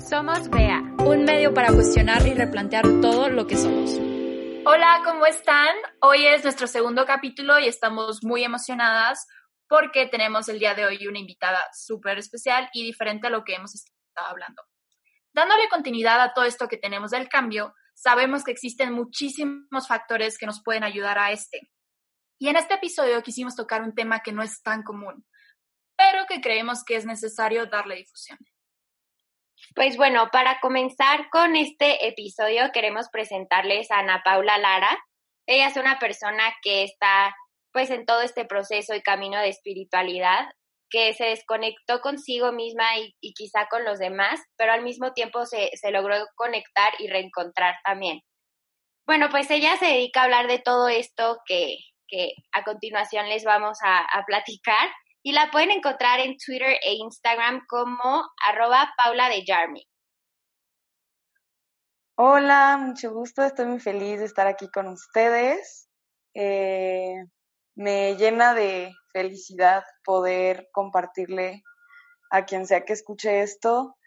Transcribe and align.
Somos 0.00 0.48
BEA, 0.48 0.80
un 1.04 1.24
medio 1.24 1.52
para 1.52 1.72
cuestionar 1.72 2.26
y 2.26 2.32
replantear 2.32 2.84
todo 3.00 3.28
lo 3.28 3.46
que 3.46 3.56
somos. 3.56 3.90
Hola, 4.64 5.02
¿cómo 5.04 5.26
están? 5.26 5.74
Hoy 6.00 6.24
es 6.24 6.44
nuestro 6.44 6.66
segundo 6.66 7.04
capítulo 7.04 7.58
y 7.58 7.66
estamos 7.66 8.22
muy 8.22 8.44
emocionadas 8.44 9.26
porque 9.68 10.06
tenemos 10.06 10.48
el 10.48 10.60
día 10.60 10.74
de 10.74 10.86
hoy 10.86 11.06
una 11.06 11.18
invitada 11.18 11.64
súper 11.72 12.18
especial 12.18 12.68
y 12.72 12.84
diferente 12.84 13.26
a 13.26 13.30
lo 13.30 13.44
que 13.44 13.54
hemos 13.54 13.74
estado 13.74 14.28
hablando. 14.28 14.62
Dándole 15.34 15.68
continuidad 15.68 16.20
a 16.20 16.32
todo 16.32 16.44
esto 16.44 16.68
que 16.68 16.76
tenemos 16.76 17.10
del 17.10 17.28
cambio, 17.28 17.74
sabemos 17.94 18.44
que 18.44 18.52
existen 18.52 18.92
muchísimos 18.92 19.88
factores 19.88 20.38
que 20.38 20.46
nos 20.46 20.62
pueden 20.62 20.84
ayudar 20.84 21.18
a 21.18 21.32
este. 21.32 21.70
Y 22.38 22.48
en 22.48 22.56
este 22.56 22.74
episodio 22.74 23.22
quisimos 23.22 23.56
tocar 23.56 23.82
un 23.82 23.94
tema 23.94 24.20
que 24.20 24.32
no 24.32 24.42
es 24.42 24.62
tan 24.62 24.84
común, 24.84 25.26
pero 25.96 26.24
que 26.28 26.40
creemos 26.40 26.84
que 26.84 26.96
es 26.96 27.04
necesario 27.04 27.66
darle 27.66 27.96
difusión. 27.96 28.38
Pues 29.78 29.96
bueno, 29.96 30.28
para 30.32 30.58
comenzar 30.58 31.30
con 31.30 31.54
este 31.54 32.08
episodio 32.08 32.72
queremos 32.72 33.08
presentarles 33.10 33.92
a 33.92 34.00
Ana 34.00 34.22
Paula 34.24 34.58
Lara. 34.58 34.98
Ella 35.46 35.68
es 35.68 35.76
una 35.76 36.00
persona 36.00 36.52
que 36.62 36.82
está 36.82 37.32
pues 37.72 37.90
en 37.90 38.04
todo 38.04 38.22
este 38.22 38.44
proceso 38.44 38.96
y 38.96 39.02
camino 39.02 39.38
de 39.38 39.50
espiritualidad, 39.50 40.48
que 40.90 41.14
se 41.14 41.26
desconectó 41.26 42.00
consigo 42.00 42.50
misma 42.50 42.98
y, 42.98 43.32
quizá 43.34 43.68
con 43.68 43.84
los 43.84 44.00
demás, 44.00 44.42
pero 44.56 44.72
al 44.72 44.82
mismo 44.82 45.12
tiempo 45.12 45.46
se, 45.46 45.70
se 45.76 45.92
logró 45.92 46.16
conectar 46.34 46.94
y 46.98 47.06
reencontrar 47.06 47.76
también. 47.84 48.22
Bueno, 49.06 49.28
pues 49.30 49.48
ella 49.48 49.76
se 49.76 49.86
dedica 49.86 50.22
a 50.22 50.24
hablar 50.24 50.48
de 50.48 50.58
todo 50.58 50.88
esto 50.88 51.38
que, 51.46 51.76
que 52.08 52.32
a 52.52 52.64
continuación 52.64 53.28
les 53.28 53.44
vamos 53.44 53.78
a, 53.84 54.00
a 54.00 54.24
platicar 54.24 54.88
y 55.22 55.32
la 55.32 55.50
pueden 55.50 55.70
encontrar 55.70 56.20
en 56.20 56.36
Twitter 56.36 56.76
e 56.82 56.94
Instagram 56.94 57.64
como 57.68 58.24
arroba 58.46 58.92
Paula 58.96 59.28
de 59.28 59.44
Jarmy. 59.46 59.86
Hola, 62.16 62.76
mucho 62.78 63.12
gusto, 63.12 63.42
estoy 63.42 63.66
muy 63.66 63.80
feliz 63.80 64.18
de 64.18 64.24
estar 64.24 64.46
aquí 64.46 64.68
con 64.70 64.88
ustedes. 64.88 65.88
Eh, 66.34 67.14
me 67.76 68.16
llena 68.16 68.54
de 68.54 68.92
felicidad 69.12 69.84
poder 70.04 70.68
compartirle 70.72 71.62
a 72.30 72.44
quien 72.44 72.66
sea 72.66 72.84
que 72.84 72.92
escuche 72.92 73.42
esto 73.42 73.98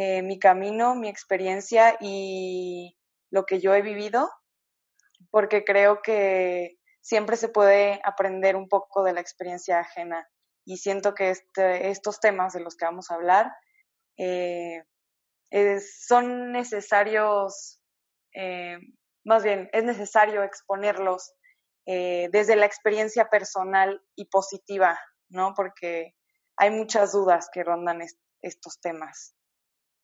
eh, 0.00 0.22
mi 0.22 0.38
camino, 0.38 0.94
mi 0.94 1.08
experiencia 1.08 1.96
y 2.00 2.96
lo 3.32 3.44
que 3.46 3.58
yo 3.58 3.74
he 3.74 3.82
vivido, 3.82 4.30
porque 5.32 5.64
creo 5.64 6.02
que 6.02 6.78
siempre 7.00 7.36
se 7.36 7.48
puede 7.48 8.00
aprender 8.04 8.54
un 8.54 8.68
poco 8.68 9.02
de 9.02 9.12
la 9.12 9.20
experiencia 9.20 9.80
ajena 9.80 10.24
y 10.68 10.76
siento 10.76 11.14
que 11.14 11.30
este, 11.30 11.88
estos 11.88 12.20
temas 12.20 12.52
de 12.52 12.60
los 12.60 12.76
que 12.76 12.84
vamos 12.84 13.10
a 13.10 13.14
hablar 13.14 13.50
eh, 14.18 14.84
son 16.04 16.52
necesarios, 16.52 17.80
eh, 18.34 18.76
más 19.24 19.44
bien, 19.44 19.70
es 19.72 19.84
necesario 19.84 20.42
exponerlos 20.42 21.32
eh, 21.86 22.28
desde 22.32 22.54
la 22.54 22.66
experiencia 22.66 23.30
personal 23.30 24.02
y 24.14 24.26
positiva, 24.26 25.00
¿no? 25.30 25.54
Porque 25.56 26.14
hay 26.58 26.70
muchas 26.70 27.12
dudas 27.12 27.48
que 27.50 27.64
rondan 27.64 28.02
estos 28.42 28.78
temas. 28.82 29.34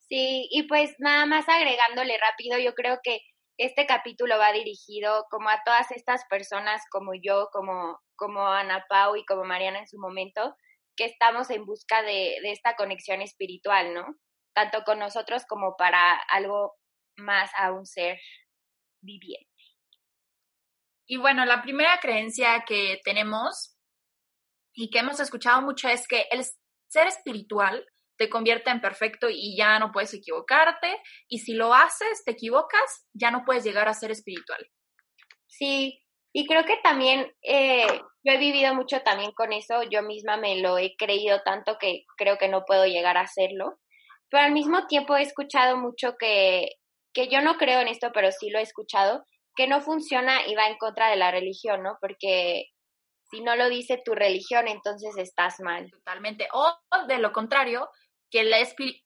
Sí, 0.09 0.47
y 0.49 0.67
pues 0.67 0.95
nada 0.97 1.27
más 1.27 1.47
agregándole 1.47 2.17
rápido, 2.17 2.57
yo 2.57 2.73
creo 2.73 2.97
que 3.03 3.19
este 3.57 3.85
capítulo 3.85 4.37
va 4.37 4.51
dirigido 4.51 5.25
como 5.29 5.49
a 5.49 5.61
todas 5.65 5.91
estas 5.91 6.23
personas 6.29 6.81
como 6.91 7.13
yo, 7.13 7.49
como, 7.51 7.99
como 8.15 8.45
Ana 8.47 8.85
Pau 8.89 9.15
y 9.15 9.25
como 9.25 9.43
Mariana 9.43 9.79
en 9.79 9.87
su 9.87 9.97
momento, 9.99 10.55
que 10.97 11.05
estamos 11.05 11.49
en 11.49 11.65
busca 11.65 12.01
de, 12.01 12.37
de 12.41 12.51
esta 12.51 12.75
conexión 12.75 13.21
espiritual, 13.21 13.93
¿no? 13.93 14.05
Tanto 14.53 14.83
con 14.83 14.99
nosotros 14.99 15.43
como 15.47 15.75
para 15.77 16.13
algo 16.29 16.73
más 17.17 17.51
a 17.57 17.71
un 17.71 17.85
ser 17.85 18.17
viviente. 19.01 19.49
Y 21.07 21.17
bueno, 21.17 21.45
la 21.45 21.61
primera 21.61 21.99
creencia 22.01 22.63
que 22.67 22.99
tenemos 23.03 23.77
y 24.73 24.89
que 24.89 24.99
hemos 24.99 25.19
escuchado 25.19 25.61
mucho 25.61 25.87
es 25.87 26.07
que 26.07 26.25
el 26.31 26.43
ser 26.87 27.07
espiritual 27.07 27.85
te 28.17 28.29
convierte 28.29 28.69
en 28.69 28.81
perfecto 28.81 29.27
y 29.29 29.55
ya 29.57 29.79
no 29.79 29.91
puedes 29.91 30.13
equivocarte. 30.13 31.01
Y 31.27 31.39
si 31.39 31.53
lo 31.53 31.73
haces, 31.73 32.23
te 32.25 32.31
equivocas, 32.31 33.07
ya 33.13 33.31
no 33.31 33.43
puedes 33.45 33.63
llegar 33.63 33.87
a 33.87 33.93
ser 33.93 34.11
espiritual. 34.11 34.65
Sí, 35.47 36.01
y 36.33 36.47
creo 36.47 36.65
que 36.65 36.77
también 36.83 37.31
eh, 37.43 37.87
yo 38.23 38.33
he 38.33 38.37
vivido 38.37 38.75
mucho 38.75 39.01
también 39.01 39.31
con 39.31 39.53
eso. 39.53 39.83
Yo 39.83 40.01
misma 40.01 40.35
me 40.35 40.59
lo 40.59 40.77
he 40.77 40.95
creído 40.97 41.41
tanto 41.45 41.77
que 41.79 42.03
creo 42.17 42.37
que 42.37 42.49
no 42.49 42.65
puedo 42.65 42.85
llegar 42.85 43.17
a 43.17 43.21
hacerlo. 43.21 43.79
Pero 44.29 44.43
al 44.43 44.51
mismo 44.51 44.85
tiempo 44.87 45.15
he 45.15 45.21
escuchado 45.21 45.77
mucho 45.77 46.15
que, 46.19 46.71
que 47.13 47.29
yo 47.29 47.41
no 47.41 47.55
creo 47.55 47.79
en 47.79 47.87
esto, 47.87 48.11
pero 48.13 48.31
sí 48.31 48.49
lo 48.49 48.59
he 48.59 48.63
escuchado, 48.63 49.23
que 49.55 49.67
no 49.67 49.79
funciona 49.79 50.45
y 50.45 50.55
va 50.55 50.67
en 50.67 50.77
contra 50.77 51.09
de 51.09 51.15
la 51.15 51.31
religión, 51.31 51.83
¿no? 51.83 51.97
Porque 52.01 52.65
si 53.29 53.41
no 53.41 53.55
lo 53.55 53.69
dice 53.69 54.01
tu 54.03 54.13
religión, 54.13 54.67
entonces 54.67 55.15
estás 55.17 55.59
mal. 55.59 55.89
Totalmente. 55.89 56.47
O 56.51 56.75
de 57.07 57.19
lo 57.19 57.31
contrario, 57.31 57.89
que 58.35 58.43
la 58.43 58.57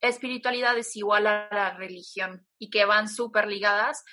espiritualidad 0.09 0.75
es 0.75 0.95
igual 0.95 1.27
a 1.27 1.47
la 1.51 1.77
religión 1.77 2.47
y 2.57 2.71
que 2.71 2.85
van 2.85 3.07
súper 3.07 3.45
ligadas, 3.45 4.03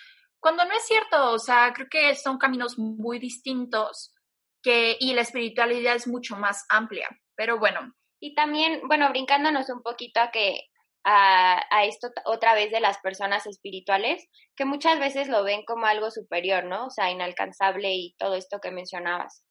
cuando 0.40 0.66
no 0.66 0.72
es 0.74 0.86
cierto, 0.86 1.32
o 1.32 1.38
sea, 1.38 1.72
creo 1.74 1.86
que 1.90 2.14
son 2.14 2.36
caminos 2.36 2.78
muy 2.78 3.18
distintos 3.18 4.12
que, 4.62 4.98
y 5.00 5.14
la 5.14 5.22
espiritualidad 5.22 5.96
es 5.96 6.06
mucho 6.06 6.36
más 6.36 6.66
amplia, 6.68 7.08
pero 7.34 7.58
bueno. 7.58 7.94
Y 8.20 8.34
también, 8.34 8.82
bueno, 8.88 9.08
brincándonos 9.08 9.70
un 9.70 9.82
poquito 9.82 10.20
a 10.20 10.30
que 10.30 10.60
a, 11.02 11.62
a, 11.70 11.84
esto 11.86 12.08
otra 12.26 12.52
vez 12.52 12.70
de 12.70 12.80
las 12.80 12.98
personas 12.98 13.46
espirituales, 13.46 14.28
que 14.54 14.66
muchas 14.66 14.98
veces 15.00 15.28
lo 15.28 15.44
ven 15.44 15.64
como 15.64 15.86
algo 15.86 16.10
superior, 16.10 16.64
¿no? 16.64 16.88
O 16.88 16.90
sea, 16.90 17.10
inalcanzable 17.10 17.94
y 17.94 18.14
todo 18.18 18.34
esto 18.34 18.60
que 18.60 18.70
mencionabas. 18.70 19.46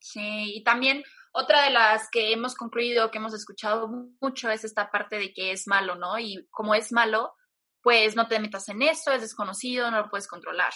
Sí, 0.00 0.56
y 0.56 0.64
también 0.64 1.04
otra 1.38 1.64
de 1.64 1.70
las 1.70 2.08
que 2.10 2.32
hemos 2.32 2.54
concluido, 2.54 3.10
que 3.10 3.18
hemos 3.18 3.34
escuchado 3.34 3.88
mucho, 4.20 4.50
es 4.50 4.64
esta 4.64 4.90
parte 4.90 5.18
de 5.18 5.34
que 5.34 5.52
es 5.52 5.66
malo, 5.66 5.94
¿no? 5.94 6.18
Y 6.18 6.46
como 6.50 6.74
es 6.74 6.92
malo, 6.92 7.34
pues 7.82 8.16
no 8.16 8.26
te 8.26 8.40
metas 8.40 8.68
en 8.70 8.80
eso, 8.80 9.12
es 9.12 9.20
desconocido, 9.20 9.90
no 9.90 10.00
lo 10.00 10.08
puedes 10.08 10.28
controlar. 10.28 10.72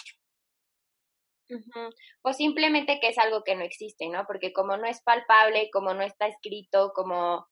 O 2.23 2.31
simplemente 2.31 2.99
que 3.01 3.09
es 3.09 3.17
algo 3.17 3.43
que 3.43 3.55
no 3.55 3.63
existe, 3.63 4.07
¿no? 4.07 4.25
Porque 4.27 4.53
como 4.53 4.77
no 4.77 4.85
es 4.85 5.01
palpable, 5.01 5.69
como 5.73 5.95
no 5.95 6.03
está 6.03 6.27
escrito, 6.27 6.91
como 6.93 7.47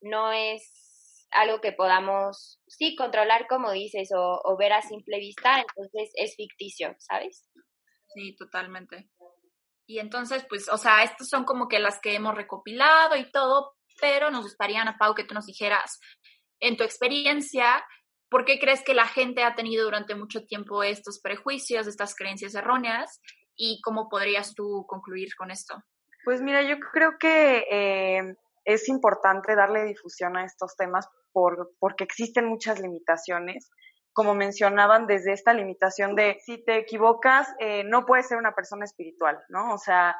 no 0.00 0.32
es 0.32 1.28
algo 1.32 1.60
que 1.60 1.72
podamos, 1.72 2.60
sí, 2.66 2.96
controlar 2.96 3.46
como 3.46 3.72
dices 3.72 4.08
o, 4.16 4.40
o 4.42 4.56
ver 4.56 4.72
a 4.72 4.80
simple 4.80 5.18
vista, 5.18 5.60
entonces 5.60 6.10
es 6.14 6.34
ficticio, 6.34 6.96
¿sabes? 6.98 7.46
Sí, 8.14 8.34
totalmente. 8.36 9.10
Y 9.86 9.98
entonces, 9.98 10.46
pues, 10.48 10.68
o 10.68 10.78
sea, 10.78 11.02
estas 11.02 11.28
son 11.28 11.44
como 11.44 11.68
que 11.68 11.78
las 11.78 12.00
que 12.00 12.14
hemos 12.14 12.34
recopilado 12.34 13.16
y 13.16 13.30
todo, 13.30 13.74
pero 14.00 14.30
nos 14.30 14.42
gustaría, 14.42 14.80
Ana 14.80 14.96
Pau, 14.98 15.14
que 15.14 15.24
tú 15.24 15.34
nos 15.34 15.46
dijeras, 15.46 16.00
en 16.60 16.76
tu 16.76 16.84
experiencia, 16.84 17.84
¿por 18.30 18.44
qué 18.44 18.58
crees 18.58 18.82
que 18.82 18.94
la 18.94 19.06
gente 19.06 19.44
ha 19.44 19.54
tenido 19.54 19.84
durante 19.84 20.14
mucho 20.14 20.44
tiempo 20.46 20.82
estos 20.82 21.20
prejuicios, 21.20 21.86
estas 21.86 22.14
creencias 22.14 22.54
erróneas? 22.54 23.20
¿Y 23.56 23.80
cómo 23.82 24.08
podrías 24.08 24.54
tú 24.54 24.84
concluir 24.88 25.34
con 25.36 25.50
esto? 25.50 25.76
Pues 26.24 26.40
mira, 26.40 26.62
yo 26.62 26.80
creo 26.92 27.12
que 27.20 27.64
eh, 27.70 28.34
es 28.64 28.88
importante 28.88 29.54
darle 29.54 29.84
difusión 29.84 30.36
a 30.36 30.44
estos 30.44 30.74
temas 30.76 31.06
por, 31.32 31.72
porque 31.78 32.04
existen 32.04 32.46
muchas 32.46 32.80
limitaciones. 32.80 33.70
Como 34.14 34.34
mencionaban, 34.34 35.06
desde 35.06 35.32
esta 35.32 35.52
limitación 35.52 36.14
de 36.14 36.38
si 36.46 36.64
te 36.64 36.78
equivocas, 36.78 37.48
eh, 37.58 37.84
no 37.84 38.06
puedes 38.06 38.28
ser 38.28 38.38
una 38.38 38.54
persona 38.54 38.86
espiritual, 38.86 39.38
¿no? 39.48 39.74
O 39.74 39.78
sea, 39.78 40.16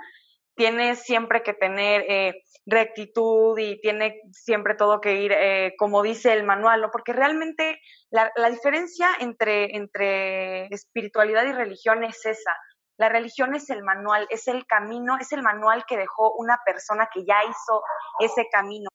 tienes 0.55 1.03
siempre 1.03 1.43
que 1.43 1.55
tener 1.55 2.05
eh, 2.09 2.43
rectitud 2.67 3.59
y 3.59 3.81
tiene 3.81 4.21
siempre 4.33 4.75
todo 4.75 5.01
que 5.01 5.17
ir 5.17 5.33
eh, 5.33 5.75
como 5.79 6.03
dice 6.03 6.33
el 6.33 6.45
manual, 6.45 6.81
¿no? 6.81 6.91
Porque 6.91 7.13
realmente 7.13 7.81
la, 8.11 8.31
la, 8.37 8.51
diferencia 8.51 9.09
entre, 9.21 9.77
entre 9.77 10.67
espiritualidad 10.67 11.45
y 11.45 11.53
religión 11.53 12.05
es 12.05 12.25
esa. 12.27 12.57
La 12.97 13.09
religión 13.09 13.55
es 13.55 13.71
el 13.71 13.83
manual, 13.83 14.27
es 14.31 14.47
el 14.47 14.67
camino, 14.67 15.17
es 15.21 15.33
el 15.33 15.43
manual 15.43 15.85
que 15.87 15.97
dejó 15.97 16.33
una 16.35 16.61
persona 16.65 17.09
que 17.13 17.25
ya 17.25 17.43
hizo 17.43 17.83
ese 18.21 18.47
camino. 18.51 18.89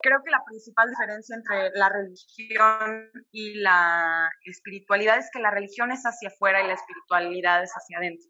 Creo 0.00 0.22
que 0.24 0.30
la 0.30 0.44
principal 0.44 0.88
diferencia 0.88 1.36
entre 1.36 1.70
la 1.74 1.88
religión 1.88 3.10
y 3.32 3.54
la 3.54 4.30
espiritualidad 4.44 5.18
es 5.18 5.28
que 5.32 5.40
la 5.40 5.50
religión 5.50 5.90
es 5.92 6.02
hacia 6.04 6.28
afuera 6.28 6.62
y 6.62 6.68
la 6.68 6.74
espiritualidad 6.74 7.62
es 7.62 7.72
hacia 7.72 7.98
adentro. 7.98 8.28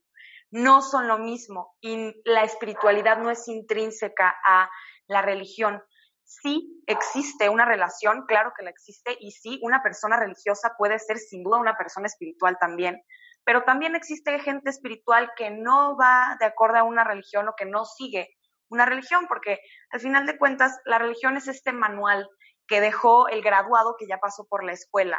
No 0.50 0.80
son 0.80 1.08
lo 1.08 1.18
mismo 1.18 1.76
y 1.80 2.14
la 2.24 2.44
espiritualidad 2.44 3.18
no 3.18 3.30
es 3.30 3.46
intrínseca 3.48 4.34
a 4.46 4.70
la 5.06 5.22
religión. 5.22 5.82
Sí 6.24 6.82
existe 6.86 7.48
una 7.48 7.64
relación, 7.64 8.24
claro 8.26 8.52
que 8.56 8.64
la 8.64 8.70
existe, 8.70 9.16
y 9.18 9.30
sí, 9.30 9.58
una 9.62 9.82
persona 9.82 10.18
religiosa 10.18 10.74
puede 10.76 10.98
ser 10.98 11.18
sin 11.18 11.42
duda 11.42 11.58
una 11.58 11.76
persona 11.76 12.06
espiritual 12.06 12.56
también, 12.60 13.02
pero 13.44 13.64
también 13.64 13.94
existe 13.94 14.38
gente 14.40 14.68
espiritual 14.68 15.30
que 15.36 15.50
no 15.50 15.96
va 15.96 16.36
de 16.38 16.46
acuerdo 16.46 16.78
a 16.78 16.82
una 16.82 17.04
religión 17.04 17.48
o 17.48 17.54
que 17.56 17.64
no 17.64 17.86
sigue 17.86 18.37
una 18.70 18.86
religión, 18.86 19.26
porque 19.28 19.60
al 19.90 20.00
final 20.00 20.26
de 20.26 20.38
cuentas 20.38 20.78
la 20.84 20.98
religión 20.98 21.36
es 21.36 21.48
este 21.48 21.72
manual 21.72 22.28
que 22.66 22.80
dejó 22.80 23.28
el 23.28 23.42
graduado 23.42 23.96
que 23.98 24.06
ya 24.06 24.18
pasó 24.18 24.46
por 24.46 24.64
la 24.64 24.72
escuela. 24.72 25.18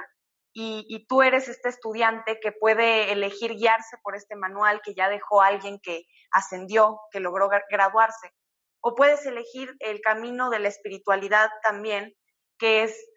Y, 0.52 1.06
tú 1.08 1.22
eres 1.22 1.48
este 1.48 1.70
estudiante 1.70 2.40
que 2.42 2.52
puede 2.52 3.14
elegir 3.14 3.56
guiarse 3.56 3.98
por 4.04 4.16
este 4.16 4.36
manual 4.36 4.82
que 4.84 4.94
ya 4.94 5.08
dejó 5.08 5.42
alguien 5.42 5.80
que 5.82 6.04
ascendió, 6.32 7.00
que 7.12 7.20
logró 7.20 7.50
graduarse. 7.70 8.34
O 8.82 8.94
puedes 8.94 9.26
elegir 9.26 9.74
el 9.80 10.02
camino 10.02 10.50
de 10.50 10.60
la 10.60 10.68
espiritualidad 10.68 11.50
también, 11.64 12.14
que 12.58 12.84
es 12.84 13.10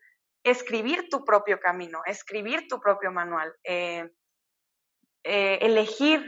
escribir 0.44 1.08
tu 1.08 1.24
propio 1.24 1.58
camino, 1.58 2.02
escribir 2.04 2.68
tu 2.68 2.80
propio 2.80 3.10
manual, 3.10 3.52
eh, 3.64 4.08
eh, 5.24 5.58
elegir 5.62 6.24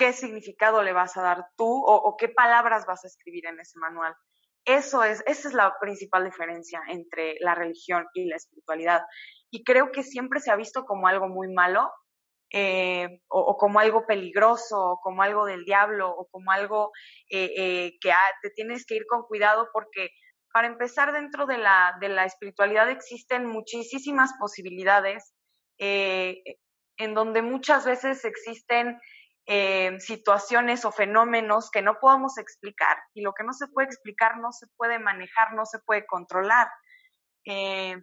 qué 0.00 0.14
significado 0.14 0.82
le 0.82 0.94
vas 0.94 1.14
a 1.18 1.22
dar 1.22 1.44
tú 1.58 1.66
o, 1.66 2.16
qué 2.16 2.30
palabras 2.30 2.86
vas 2.86 3.04
a 3.04 3.06
escribir 3.06 3.44
en 3.44 3.60
ese 3.60 3.78
manual. 3.78 4.14
Eso 4.64 5.04
es, 5.04 5.22
esa 5.26 5.48
es 5.48 5.52
la 5.52 5.74
principal 5.78 6.24
diferencia 6.24 6.80
entre 6.88 7.36
la 7.40 7.54
religión 7.54 8.06
y 8.14 8.24
la 8.24 8.36
espiritualidad. 8.36 9.02
Y 9.50 9.62
creo 9.62 9.92
que 9.92 10.02
siempre 10.02 10.40
se 10.40 10.50
ha 10.50 10.56
visto 10.56 10.86
como 10.86 11.06
algo 11.06 11.28
muy 11.28 11.52
malo, 11.52 11.92
eh, 12.50 13.20
o, 13.28 13.58
como 13.58 13.78
algo 13.78 14.06
peligroso, 14.06 14.92
o 14.92 15.00
como 15.02 15.22
algo 15.22 15.44
del 15.44 15.66
diablo, 15.66 16.10
o 16.10 16.26
como 16.30 16.50
algo 16.50 16.92
eh, 17.28 17.52
eh, 17.58 17.98
que 18.00 18.10
ah, 18.10 18.32
te 18.40 18.48
tienes 18.48 18.86
que 18.86 18.94
ir 18.94 19.04
con 19.06 19.24
cuidado 19.24 19.68
porque 19.70 20.08
para 20.50 20.66
empezar 20.66 21.12
dentro 21.12 21.44
de 21.44 21.58
la, 21.58 21.94
de 22.00 22.08
la 22.08 22.24
espiritualidad 22.24 22.88
existen 22.88 23.44
muchísimas 23.44 24.32
posibilidades 24.40 25.34
en 25.82 27.14
donde 27.14 27.40
muchas 27.40 27.86
veces 27.86 28.26
existen 28.26 28.98
eh, 29.46 29.98
situaciones 29.98 30.84
o 30.84 30.92
fenómenos 30.92 31.70
que 31.70 31.82
no 31.82 31.98
podemos 31.98 32.38
explicar 32.38 32.96
y 33.14 33.22
lo 33.22 33.32
que 33.32 33.44
no 33.44 33.52
se 33.52 33.66
puede 33.68 33.86
explicar 33.86 34.38
no 34.38 34.52
se 34.52 34.66
puede 34.76 34.98
manejar, 34.98 35.54
no 35.54 35.64
se 35.66 35.78
puede 35.80 36.06
controlar. 36.06 36.68
Eh, 37.44 37.96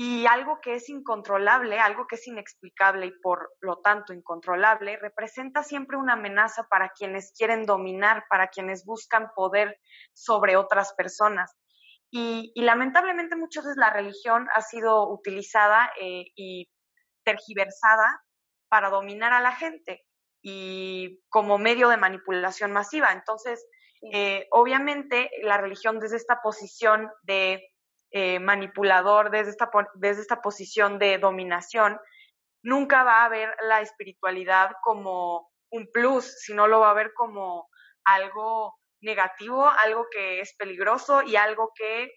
y 0.00 0.26
algo 0.26 0.60
que 0.62 0.76
es 0.76 0.88
incontrolable, 0.88 1.80
algo 1.80 2.06
que 2.06 2.14
es 2.14 2.26
inexplicable 2.28 3.06
y 3.06 3.12
por 3.20 3.50
lo 3.60 3.80
tanto 3.80 4.12
incontrolable, 4.12 4.96
representa 4.96 5.64
siempre 5.64 5.96
una 5.96 6.12
amenaza 6.12 6.68
para 6.70 6.90
quienes 6.90 7.32
quieren 7.36 7.66
dominar, 7.66 8.24
para 8.30 8.46
quienes 8.46 8.84
buscan 8.84 9.30
poder 9.34 9.76
sobre 10.14 10.56
otras 10.56 10.94
personas. 10.94 11.52
Y, 12.10 12.52
lamentablemente 12.54 13.36
muchas 13.36 13.64
veces 13.64 13.76
la 13.76 13.90
religión 13.90 14.48
ha 14.54 14.62
sido 14.62 15.10
utilizada 15.10 15.90
eh, 16.00 16.26
y 16.36 16.70
tergiversada 17.24 18.22
para 18.70 18.90
dominar 18.90 19.32
a 19.32 19.40
la 19.40 19.52
gente 19.52 20.07
y 20.42 21.20
como 21.28 21.58
medio 21.58 21.88
de 21.88 21.96
manipulación 21.96 22.72
masiva. 22.72 23.12
Entonces, 23.12 23.66
eh, 24.12 24.46
obviamente, 24.50 25.30
la 25.42 25.58
religión 25.58 25.98
desde 25.98 26.16
esta 26.16 26.40
posición 26.40 27.10
de 27.22 27.62
eh, 28.10 28.38
manipulador, 28.38 29.30
desde 29.30 29.50
esta, 29.50 29.70
desde 29.94 30.22
esta 30.22 30.40
posición 30.40 30.98
de 30.98 31.18
dominación, 31.18 31.98
nunca 32.62 33.04
va 33.04 33.24
a 33.24 33.28
ver 33.28 33.54
la 33.62 33.80
espiritualidad 33.80 34.70
como 34.82 35.50
un 35.70 35.90
plus, 35.92 36.24
sino 36.40 36.66
lo 36.66 36.80
va 36.80 36.90
a 36.90 36.94
ver 36.94 37.12
como 37.14 37.68
algo 38.04 38.76
negativo, 39.00 39.68
algo 39.68 40.06
que 40.10 40.40
es 40.40 40.54
peligroso 40.56 41.22
y 41.22 41.36
algo 41.36 41.72
que 41.74 42.10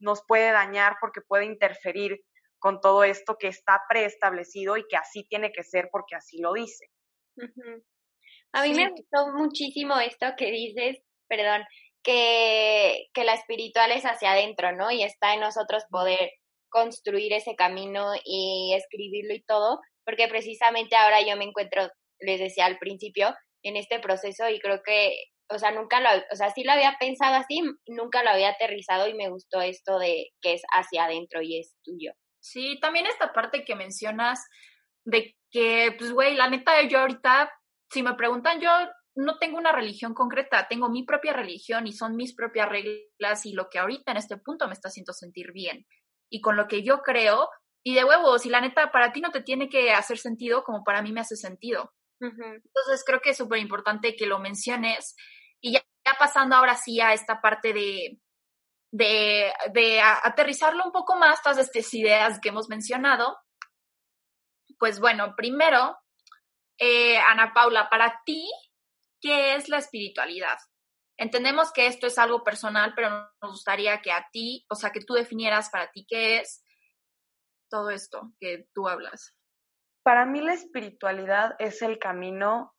nos 0.00 0.24
puede 0.26 0.50
dañar 0.50 0.96
porque 1.00 1.20
puede 1.20 1.44
interferir 1.44 2.20
con 2.58 2.80
todo 2.80 3.04
esto 3.04 3.36
que 3.38 3.48
está 3.48 3.82
preestablecido 3.88 4.76
y 4.76 4.86
que 4.86 4.96
así 4.96 5.26
tiene 5.28 5.52
que 5.52 5.64
ser 5.64 5.88
porque 5.90 6.14
así 6.14 6.40
lo 6.40 6.52
dice. 6.52 6.91
A 8.52 8.62
mí 8.64 8.74
me 8.74 8.90
gustó 8.90 9.32
muchísimo 9.34 9.98
esto 9.98 10.26
que 10.36 10.50
dices, 10.50 10.98
perdón, 11.28 11.62
que, 12.02 13.06
que 13.14 13.24
la 13.24 13.34
espiritual 13.34 13.92
es 13.92 14.04
hacia 14.04 14.32
adentro, 14.32 14.72
¿no? 14.72 14.90
Y 14.90 15.02
está 15.02 15.34
en 15.34 15.40
nosotros 15.40 15.84
poder 15.90 16.32
construir 16.68 17.32
ese 17.32 17.54
camino 17.54 18.12
y 18.24 18.74
escribirlo 18.74 19.34
y 19.34 19.42
todo, 19.42 19.78
porque 20.04 20.28
precisamente 20.28 20.96
ahora 20.96 21.20
yo 21.20 21.36
me 21.36 21.44
encuentro, 21.44 21.88
les 22.20 22.40
decía 22.40 22.66
al 22.66 22.78
principio, 22.78 23.34
en 23.62 23.76
este 23.76 24.00
proceso 24.00 24.48
y 24.48 24.58
creo 24.58 24.82
que, 24.84 25.14
o 25.48 25.58
sea, 25.58 25.70
nunca 25.70 26.00
lo, 26.00 26.08
o 26.32 26.36
sea, 26.36 26.50
sí 26.50 26.64
lo 26.64 26.72
había 26.72 26.96
pensado 26.98 27.36
así, 27.36 27.60
nunca 27.86 28.22
lo 28.22 28.30
había 28.30 28.50
aterrizado 28.50 29.06
y 29.08 29.14
me 29.14 29.28
gustó 29.28 29.60
esto 29.60 29.98
de 29.98 30.30
que 30.40 30.54
es 30.54 30.62
hacia 30.72 31.04
adentro 31.04 31.42
y 31.42 31.60
es 31.60 31.74
tuyo. 31.84 32.12
Sí, 32.40 32.78
también 32.80 33.06
esta 33.06 33.32
parte 33.32 33.64
que 33.64 33.76
mencionas 33.76 34.40
de 35.04 35.36
que, 35.50 35.94
pues, 35.98 36.12
güey, 36.12 36.34
la 36.34 36.48
neta, 36.48 36.80
yo 36.82 37.00
ahorita, 37.00 37.52
si 37.90 38.02
me 38.02 38.14
preguntan, 38.14 38.60
yo 38.60 38.70
no 39.14 39.38
tengo 39.38 39.58
una 39.58 39.72
religión 39.72 40.14
concreta, 40.14 40.66
tengo 40.68 40.88
mi 40.88 41.04
propia 41.04 41.32
religión 41.32 41.86
y 41.86 41.92
son 41.92 42.16
mis 42.16 42.34
propias 42.34 42.68
reglas 42.68 43.44
y 43.44 43.52
lo 43.52 43.68
que 43.68 43.78
ahorita 43.78 44.12
en 44.12 44.18
este 44.18 44.38
punto 44.38 44.66
me 44.66 44.72
está 44.72 44.88
haciendo 44.88 45.12
sentir 45.12 45.52
bien. 45.52 45.86
Y 46.30 46.40
con 46.40 46.56
lo 46.56 46.66
que 46.66 46.82
yo 46.82 47.02
creo, 47.02 47.48
y 47.84 47.94
de 47.94 48.04
huevos, 48.04 48.46
y 48.46 48.48
la 48.48 48.60
neta, 48.60 48.90
para 48.90 49.12
ti 49.12 49.20
no 49.20 49.30
te 49.30 49.42
tiene 49.42 49.68
que 49.68 49.92
hacer 49.92 50.16
sentido 50.16 50.64
como 50.64 50.82
para 50.84 51.02
mí 51.02 51.12
me 51.12 51.20
hace 51.20 51.36
sentido. 51.36 51.92
Entonces 52.20 53.02
creo 53.04 53.20
que 53.20 53.30
es 53.30 53.36
súper 53.36 53.58
importante 53.58 54.14
que 54.14 54.26
lo 54.26 54.38
menciones. 54.38 55.16
Y 55.60 55.72
ya, 55.72 55.82
pasando 56.18 56.56
ahora 56.56 56.76
sí 56.76 57.00
a 57.00 57.12
esta 57.12 57.40
parte 57.40 57.72
de, 57.72 58.20
de, 58.92 59.52
de 59.74 60.00
aterrizarlo 60.00 60.84
un 60.84 60.92
poco 60.92 61.16
más, 61.16 61.42
todas 61.42 61.58
estas 61.58 61.92
ideas 61.92 62.38
que 62.40 62.50
hemos 62.50 62.68
mencionado, 62.68 63.36
pues 64.82 64.98
bueno, 64.98 65.36
primero, 65.36 65.96
eh, 66.76 67.16
Ana 67.16 67.52
Paula, 67.54 67.88
para 67.88 68.20
ti, 68.26 68.50
¿qué 69.20 69.54
es 69.54 69.68
la 69.68 69.78
espiritualidad? 69.78 70.58
Entendemos 71.16 71.72
que 71.72 71.86
esto 71.86 72.08
es 72.08 72.18
algo 72.18 72.42
personal, 72.42 72.92
pero 72.96 73.08
nos 73.40 73.52
gustaría 73.52 74.00
que 74.00 74.10
a 74.10 74.26
ti, 74.32 74.66
o 74.68 74.74
sea, 74.74 74.90
que 74.90 74.98
tú 74.98 75.14
definieras 75.14 75.70
para 75.70 75.92
ti 75.92 76.04
qué 76.08 76.40
es 76.40 76.64
todo 77.70 77.90
esto 77.90 78.32
que 78.40 78.66
tú 78.74 78.88
hablas. 78.88 79.36
Para 80.02 80.26
mí 80.26 80.40
la 80.40 80.54
espiritualidad 80.54 81.54
es 81.60 81.80
el 81.82 82.00
camino 82.00 82.74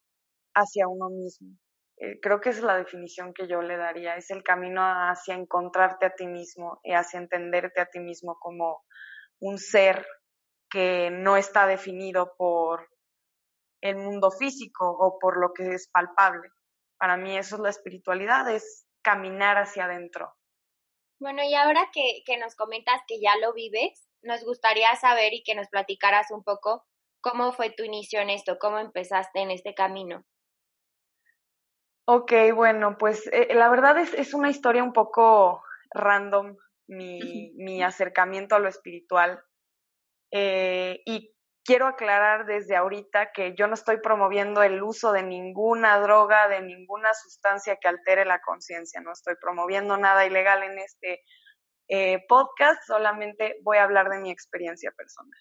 hacia 0.54 0.90
uno 0.90 1.10
mismo. 1.10 1.58
Eh, 2.00 2.20
creo 2.22 2.42
que 2.42 2.50
es 2.50 2.62
la 2.62 2.76
definición 2.76 3.34
que 3.34 3.48
yo 3.48 3.62
le 3.62 3.78
daría, 3.78 4.18
es 4.18 4.30
el 4.30 4.44
camino 4.44 4.82
hacia 4.82 5.36
encontrarte 5.36 6.08
a 6.08 6.16
ti 6.16 6.28
mismo 6.28 6.82
y 6.84 6.96
hacia 6.96 7.22
entenderte 7.22 7.80
a 7.80 7.86
ti 7.86 8.02
mismo 8.02 8.38
como 8.42 8.84
un 9.40 9.58
ser 9.58 10.06
que 10.74 11.12
no 11.12 11.38
está 11.38 11.68
definido 11.68 12.34
por 12.36 12.90
el 13.80 13.96
mundo 13.96 14.32
físico 14.32 14.90
o 14.90 15.20
por 15.20 15.40
lo 15.40 15.54
que 15.54 15.76
es 15.76 15.88
palpable. 15.94 16.50
Para 16.98 17.16
mí 17.16 17.38
eso 17.38 17.58
es 17.58 17.62
la 17.62 17.70
espiritualidad, 17.70 18.50
es 18.50 18.88
caminar 19.04 19.58
hacia 19.58 19.86
adentro. 19.86 20.34
Bueno, 21.20 21.44
y 21.44 21.54
ahora 21.54 21.92
que, 21.94 22.24
que 22.26 22.38
nos 22.38 22.56
comentas 22.56 23.02
que 23.08 23.22
ya 23.22 23.38
lo 23.38 23.54
vives, 23.54 24.10
nos 24.24 24.44
gustaría 24.44 24.96
saber 24.96 25.34
y 25.36 25.44
que 25.44 25.54
nos 25.54 25.68
platicaras 25.68 26.32
un 26.32 26.44
poco 26.44 26.84
cómo 27.22 27.52
fue 27.52 27.70
tu 27.70 27.84
inicio 27.84 28.20
en 28.20 28.32
esto, 28.32 28.58
cómo 28.60 28.80
empezaste 28.80 29.42
en 29.42 29.52
este 29.52 29.76
camino. 29.76 30.26
Ok, 32.06 32.34
bueno, 32.56 32.98
pues 32.98 33.30
eh, 33.32 33.54
la 33.54 33.70
verdad 33.70 34.00
es, 34.00 34.12
es, 34.16 34.34
una 34.34 34.50
historia 34.50 34.84
un 34.84 34.92
poco 34.92 35.62
random, 35.92 36.58
mi, 36.88 37.52
mi 37.58 37.84
acercamiento 37.84 38.56
a 38.56 38.60
lo 38.60 38.70
espiritual. 38.70 39.44
Eh, 40.36 41.04
y 41.06 41.32
quiero 41.64 41.86
aclarar 41.86 42.48
desde 42.48 42.76
ahorita 42.76 43.32
que 43.32 43.54
yo 43.56 43.68
no 43.68 43.76
estoy 43.76 43.98
promoviendo 44.02 44.64
el 44.64 44.82
uso 44.82 45.12
de 45.12 45.22
ninguna 45.22 46.00
droga, 46.00 46.48
de 46.48 46.62
ninguna 46.62 47.14
sustancia 47.14 47.78
que 47.80 47.88
altere 47.88 48.26
la 48.26 48.42
conciencia, 48.42 49.00
no 49.00 49.12
estoy 49.12 49.36
promoviendo 49.40 49.96
nada 49.96 50.26
ilegal 50.26 50.64
en 50.64 50.80
este 50.80 51.22
eh, 51.88 52.26
podcast, 52.28 52.82
solamente 52.88 53.60
voy 53.62 53.78
a 53.78 53.84
hablar 53.84 54.10
de 54.10 54.18
mi 54.18 54.32
experiencia 54.32 54.92
personal. 54.98 55.40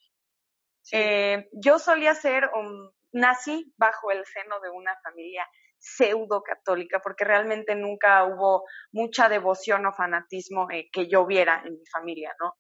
Eh, 0.93 1.49
yo 1.53 1.79
solía 1.79 2.15
ser, 2.15 2.51
un, 2.55 2.93
nací 3.13 3.73
bajo 3.79 4.11
el 4.11 4.27
seno 4.27 4.61
de 4.61 4.69
una 4.69 4.95
familia 5.03 5.49
pseudo 5.79 6.43
católica, 6.43 7.01
porque 7.03 7.25
realmente 7.25 7.75
nunca 7.77 8.25
hubo 8.25 8.65
mucha 8.93 9.31
devoción 9.31 9.87
o 9.87 9.93
fanatismo 9.95 10.69
que 10.69 11.09
yo 11.09 11.25
viera 11.25 11.63
en 11.65 11.79
mi 11.79 11.87
familia, 11.87 12.37
¿no? 12.39 12.53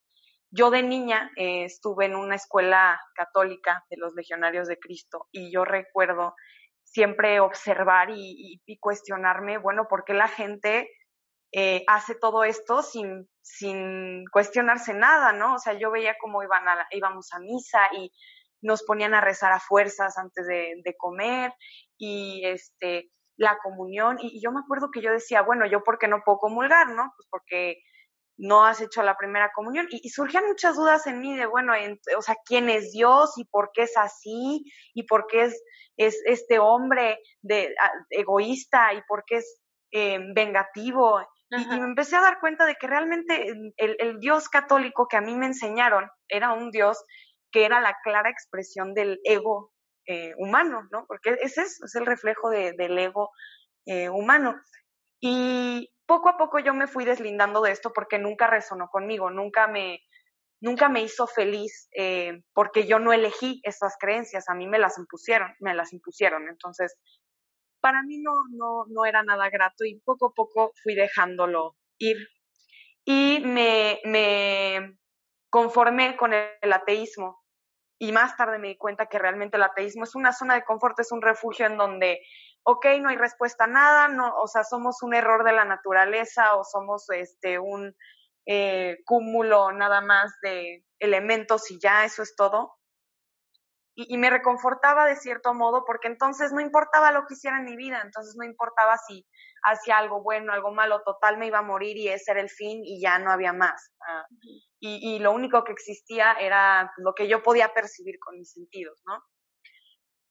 Yo 0.55 0.71
de 0.71 0.83
niña 0.83 1.31
eh, 1.37 1.65
estuve 1.65 2.05
en 2.05 2.15
una 2.15 2.37
escuela 2.37 3.01
católica 3.15 3.85
de 3.91 3.97
los 3.97 4.15
legionarios 4.15 4.69
de 4.69 4.79
Cristo 4.79 5.27
y 5.33 5.51
yo 5.51 5.65
recuerdo 5.65 6.35
siempre 6.85 7.41
observar 7.41 8.11
y, 8.11 8.61
cuestionarme, 8.79 9.57
bueno, 9.57 9.87
¿por 9.89 10.05
qué 10.05 10.13
la 10.13 10.29
gente 10.29 10.91
eh, 11.53 11.85
hace 11.87 12.15
todo 12.15 12.45
esto 12.45 12.83
sin 12.83 13.29
sin 13.43 14.25
cuestionarse 14.33 14.95
nada, 14.95 15.33
¿no? 15.33 15.55
O 15.55 15.59
sea, 15.59 15.75
yo 15.75 15.91
veía 15.91 16.17
cómo 16.21 16.43
iban 16.43 16.67
a, 16.69 16.87
íbamos 16.93 17.33
a 17.33 17.41
misa 17.41 17.81
y 17.93 18.13
nos 18.63 18.85
ponían 18.85 19.15
a 19.15 19.21
rezar 19.21 19.53
a 19.53 19.61
fuerzas 19.61 20.17
antes 20.17 20.47
de, 20.47 20.75
de 20.85 20.97
comer 20.97 21.53
y 21.99 22.43
este 22.47 23.11
la 23.37 23.59
comunión 23.63 24.19
y, 24.21 24.41
yo 24.43 24.53
me 24.53 24.61
acuerdo 24.61 24.91
que 24.93 25.03
yo 25.03 25.11
decía, 25.11 25.43
bueno, 25.43 25.67
yo 25.67 25.83
por 25.83 25.99
qué 25.99 26.07
no 26.09 26.23
puedo 26.25 26.39
comulgar, 26.39 26.89
¿no? 26.91 27.13
Pues 27.17 27.27
porque 27.31 27.83
no 28.37 28.65
has 28.65 28.81
hecho 28.81 29.03
la 29.03 29.17
primera 29.17 29.51
comunión 29.55 29.87
y, 29.91 30.09
surgían 30.09 30.47
muchas 30.47 30.77
dudas 30.77 31.07
en 31.07 31.21
mí 31.21 31.37
de, 31.37 31.47
bueno, 31.47 31.73
o 32.17 32.23
sea, 32.23 32.37
¿quién 32.45 32.71
es 32.71 32.93
Dios 32.93 33.33
y 33.37 33.45
por 33.45 33.71
qué 33.73 33.83
es 33.83 33.97
así 33.97 34.65
y 34.95 35.05
por 35.05 35.27
qué 35.27 35.45
es, 35.45 35.63
es 35.97 36.21
este 36.25 36.59
hombre 36.59 37.19
de, 37.43 37.75
egoísta 38.11 38.95
y 38.95 39.03
por 39.07 39.25
qué 39.27 39.37
es 39.37 39.61
eh, 39.93 40.19
vengativo? 40.35 41.21
Y, 41.51 41.67
me 41.67 41.85
empecé 41.85 42.17
a 42.17 42.23
dar 42.23 42.41
cuenta 42.41 42.65
de 42.65 42.77
que 42.77 42.87
realmente 42.87 43.47
el, 43.77 43.97
el, 43.99 44.19
Dios 44.19 44.49
católico 44.49 45.07
que 45.07 45.19
a 45.19 45.21
mí 45.21 45.37
me 45.37 45.47
enseñaron 45.47 46.09
era 46.27 46.53
un 46.53 46.71
Dios 46.71 47.05
que 47.51 47.67
era 47.67 47.81
la 47.81 47.95
clara 48.03 48.31
expresión 48.31 48.95
del 48.95 49.21
ego 49.25 49.73
eh, 50.07 50.33
humano, 50.37 50.89
¿no? 50.91 51.05
Porque 51.07 51.37
es 51.43 51.59
eso, 51.59 51.85
es 51.85 51.95
el 51.95 52.07
reflejo 52.07 52.51
del 52.51 52.99
ego 52.99 53.31
eh, 53.87 54.09
humano. 54.09 54.61
Y 55.25 55.89
poco 56.05 56.29
a 56.29 56.37
poco 56.37 56.59
yo 56.59 56.75
me 56.75 56.89
fui 56.89 57.05
deslindando 57.05 57.63
de 57.63 57.71
esto 57.71 57.93
porque 57.95 58.19
nunca 58.19 58.49
resonó 58.49 58.89
conmigo, 58.89 59.31
nunca 59.31 59.69
me, 59.69 60.01
nunca 60.61 60.89
me 60.89 61.01
hizo 61.01 61.29
feliz 61.29 61.89
eh, 61.97 62.43
porque 62.53 62.87
yo 62.87 62.99
no 62.99 63.13
elegí 63.13 63.61
esas 63.63 63.97
creencias, 64.01 64.49
a 64.49 64.55
mí 64.55 64.67
me 64.67 64.81
las 64.81 64.99
impusieron, 64.99 65.55
me 65.61 65.75
las 65.75 65.93
impusieron. 65.93 66.49
Entonces, 66.49 66.97
para 67.81 68.03
mí 68.03 68.19
no, 68.19 68.33
no, 68.51 68.85
no 68.89 69.05
era 69.05 69.23
nada 69.23 69.49
grato 69.49 69.85
y 69.85 70.01
poco 70.01 70.27
a 70.27 70.33
poco 70.35 70.73
fui 70.83 70.97
dejándolo 70.97 71.77
ir. 71.99 72.17
Y 73.05 73.41
me, 73.45 74.01
me 74.05 74.99
conformé 75.51 76.17
con 76.17 76.33
el 76.35 76.73
ateísmo 76.73 77.43
y 78.03 78.11
más 78.11 78.37
tarde 78.37 78.59
me 78.59 78.67
di 78.67 78.77
cuenta 78.77 79.07
que 79.07 79.21
realmente 79.21 79.57
el 79.57 79.63
ateísmo 79.63 80.03
es 80.03 80.17
una 80.17 80.33
zona 80.33 80.55
de 80.55 80.65
confort, 80.65 80.99
es 80.99 81.13
un 81.13 81.23
refugio 81.23 81.67
en 81.67 81.77
donde, 81.77 82.21
ok, 82.65 82.87
no 83.01 83.09
hay 83.09 83.17
respuesta 83.17 83.65
a 83.65 83.69
nada, 83.69 84.09
no, 84.09 84.35
o 84.37 84.47
sea, 84.47 84.65
somos 84.65 85.03
un 85.03 85.15
error 85.15 85.45
de 85.45 85.53
la 85.53 85.65
naturaleza 85.65 86.57
o 86.57 86.65
somos 86.65 87.09
este, 87.11 87.59
un 87.59 87.95
eh, 88.47 88.99
cúmulo 89.05 89.73
nada 89.73 90.01
más 90.01 90.33
de 90.43 90.85
elementos 90.99 91.71
y 91.71 91.79
ya, 91.81 92.05
eso 92.05 92.23
es 92.23 92.35
todo. 92.37 92.75
Y, 93.95 94.15
y, 94.15 94.17
me 94.17 94.31
reconfortaba 94.31 95.05
de 95.05 95.17
cierto 95.17 95.53
modo 95.53 95.85
porque 95.85 96.09
entonces 96.09 96.51
no 96.53 96.61
importaba 96.61 97.13
lo 97.13 97.27
que 97.27 97.35
hiciera 97.35 97.59
en 97.59 97.65
mi 97.67 97.77
vida, 97.77 98.01
entonces 98.03 98.35
no 98.39 98.45
importaba 98.45 98.97
si 98.97 99.27
hacía 99.63 99.99
algo 99.99 100.23
bueno, 100.23 100.53
algo 100.53 100.73
malo, 100.73 101.03
total 101.05 101.39
me 101.39 101.47
iba 101.47 101.59
a 101.59 101.63
morir 101.63 101.97
y 101.97 102.09
ese 102.09 102.33
era 102.33 102.41
el 102.41 102.51
fin 102.51 102.83
y 102.85 103.01
ya 103.01 103.19
no 103.19 103.31
había 103.31 103.53
más. 103.53 103.93
Ah, 104.01 104.25
y, 104.81 105.21
lo 105.21 105.33
único 105.33 105.63
que 105.63 105.73
existía 105.73 106.33
era 106.33 106.93
lo 106.97 107.15
que 107.15 107.29
yo 107.29 107.43
podía 107.43 107.73
percibir 107.73 108.19
con 108.19 108.37
mis 108.37 108.51
sentidos, 108.51 109.01
¿no? 109.07 109.23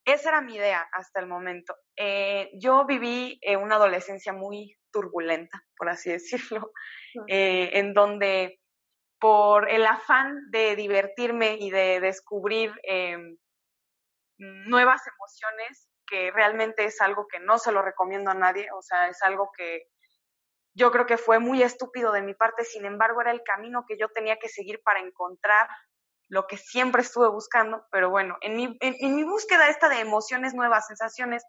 Esa 0.06 0.30
era 0.30 0.42
mi 0.42 0.56
idea 0.56 0.88
hasta 0.92 1.20
el 1.20 1.28
momento. 1.28 1.76
Eh, 1.96 2.50
yo 2.60 2.86
viví 2.86 3.40
eh, 3.42 3.56
una 3.56 3.76
adolescencia 3.76 4.34
muy 4.34 4.76
turbulenta, 4.92 5.64
por 5.78 5.90
así 5.90 6.12
decirlo, 6.12 6.72
eh, 7.28 7.70
en 7.74 7.94
donde 7.94 8.60
por 9.20 9.70
el 9.70 9.86
afán 9.86 10.50
de 10.50 10.76
divertirme 10.76 11.58
y 11.60 11.70
de 11.70 12.00
descubrir 12.00 12.74
nuevas 14.40 15.04
emociones, 15.06 15.88
que 16.08 16.32
realmente 16.32 16.86
es 16.86 17.00
algo 17.02 17.28
que 17.28 17.40
no 17.40 17.60
se 17.60 17.72
lo 17.72 17.84
recomiendo 17.84 18.32
a 18.32 18.34
nadie, 18.34 18.68
o 18.76 18.82
sea, 18.82 19.08
es 19.10 19.22
algo 19.22 19.52
que 19.56 19.84
yo 20.74 20.92
creo 20.92 21.06
que 21.06 21.18
fue 21.18 21.38
muy 21.38 21.62
estúpido 21.62 22.12
de 22.12 22.24
mi 22.24 22.34
parte, 22.34 22.64
sin 22.64 22.86
embargo 22.86 23.22
era 23.22 23.32
el 23.32 23.44
camino 23.44 23.86
que 23.88 23.98
yo 23.98 24.10
tenía 24.10 24.38
que 24.38 24.50
seguir 24.50 24.82
para 24.84 25.00
encontrar 25.00 25.68
lo 26.32 26.48
que 26.48 26.56
siempre 26.56 27.02
estuve 27.02 27.28
buscando, 27.28 27.86
pero 27.92 28.10
bueno, 28.10 28.38
en 28.40 28.56
mi, 28.56 28.78
en, 28.80 29.16
mi 29.16 29.24
búsqueda 29.26 29.68
esta 29.68 29.90
de 29.90 30.00
emociones 30.00 30.54
nuevas, 30.54 30.88
sensaciones, 30.88 31.44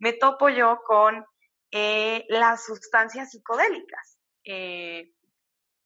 me 0.00 0.12
topo 0.12 0.48
yo 0.48 0.80
con 0.84 1.24
eh, 1.70 2.24
las 2.28 2.64
sustancias 2.64 3.30
psicodélicas. 3.30 4.18
Eh, 4.44 5.12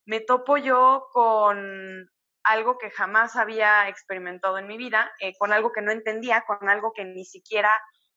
me 0.07 0.21
topo 0.21 0.57
yo 0.57 1.09
con 1.13 2.11
algo 2.43 2.79
que 2.79 2.91
jamás 2.91 3.37
había 3.37 3.87
experimentado 3.91 4.57
en 4.57 4.67
mi 4.67 4.79
vida, 4.79 5.13
eh, 5.21 5.35
con 5.39 5.53
algo 5.53 5.71
que 5.71 5.83
no 5.83 5.93
entendía, 5.93 6.43
con 6.47 6.71
algo 6.71 6.95
que 6.95 7.05
ni 7.05 7.27
siquiera 7.27 7.71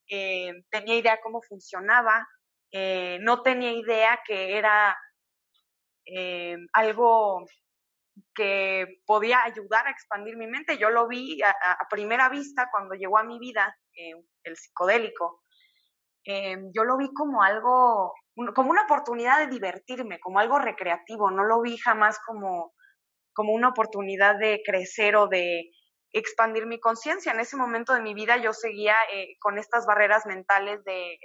tenía 0.08 0.96
idea 0.96 1.22
cómo 1.22 1.42
funcionaba, 1.42 2.28
no 3.22 3.42
tenía 3.44 3.72
idea 3.72 4.20
que 4.26 4.58
era 4.58 4.98
algo 6.74 7.46
que 8.36 9.02
podía 9.06 9.44
ayudar 9.44 9.88
a 9.88 9.92
expandir 9.92 10.38
mi 10.38 10.48
mente. 10.48 10.78
Yo 10.78 10.90
lo 10.90 11.08
vi 11.08 11.42
a, 11.42 11.78
primera 11.90 12.30
vista 12.30 12.70
cuando 12.72 12.96
llegó 12.96 13.18
a 13.18 13.24
mi 13.24 13.40
vida 13.40 13.76
eh, 13.94 14.14
el 14.44 14.56
psicodélico. 14.56 15.44
yo 16.26 16.84
lo 16.84 16.98
vi 16.98 17.12
como 17.14 17.44
algo, 17.44 18.14
como 18.56 18.72
una 18.72 18.84
oportunidad 18.84 19.40
de 19.40 19.48
divertirme, 19.48 20.20
como 20.20 20.40
algo 20.40 20.60
recreativo. 20.60 21.32
No 21.32 21.44
lo 21.44 21.62
vi 21.62 21.78
jamás 21.78 22.20
como, 22.26 22.74
como 23.34 23.54
una 23.54 23.70
oportunidad 23.70 24.38
de 24.38 24.62
crecer 24.66 25.16
o 25.16 25.28
de 25.28 25.72
expandir 26.14 26.66
mi 26.66 26.80
conciencia. 26.80 27.32
En 27.32 27.40
ese 27.40 27.58
momento 27.58 27.94
de 27.94 28.02
mi 28.02 28.14
vida 28.14 28.38
yo 28.38 28.54
seguía 28.54 28.96
eh, 29.14 29.38
con 29.40 29.58
estas 29.58 29.86
barreras 29.86 30.26
mentales 30.26 30.84
de 30.84 31.18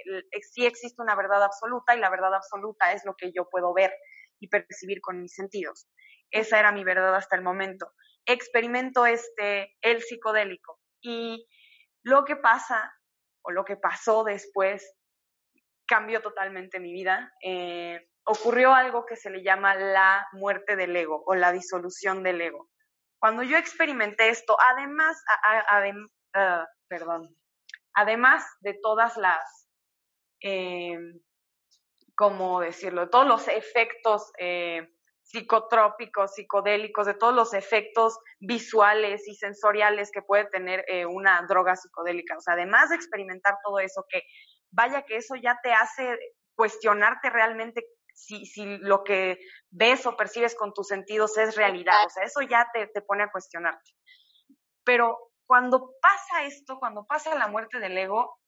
si 0.53 0.65
existe 0.65 1.01
una 1.01 1.15
verdad 1.15 1.43
absoluta 1.43 1.95
y 1.95 1.99
la 1.99 2.09
verdad 2.09 2.33
absoluta 2.33 2.93
es 2.93 3.03
lo 3.05 3.15
que 3.15 3.31
yo 3.33 3.49
puedo 3.49 3.73
ver 3.73 3.91
y 4.39 4.47
percibir 4.47 5.01
con 5.01 5.21
mis 5.21 5.33
sentidos. 5.33 5.87
Esa 6.31 6.59
era 6.59 6.71
mi 6.71 6.83
verdad 6.83 7.15
hasta 7.15 7.35
el 7.35 7.41
momento. 7.41 7.93
Experimento 8.25 9.05
este, 9.05 9.77
el 9.81 10.01
psicodélico 10.01 10.79
y 11.01 11.47
lo 12.03 12.25
que 12.25 12.35
pasa 12.35 12.93
o 13.41 13.51
lo 13.51 13.63
que 13.63 13.77
pasó 13.77 14.23
después 14.23 14.95
cambió 15.87 16.21
totalmente 16.21 16.79
mi 16.79 16.91
vida. 16.91 17.33
Eh, 17.41 18.09
ocurrió 18.25 18.73
algo 18.73 19.05
que 19.05 19.15
se 19.15 19.29
le 19.29 19.41
llama 19.41 19.75
la 19.75 20.27
muerte 20.33 20.75
del 20.75 20.95
ego 20.95 21.23
o 21.25 21.35
la 21.35 21.51
disolución 21.51 22.23
del 22.23 22.41
ego. 22.41 22.69
Cuando 23.19 23.41
yo 23.43 23.57
experimenté 23.57 24.29
esto, 24.29 24.57
además, 24.69 25.23
ah, 26.33 26.65
además 27.93 28.45
de 28.59 28.77
todas 28.81 29.17
las, 29.17 29.69
eh, 30.43 30.99
¿cómo 32.15 32.59
decirlo? 32.59 33.09
Todos 33.09 33.25
los 33.25 33.47
efectos 33.47 34.31
eh, 34.37 34.93
psicotrópicos, 35.27 36.35
psicodélicos, 36.35 37.05
de 37.05 37.13
todos 37.13 37.35
los 37.35 37.53
efectos 37.53 38.17
visuales 38.39 39.27
y 39.27 39.35
sensoriales 39.35 40.09
que 40.11 40.21
puede 40.21 40.45
tener 40.45 40.85
eh, 40.87 41.05
una 41.05 41.41
droga 41.47 41.75
psicodélica. 41.75 42.37
O 42.37 42.41
sea, 42.41 42.53
además 42.53 42.89
de 42.89 42.95
experimentar 42.95 43.57
todo 43.61 43.79
eso, 43.79 44.05
que 44.09 44.23
vaya 44.71 45.03
que 45.03 45.17
eso 45.17 45.35
ya 45.35 45.59
te 45.61 45.73
hace 45.73 46.17
cuestionarte 46.55 47.29
realmente 47.29 47.85
si, 48.13 48.45
si 48.45 48.77
lo 48.77 49.03
que 49.03 49.37
ves 49.69 50.05
o 50.05 50.15
percibes 50.15 50.55
con 50.55 50.73
tus 50.73 50.87
sentidos 50.87 51.37
es 51.37 51.57
realidad. 51.57 52.05
O 52.05 52.09
sea, 52.09 52.23
eso 52.23 52.41
ya 52.41 52.65
te, 52.73 52.87
te 52.87 53.01
pone 53.01 53.23
a 53.23 53.31
cuestionarte. 53.31 53.91
Pero 54.85 55.17
cuando 55.45 55.91
pasa 56.01 56.45
esto, 56.45 56.79
cuando 56.79 57.05
pasa 57.05 57.35
la 57.35 57.47
muerte 57.47 57.79
del 57.79 57.97
ego, 57.97 58.39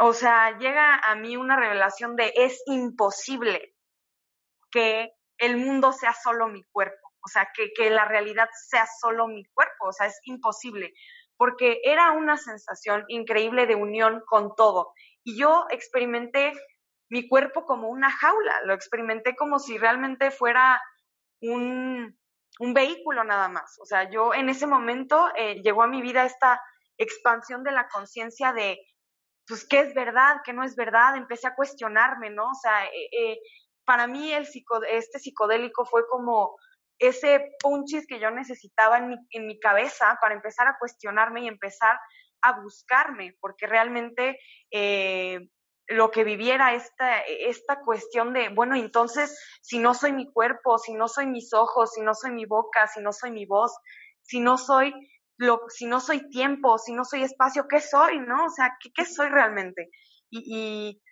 o 0.00 0.12
sea, 0.14 0.56
llega 0.58 0.94
a 0.96 1.14
mí 1.14 1.36
una 1.36 1.56
revelación 1.56 2.16
de 2.16 2.32
es 2.34 2.62
imposible 2.66 3.74
que 4.70 5.12
el 5.38 5.56
mundo 5.56 5.92
sea 5.92 6.12
solo 6.12 6.48
mi 6.48 6.64
cuerpo, 6.72 7.12
o 7.24 7.28
sea, 7.28 7.48
que, 7.54 7.72
que 7.74 7.90
la 7.90 8.04
realidad 8.04 8.48
sea 8.68 8.86
solo 9.00 9.26
mi 9.26 9.44
cuerpo, 9.54 9.88
o 9.88 9.92
sea, 9.92 10.06
es 10.06 10.18
imposible, 10.24 10.92
porque 11.36 11.80
era 11.84 12.12
una 12.12 12.36
sensación 12.36 13.04
increíble 13.08 13.66
de 13.66 13.74
unión 13.74 14.22
con 14.26 14.54
todo. 14.56 14.92
Y 15.24 15.38
yo 15.38 15.66
experimenté 15.70 16.52
mi 17.10 17.28
cuerpo 17.28 17.64
como 17.64 17.88
una 17.88 18.10
jaula, 18.10 18.60
lo 18.64 18.74
experimenté 18.74 19.34
como 19.34 19.58
si 19.58 19.78
realmente 19.78 20.30
fuera 20.30 20.80
un, 21.40 22.18
un 22.58 22.74
vehículo 22.74 23.24
nada 23.24 23.48
más. 23.48 23.78
O 23.80 23.86
sea, 23.86 24.10
yo 24.10 24.34
en 24.34 24.48
ese 24.48 24.66
momento 24.66 25.28
eh, 25.36 25.60
llegó 25.62 25.82
a 25.82 25.88
mi 25.88 26.02
vida 26.02 26.24
esta 26.24 26.60
expansión 26.98 27.62
de 27.62 27.72
la 27.72 27.88
conciencia 27.88 28.52
de, 28.52 28.78
pues, 29.46 29.66
¿qué 29.66 29.80
es 29.80 29.94
verdad? 29.94 30.36
¿Qué 30.44 30.52
no 30.52 30.64
es 30.64 30.76
verdad? 30.76 31.16
Empecé 31.16 31.46
a 31.46 31.54
cuestionarme, 31.54 32.30
¿no? 32.30 32.50
O 32.50 32.54
sea, 32.54 32.84
eh, 32.86 33.08
eh, 33.12 33.38
para 33.88 34.06
mí 34.06 34.30
el 34.34 34.46
este 34.90 35.18
psicodélico 35.18 35.86
fue 35.86 36.06
como 36.06 36.58
ese 36.98 37.52
punchis 37.58 38.06
que 38.06 38.20
yo 38.20 38.30
necesitaba 38.30 38.98
en 38.98 39.08
mi, 39.08 39.16
en 39.30 39.46
mi 39.46 39.58
cabeza 39.58 40.18
para 40.20 40.34
empezar 40.34 40.68
a 40.68 40.76
cuestionarme 40.78 41.44
y 41.44 41.48
empezar 41.48 41.98
a 42.42 42.60
buscarme, 42.60 43.34
porque 43.40 43.66
realmente 43.66 44.38
lo 45.88 46.10
que 46.10 46.22
viviera 46.22 46.74
esta, 46.74 47.20
esta 47.22 47.80
cuestión 47.80 48.34
de, 48.34 48.50
bueno, 48.50 48.76
entonces, 48.76 49.38
si 49.62 49.78
no 49.78 49.94
soy 49.94 50.12
mi 50.12 50.30
cuerpo, 50.30 50.76
si 50.76 50.92
no 50.92 51.08
soy 51.08 51.26
mis 51.26 51.54
ojos, 51.54 51.92
si 51.94 52.02
no 52.02 52.12
soy 52.14 52.32
mi 52.32 52.44
boca, 52.44 52.86
si 52.88 53.00
no 53.00 53.10
soy 53.10 53.30
mi 53.30 53.46
voz, 53.46 53.74
si 54.20 54.40
no 54.40 54.58
soy 54.58 54.92
lo, 55.38 55.62
si 55.68 55.86
no 55.86 56.00
soy 56.00 56.28
tiempo, 56.28 56.76
si 56.76 56.92
no 56.92 57.06
soy 57.06 57.22
espacio, 57.22 57.66
¿qué 57.68 57.80
soy, 57.80 58.20
no? 58.20 58.44
O 58.44 58.50
sea, 58.50 58.76
¿qué, 58.82 58.90
qué 58.94 59.06
soy 59.06 59.30
realmente? 59.30 59.88
Y, 60.28 60.42
y, 60.46 61.02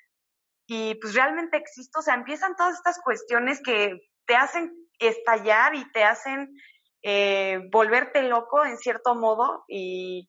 y 0.67 0.97
pues 0.97 1.15
realmente 1.15 1.57
existo, 1.57 2.01
o 2.01 2.03
sea, 2.03 2.15
empiezan 2.15 2.57
todas 2.57 2.75
estas 2.75 3.01
cuestiones 3.03 3.61
que 3.63 4.01
te 4.27 4.35
hacen 4.35 4.73
estallar 4.99 5.75
y 5.75 5.91
te 5.93 6.03
hacen 6.03 6.49
eh, 7.03 7.61
volverte 7.71 8.23
loco 8.23 8.65
en 8.65 8.79
cierto 8.79 9.15
modo 9.15 9.65
y 9.69 10.29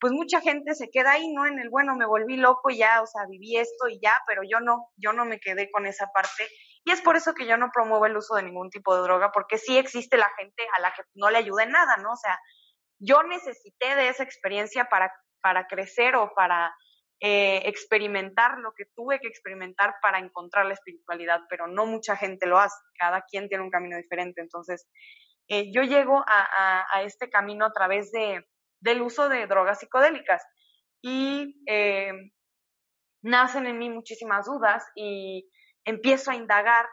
pues 0.00 0.12
mucha 0.12 0.40
gente 0.40 0.74
se 0.74 0.90
queda 0.90 1.12
ahí, 1.12 1.32
¿no? 1.32 1.44
En 1.44 1.58
el, 1.58 1.70
bueno, 1.70 1.96
me 1.96 2.06
volví 2.06 2.36
loco 2.36 2.70
y 2.70 2.78
ya, 2.78 3.02
o 3.02 3.06
sea, 3.06 3.22
viví 3.28 3.56
esto 3.56 3.88
y 3.88 3.98
ya, 4.00 4.16
pero 4.28 4.42
yo 4.48 4.60
no, 4.60 4.90
yo 4.96 5.12
no 5.12 5.24
me 5.24 5.40
quedé 5.40 5.70
con 5.72 5.86
esa 5.86 6.06
parte. 6.14 6.48
Y 6.84 6.92
es 6.92 7.00
por 7.00 7.16
eso 7.16 7.34
que 7.34 7.46
yo 7.46 7.56
no 7.56 7.70
promuevo 7.72 8.06
el 8.06 8.16
uso 8.16 8.36
de 8.36 8.44
ningún 8.44 8.70
tipo 8.70 8.94
de 8.94 9.02
droga, 9.02 9.32
porque 9.32 9.58
sí 9.58 9.76
existe 9.76 10.16
la 10.16 10.30
gente 10.38 10.64
a 10.76 10.80
la 10.80 10.92
que 10.92 11.02
no 11.14 11.30
le 11.30 11.38
ayuda 11.38 11.64
en 11.64 11.72
nada, 11.72 11.96
¿no? 11.96 12.12
O 12.12 12.16
sea, 12.16 12.38
yo 13.00 13.24
necesité 13.24 13.96
de 13.96 14.08
esa 14.08 14.22
experiencia 14.22 14.84
para, 14.88 15.12
para 15.42 15.66
crecer 15.66 16.14
o 16.14 16.32
para 16.32 16.72
eh, 17.20 17.62
experimentar 17.64 18.58
lo 18.58 18.72
que 18.74 18.84
tuve 18.94 19.18
que 19.18 19.26
experimentar 19.26 19.96
para 20.00 20.18
encontrar 20.18 20.66
la 20.66 20.74
espiritualidad, 20.74 21.40
pero 21.48 21.66
no 21.66 21.84
mucha 21.84 22.16
gente 22.16 22.46
lo 22.46 22.58
hace, 22.58 22.76
cada 22.96 23.22
quien 23.22 23.48
tiene 23.48 23.64
un 23.64 23.70
camino 23.70 23.96
diferente. 23.96 24.40
Entonces, 24.40 24.88
eh, 25.48 25.72
yo 25.72 25.82
llego 25.82 26.24
a, 26.26 27.02
este 27.02 27.28
camino 27.28 27.64
a 27.64 27.72
través 27.72 28.12
de, 28.12 28.46
del 28.80 29.02
uso 29.02 29.28
de 29.28 29.46
drogas 29.46 29.80
psicodélicas 29.80 30.44
y 31.02 31.60
eh, 31.66 32.12
nacen 33.22 33.66
en 33.66 33.78
mí 33.78 33.90
muchísimas 33.90 34.46
dudas 34.46 34.86
y 34.94 35.50
empiezo 35.84 36.30
a 36.30 36.36
indagar 36.36 36.86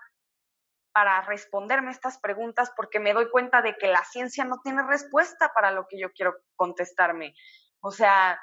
para 0.91 1.21
responderme 1.21 1.91
estas 1.91 2.17
preguntas 2.17 2.71
porque 2.75 2.99
me 2.99 3.13
doy 3.13 3.29
cuenta 3.29 3.61
de 3.61 3.75
que 3.75 3.87
la 3.87 4.03
ciencia 4.05 4.45
no 4.45 4.61
tiene 4.63 4.81
respuesta 4.87 5.51
para 5.53 5.69
lo 5.69 5.85
que 5.87 5.99
yo 5.99 6.11
quiero 6.13 6.35
contestarme. 6.55 7.35
O 7.81 7.91
sea, 7.91 8.39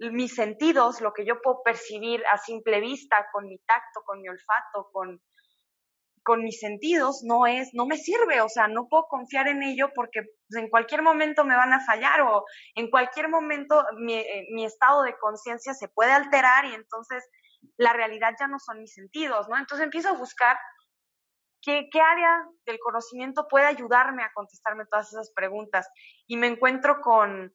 mis 0.00 0.34
sentidos, 0.34 1.00
lo 1.00 1.12
que 1.12 1.26
yo 1.26 1.40
puedo 1.42 1.62
percibir 1.62 2.24
a 2.32 2.38
simple 2.38 2.80
vista, 2.80 3.26
con 3.32 3.46
mi 3.46 3.58
tacto, 3.58 4.02
con 4.04 4.20
mi 4.20 4.28
olfato, 4.28 4.88
con, 4.92 5.20
con 6.22 6.42
mis 6.42 6.58
sentidos, 6.58 7.22
no 7.24 7.46
es, 7.46 7.70
no 7.74 7.86
me 7.86 7.98
sirve, 7.98 8.40
o 8.40 8.48
sea, 8.48 8.66
no 8.66 8.88
puedo 8.88 9.06
confiar 9.08 9.48
en 9.48 9.62
ello 9.62 9.90
porque 9.94 10.22
pues, 10.22 10.62
en 10.62 10.70
cualquier 10.70 11.02
momento 11.02 11.44
me 11.44 11.54
van 11.56 11.72
a 11.72 11.84
fallar 11.84 12.22
o 12.22 12.44
en 12.74 12.90
cualquier 12.90 13.28
momento 13.28 13.84
mi, 13.98 14.14
eh, 14.14 14.46
mi 14.52 14.64
estado 14.64 15.02
de 15.02 15.18
conciencia 15.18 15.74
se 15.74 15.88
puede 15.88 16.12
alterar 16.12 16.64
y 16.64 16.74
entonces 16.74 17.28
la 17.76 17.92
realidad 17.92 18.34
ya 18.40 18.48
no 18.48 18.58
son 18.58 18.80
mis 18.80 18.94
sentidos, 18.94 19.48
¿no? 19.48 19.58
Entonces 19.58 19.84
empiezo 19.84 20.08
a 20.08 20.16
buscar 20.16 20.56
qué, 21.62 21.88
qué 21.92 22.00
área 22.00 22.42
del 22.64 22.78
conocimiento 22.78 23.46
puede 23.48 23.66
ayudarme 23.66 24.22
a 24.22 24.32
contestarme 24.34 24.86
todas 24.90 25.12
esas 25.12 25.30
preguntas 25.34 25.86
y 26.26 26.38
me 26.38 26.46
encuentro 26.46 27.00
con, 27.02 27.54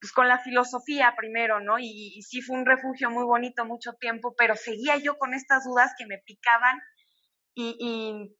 pues 0.00 0.12
con 0.12 0.28
la 0.28 0.38
filosofía 0.38 1.14
primero, 1.16 1.60
¿no? 1.60 1.78
Y, 1.78 2.22
sí 2.22 2.40
fue 2.40 2.56
un 2.56 2.66
refugio 2.66 3.10
muy 3.10 3.24
bonito 3.24 3.64
mucho 3.64 3.92
tiempo, 3.94 4.34
pero 4.36 4.56
seguía 4.56 4.96
yo 4.96 5.18
con 5.18 5.34
estas 5.34 5.64
dudas 5.64 5.92
que 5.98 6.06
me 6.06 6.18
picaban 6.24 6.80
y, 7.54 7.76
y, 7.78 8.36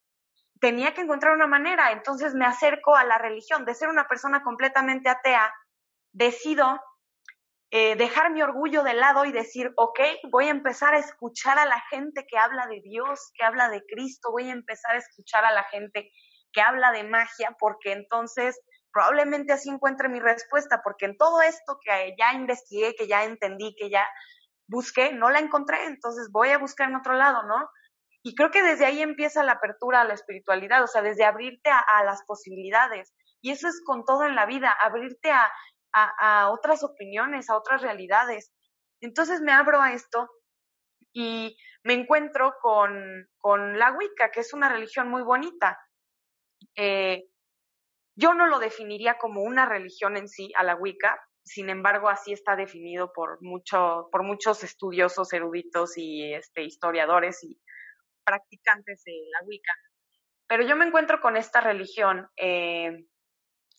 tenía 0.61 0.95
que 0.95 1.03
encontrar 1.03 1.35
una 1.35 1.47
manera. 1.47 1.93
Entonces 1.93 2.35
me 2.35 2.47
acerco 2.47 2.95
a 2.95 3.05
la 3.05 3.19
religión. 3.19 3.65
De 3.65 3.75
ser 3.75 3.89
una 3.89 4.07
persona 4.09 4.43
completamente 4.43 5.09
atea, 5.09 5.53
decido 6.13 6.81
eh, 7.73 7.95
dejar 7.95 8.33
mi 8.33 8.43
orgullo 8.43 8.83
de 8.83 8.95
lado 8.95 9.25
y 9.25 9.33
decir, 9.33 9.73
ok, 9.77 10.01
voy 10.33 10.47
a 10.47 10.51
empezar 10.51 10.95
a 10.95 10.99
escuchar 10.99 11.57
a 11.57 11.67
la 11.67 11.81
gente 11.89 12.27
que 12.29 12.37
habla 12.37 12.67
de 12.67 12.81
Dios, 12.83 13.31
que 13.35 13.45
habla 13.45 13.69
de 13.69 13.81
Cristo, 13.87 14.33
voy 14.33 14.49
a 14.49 14.53
empezar 14.53 14.97
a 14.97 14.99
escuchar 14.99 15.45
a 15.45 15.53
la 15.53 15.63
gente 15.65 16.11
que 16.53 16.61
habla 16.61 16.91
de 16.91 17.05
magia, 17.05 17.57
porque 17.61 17.93
entonces 17.93 18.61
probablemente 18.93 19.53
así 19.53 19.69
encuentre 19.69 20.09
mi 20.09 20.21
respuesta, 20.21 20.81
porque 20.83 21.07
en 21.07 21.17
todo 21.17 21.43
esto 21.43 21.79
que 21.83 22.15
ya 22.19 22.35
investigué, 22.35 22.95
que 22.95 23.07
ya 23.07 23.25
entendí, 23.25 23.75
que 23.77 23.91
ya 23.91 24.07
busqué, 24.67 25.13
no 25.13 25.31
la 25.31 25.41
encontré, 25.41 25.85
entonces 25.87 26.31
voy 26.31 26.51
a 26.51 26.59
buscar 26.59 26.89
en 26.89 26.97
otro 26.97 27.15
lado, 27.15 27.43
¿no? 27.45 27.69
Y 28.23 28.35
creo 28.35 28.51
que 28.51 28.63
desde 28.63 28.87
ahí 28.87 29.01
empieza 29.01 29.43
la 29.43 29.53
apertura 29.53 30.03
a 30.03 30.05
la 30.05 30.15
espiritualidad, 30.15 30.83
o 30.83 30.87
sea, 30.87 31.03
desde 31.03 31.25
abrirte 31.25 31.71
a, 31.71 32.05
las 32.05 32.23
posibilidades. 32.25 33.15
Y 33.41 33.51
eso 33.51 33.69
es 33.69 33.83
con 33.85 34.05
todo 34.05 34.27
en 34.27 34.37
la 34.37 34.45
vida, 34.45 34.71
abrirte 34.71 35.31
a, 35.31 35.51
a, 35.93 36.51
otras 36.51 36.85
opiniones, 36.85 37.49
a 37.49 37.57
otras 37.57 37.81
realidades. 37.81 38.53
Entonces 39.01 39.41
me 39.41 39.53
abro 39.53 39.81
a 39.81 39.93
esto 39.93 40.29
y 41.15 41.57
me 41.83 41.95
encuentro 41.95 42.55
con, 42.61 43.27
con 43.39 43.79
la 43.79 43.93
Wicca, 43.93 44.31
que 44.31 44.41
es 44.41 44.53
una 44.53 44.69
religión 44.69 45.09
muy 45.09 45.23
bonita. 45.23 45.79
Eh, 46.77 47.30
yo 48.15 48.35
no 48.35 48.47
lo 48.47 48.59
definiría 48.59 49.19
como 49.19 49.43
una 49.43 49.67
religión 49.67 50.17
en 50.17 50.29
sí, 50.29 50.53
a 50.57 50.65
la 50.65 50.77
Wicca, 50.77 51.19
sin 51.43 51.71
embargo, 51.71 52.09
así 52.09 52.33
está 52.33 52.55
definido 52.55 53.13
por, 53.13 53.43
mucho, 53.43 54.09
por 54.13 54.23
muchos 54.23 54.63
estudiosos, 54.63 55.33
eruditos 55.33 55.97
y 55.97 56.33
este, 56.33 56.63
historiadores 56.63 57.43
y 57.43 57.59
practicantes 58.25 59.03
de 59.05 59.13
la 59.33 59.47
Wicca. 59.47 59.73
Pero 60.47 60.65
yo 60.65 60.77
me 60.77 60.85
encuentro 60.85 61.21
con 61.21 61.37
esta 61.37 61.61
religión 61.61 62.29
eh, 62.37 63.07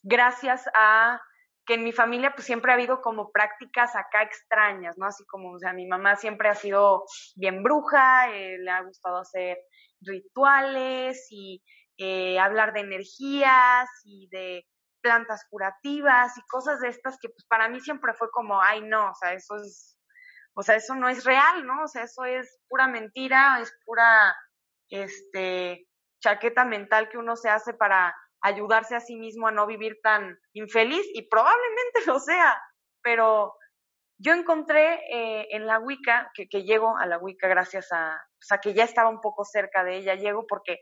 gracias 0.04 0.65
a 0.76 1.22
que 1.65 1.76
en 1.76 1.84
mi 1.84 1.91
familia 1.91 2.34
pues 2.34 2.46
siempre 2.46 2.72
ha 2.72 2.76
habido 2.76 3.02
como 3.02 3.32
prácticas 3.32 3.96
acá 3.96 4.24
extrañas, 4.24 4.98
¿no? 4.98 5.06
Así 5.06 5.24
como, 5.26 5.52
o 5.52 5.60
sea, 5.60 5.74
mi 5.74 5.86
mamá 5.86 6.15
siempre 6.15 6.50
ha 6.50 6.56
sido 6.56 7.04
bien 7.36 7.62
bruja, 7.62 8.34
eh, 8.36 8.58
le 8.58 8.72
ha 8.72 8.82
gustado 8.82 9.20
hacer 9.20 9.58
rituales 10.02 11.28
y 11.30 11.62
eh, 12.04 12.40
hablar 12.40 12.74
de 12.74 12.80
energías 12.80 13.88
y 14.06 14.28
de 14.30 14.66
plantas 15.02 15.46
curativas 15.52 16.36
y 16.36 16.42
cosas 16.48 16.80
de 16.80 16.88
estas 16.88 17.20
que 17.22 17.30
pues 17.30 17.46
para 17.48 17.70
mí 17.70 17.80
siempre 17.80 18.16
fue 18.16 18.32
como, 18.32 18.60
ay 18.60 18.82
no, 18.82 19.12
o 19.12 19.14
sea, 19.14 19.34
eso 19.34 19.58
es, 19.58 20.00
o 20.56 20.64
sea, 20.64 20.78
eso 20.78 20.96
no 20.96 21.10
es 21.10 21.24
real, 21.26 21.64
¿no? 21.64 21.84
O 21.84 21.88
sea, 21.88 22.02
eso 22.02 22.26
es 22.26 22.60
pura 22.68 22.88
mentira, 22.88 23.60
es 23.62 23.72
pura, 23.86 24.36
este, 24.90 25.88
chaqueta 26.24 26.66
mental 26.66 27.08
que 27.08 27.20
uno 27.20 27.36
se 27.36 27.50
hace 27.50 27.76
para 27.76 28.16
ayudarse 28.42 28.96
a 28.96 29.00
sí 29.00 29.16
mismo 29.16 29.48
a 29.48 29.52
no 29.52 29.68
vivir 29.68 30.00
tan 30.02 30.40
infeliz 30.54 31.06
y 31.14 31.30
probablemente 31.30 32.00
lo 32.08 32.20
sea, 32.20 32.60
pero 33.04 33.54
yo 34.18 34.34
encontré 34.34 35.02
eh, 35.12 35.50
en 35.52 35.68
la 35.68 35.78
Wicca, 35.78 36.32
que, 36.34 36.50
que, 36.50 36.64
llego 36.64 36.98
a 36.98 37.06
la 37.06 37.20
Wicca 37.20 37.48
gracias 37.48 37.92
a, 37.92 38.16
o 38.16 38.42
sea, 38.44 38.58
que 38.58 38.74
ya 38.74 38.86
estaba 38.86 39.10
un 39.10 39.22
poco 39.22 39.46
cerca 39.46 39.84
de 39.84 39.98
ella, 39.98 40.16
llego 40.16 40.48
porque 40.48 40.80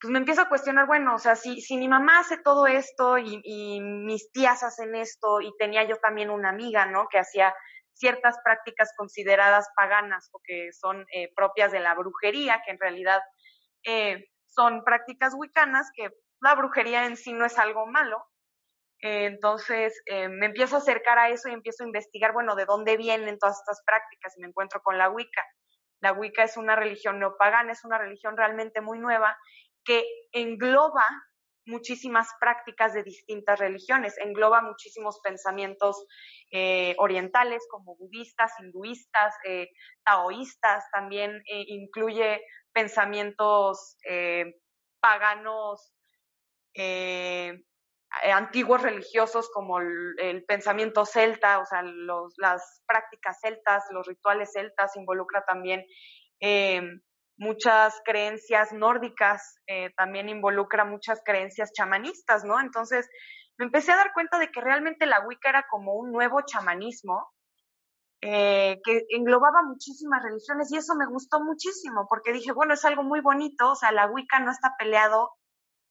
pues 0.00 0.10
me 0.10 0.18
empiezo 0.18 0.40
a 0.40 0.48
cuestionar, 0.48 0.86
bueno, 0.86 1.14
o 1.14 1.18
sea, 1.18 1.36
si, 1.36 1.60
si 1.60 1.76
mi 1.76 1.86
mamá 1.86 2.20
hace 2.20 2.38
todo 2.38 2.66
esto 2.66 3.18
y, 3.18 3.40
y, 3.44 3.80
mis 3.80 4.32
tías 4.32 4.62
hacen 4.62 4.94
esto 4.94 5.42
y 5.42 5.52
tenía 5.58 5.84
yo 5.84 5.96
también 5.96 6.30
una 6.30 6.48
amiga, 6.48 6.86
¿no? 6.86 7.06
Que 7.08 7.18
hacía 7.18 7.54
ciertas 8.00 8.38
prácticas 8.42 8.92
consideradas 8.96 9.68
paganas 9.76 10.30
o 10.32 10.40
que 10.42 10.72
son 10.72 11.04
eh, 11.12 11.30
propias 11.36 11.70
de 11.70 11.80
la 11.80 11.94
brujería, 11.94 12.62
que 12.64 12.72
en 12.72 12.78
realidad 12.80 13.20
eh, 13.84 14.24
son 14.46 14.84
prácticas 14.84 15.34
wicanas, 15.36 15.90
que 15.94 16.08
la 16.40 16.54
brujería 16.54 17.04
en 17.04 17.16
sí 17.16 17.32
no 17.34 17.44
es 17.44 17.58
algo 17.58 17.86
malo. 17.86 18.24
Eh, 19.02 19.26
entonces 19.26 19.98
me 20.08 20.46
empiezo 20.46 20.76
a 20.76 20.78
acercar 20.78 21.18
a 21.18 21.28
eso 21.30 21.48
y 21.48 21.52
empiezo 21.52 21.84
a 21.84 21.86
investigar, 21.86 22.32
bueno, 22.32 22.54
de 22.54 22.64
dónde 22.64 22.96
vienen 22.96 23.38
todas 23.38 23.58
estas 23.58 23.82
prácticas 23.84 24.36
y 24.36 24.40
me 24.40 24.48
encuentro 24.48 24.80
con 24.82 24.98
la 24.98 25.10
Wicca. 25.10 25.44
La 26.00 26.12
Wicca 26.12 26.42
es 26.44 26.56
una 26.56 26.76
religión 26.76 27.18
neopagana, 27.18 27.72
es 27.72 27.84
una 27.84 27.98
religión 27.98 28.36
realmente 28.36 28.80
muy 28.80 28.98
nueva 28.98 29.36
que 29.90 30.04
engloba 30.30 31.04
muchísimas 31.66 32.28
prácticas 32.38 32.94
de 32.94 33.02
distintas 33.02 33.58
religiones, 33.58 34.16
engloba 34.18 34.62
muchísimos 34.62 35.18
pensamientos 35.20 36.06
eh, 36.52 36.94
orientales 36.98 37.66
como 37.68 37.96
budistas, 37.96 38.52
hinduistas, 38.60 39.34
eh, 39.44 39.68
taoístas, 40.04 40.84
también 40.92 41.42
eh, 41.50 41.64
incluye 41.66 42.40
pensamientos 42.72 43.96
paganos, 45.00 45.92
antiguos 48.32 48.82
religiosos 48.82 49.50
como 49.50 49.80
el, 49.80 50.44
pensamiento 50.46 51.04
celta, 51.04 51.58
o 51.58 51.66
sea, 51.66 51.82
las 52.36 52.84
prácticas 52.86 53.40
celtas, 53.40 53.82
los 53.90 54.06
rituales 54.06 54.52
celtas, 54.52 54.94
involucra 54.94 55.44
también 55.44 55.84
muchas 57.40 58.00
creencias 58.04 58.70
nórdicas, 58.72 59.58
eh, 59.66 59.90
también 59.96 60.28
involucra 60.28 60.84
muchas 60.84 61.22
creencias 61.24 61.72
chamanistas, 61.72 62.44
¿no? 62.44 62.60
Entonces, 62.60 63.08
me 63.56 63.64
empecé 63.64 63.92
a 63.92 63.96
dar 63.96 64.12
cuenta 64.12 64.38
de 64.38 64.50
que 64.50 64.60
realmente 64.60 65.06
la 65.06 65.26
Wicca 65.26 65.48
era 65.48 65.66
como 65.70 65.94
un 65.94 66.12
nuevo 66.12 66.42
chamanismo 66.42 67.32
eh, 68.20 68.78
que 68.84 69.06
englobaba 69.08 69.62
muchísimas 69.62 70.22
religiones 70.22 70.70
y 70.70 70.76
eso 70.76 70.94
me 70.94 71.06
gustó 71.06 71.42
muchísimo 71.42 72.06
porque 72.10 72.32
dije, 72.32 72.52
bueno, 72.52 72.74
es 72.74 72.84
algo 72.84 73.02
muy 73.02 73.22
bonito, 73.22 73.70
o 73.70 73.74
sea, 73.74 73.90
la 73.90 74.06
Wicca 74.06 74.40
no 74.40 74.50
está 74.50 74.74
peleado 74.78 75.30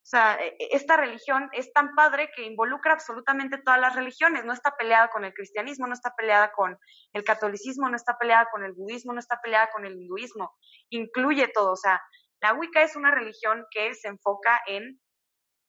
o 0.02 0.06
sea, 0.10 0.36
e, 0.40 0.56
e, 0.58 0.68
esta 0.72 0.96
religión 0.96 1.48
es 1.52 1.72
tan 1.72 1.94
padre 1.94 2.30
que 2.34 2.44
involucra 2.44 2.92
absolutamente 2.92 3.58
todas 3.58 3.80
las 3.80 3.94
religiones, 3.94 4.44
no 4.44 4.52
está 4.52 4.74
peleada 4.76 5.08
con 5.08 5.24
el 5.24 5.32
cristianismo, 5.34 5.86
no 5.86 5.94
está 5.94 6.14
peleada 6.16 6.52
con 6.52 6.76
el 7.12 7.24
catolicismo, 7.24 7.88
no 7.88 7.96
está 7.96 8.16
peleada 8.18 8.48
con 8.50 8.64
el 8.64 8.72
budismo, 8.72 9.12
no 9.12 9.20
está 9.20 9.38
peleada 9.42 9.68
con 9.72 9.84
el 9.84 9.94
hinduismo, 9.94 10.52
incluye 10.88 11.48
todo, 11.48 11.72
o 11.72 11.76
sea, 11.76 12.00
la 12.40 12.54
Wicca 12.54 12.82
es 12.82 12.96
una 12.96 13.10
religión 13.10 13.66
que 13.70 13.94
se 13.94 14.08
enfoca 14.08 14.60
en 14.66 14.98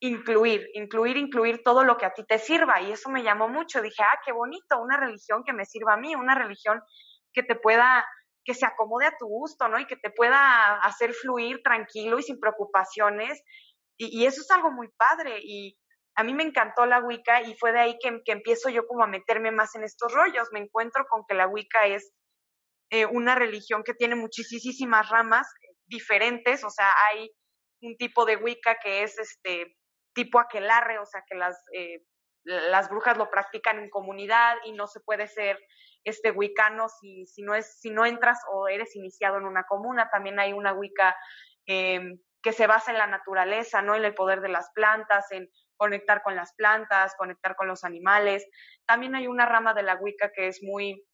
incluir, 0.00 0.66
incluir, 0.74 1.16
incluir 1.16 1.62
todo 1.62 1.84
lo 1.84 1.96
que 1.96 2.06
a 2.06 2.14
ti 2.14 2.24
te 2.24 2.38
sirva. 2.38 2.80
Y 2.80 2.90
eso 2.90 3.10
me 3.10 3.22
llamó 3.22 3.48
mucho, 3.48 3.80
dije, 3.82 4.02
ah, 4.02 4.18
qué 4.24 4.32
bonito, 4.32 4.80
una 4.80 4.96
religión 4.96 5.44
que 5.44 5.52
me 5.52 5.64
sirva 5.64 5.94
a 5.94 5.96
mí, 5.96 6.14
una 6.16 6.34
religión 6.34 6.80
que 7.32 7.42
te 7.42 7.54
pueda 7.54 8.04
que 8.44 8.54
se 8.54 8.66
acomode 8.66 9.06
a 9.06 9.16
tu 9.16 9.26
gusto, 9.26 9.68
¿no? 9.68 9.78
Y 9.78 9.86
que 9.86 9.96
te 9.96 10.10
pueda 10.10 10.74
hacer 10.78 11.12
fluir 11.12 11.62
tranquilo 11.62 12.18
y 12.18 12.24
sin 12.24 12.40
preocupaciones 12.40 13.40
y, 13.96 14.26
eso 14.26 14.40
es 14.40 14.50
algo 14.50 14.70
muy 14.70 14.88
padre 14.88 15.38
y 15.42 15.78
a 16.14 16.24
mí 16.24 16.34
me 16.34 16.42
encantó 16.42 16.84
la 16.86 17.00
Wicca 17.00 17.42
y 17.42 17.54
fue 17.56 17.72
de 17.72 17.80
ahí 17.80 17.98
que, 17.98 18.20
empiezo 18.32 18.68
yo 18.68 18.86
como 18.86 19.04
a 19.04 19.06
meterme 19.06 19.50
más 19.50 19.74
en 19.74 19.84
estos 19.84 20.12
rollos. 20.12 20.48
Me 20.52 20.60
encuentro 20.60 21.06
con 21.08 21.24
que 21.26 21.34
la 21.34 21.46
Wicca 21.46 21.86
es 21.86 22.12
eh, 22.90 23.06
una 23.06 23.34
religión 23.34 23.82
que 23.82 23.94
tiene 23.94 24.14
muchísimas 24.14 25.08
ramas 25.08 25.48
diferentes, 25.86 26.64
o 26.64 26.70
sea, 26.70 26.90
hay 27.08 27.30
un 27.80 27.96
tipo 27.96 28.24
de 28.24 28.36
Wicca 28.36 28.76
que 28.82 29.02
es 29.02 29.18
este 29.18 29.76
tipo 30.14 30.38
aquelarre, 30.38 30.98
o 30.98 31.06
sea, 31.06 31.22
que 31.26 31.34
las, 31.34 31.56
eh, 31.72 32.04
las 32.44 32.90
brujas 32.90 33.16
lo 33.16 33.30
practican 33.30 33.78
en 33.78 33.90
comunidad 33.90 34.56
y 34.64 34.72
no 34.72 34.86
se 34.86 35.00
puede 35.00 35.26
ser 35.26 35.58
este 36.04 36.30
wicano 36.32 36.88
si, 36.88 37.26
si, 37.26 37.42
no 37.42 37.54
es, 37.54 37.78
si 37.80 37.90
no 37.90 38.04
entras 38.04 38.38
o 38.52 38.68
eres 38.68 38.94
iniciado 38.96 39.38
en 39.38 39.44
una 39.44 39.64
comuna. 39.64 40.08
También 40.10 40.38
hay 40.38 40.52
una 40.52 40.72
Wicca 40.72 41.16
em, 41.66 42.18
que 42.42 42.52
se 42.52 42.66
basa 42.66 42.90
en 42.90 42.98
la 42.98 43.06
naturaleza, 43.06 43.82
¿no? 43.82 43.94
En 43.94 44.04
el 44.04 44.14
poder 44.14 44.40
de 44.40 44.48
las 44.48 44.70
plantas, 44.74 45.30
en 45.30 45.48
conectar 45.76 46.22
con 46.22 46.36
las 46.36 46.54
plantas, 46.54 47.14
conectar 47.16 47.56
con 47.56 47.68
los 47.68 47.84
animales. 47.84 48.46
También 48.86 49.14
hay 49.14 49.26
una 49.26 49.46
rama 49.46 49.74
de 49.74 49.82
la 49.82 49.96
Wicca 49.96 50.32
que 50.32 50.48
es 50.48 50.62
muy 50.62 51.06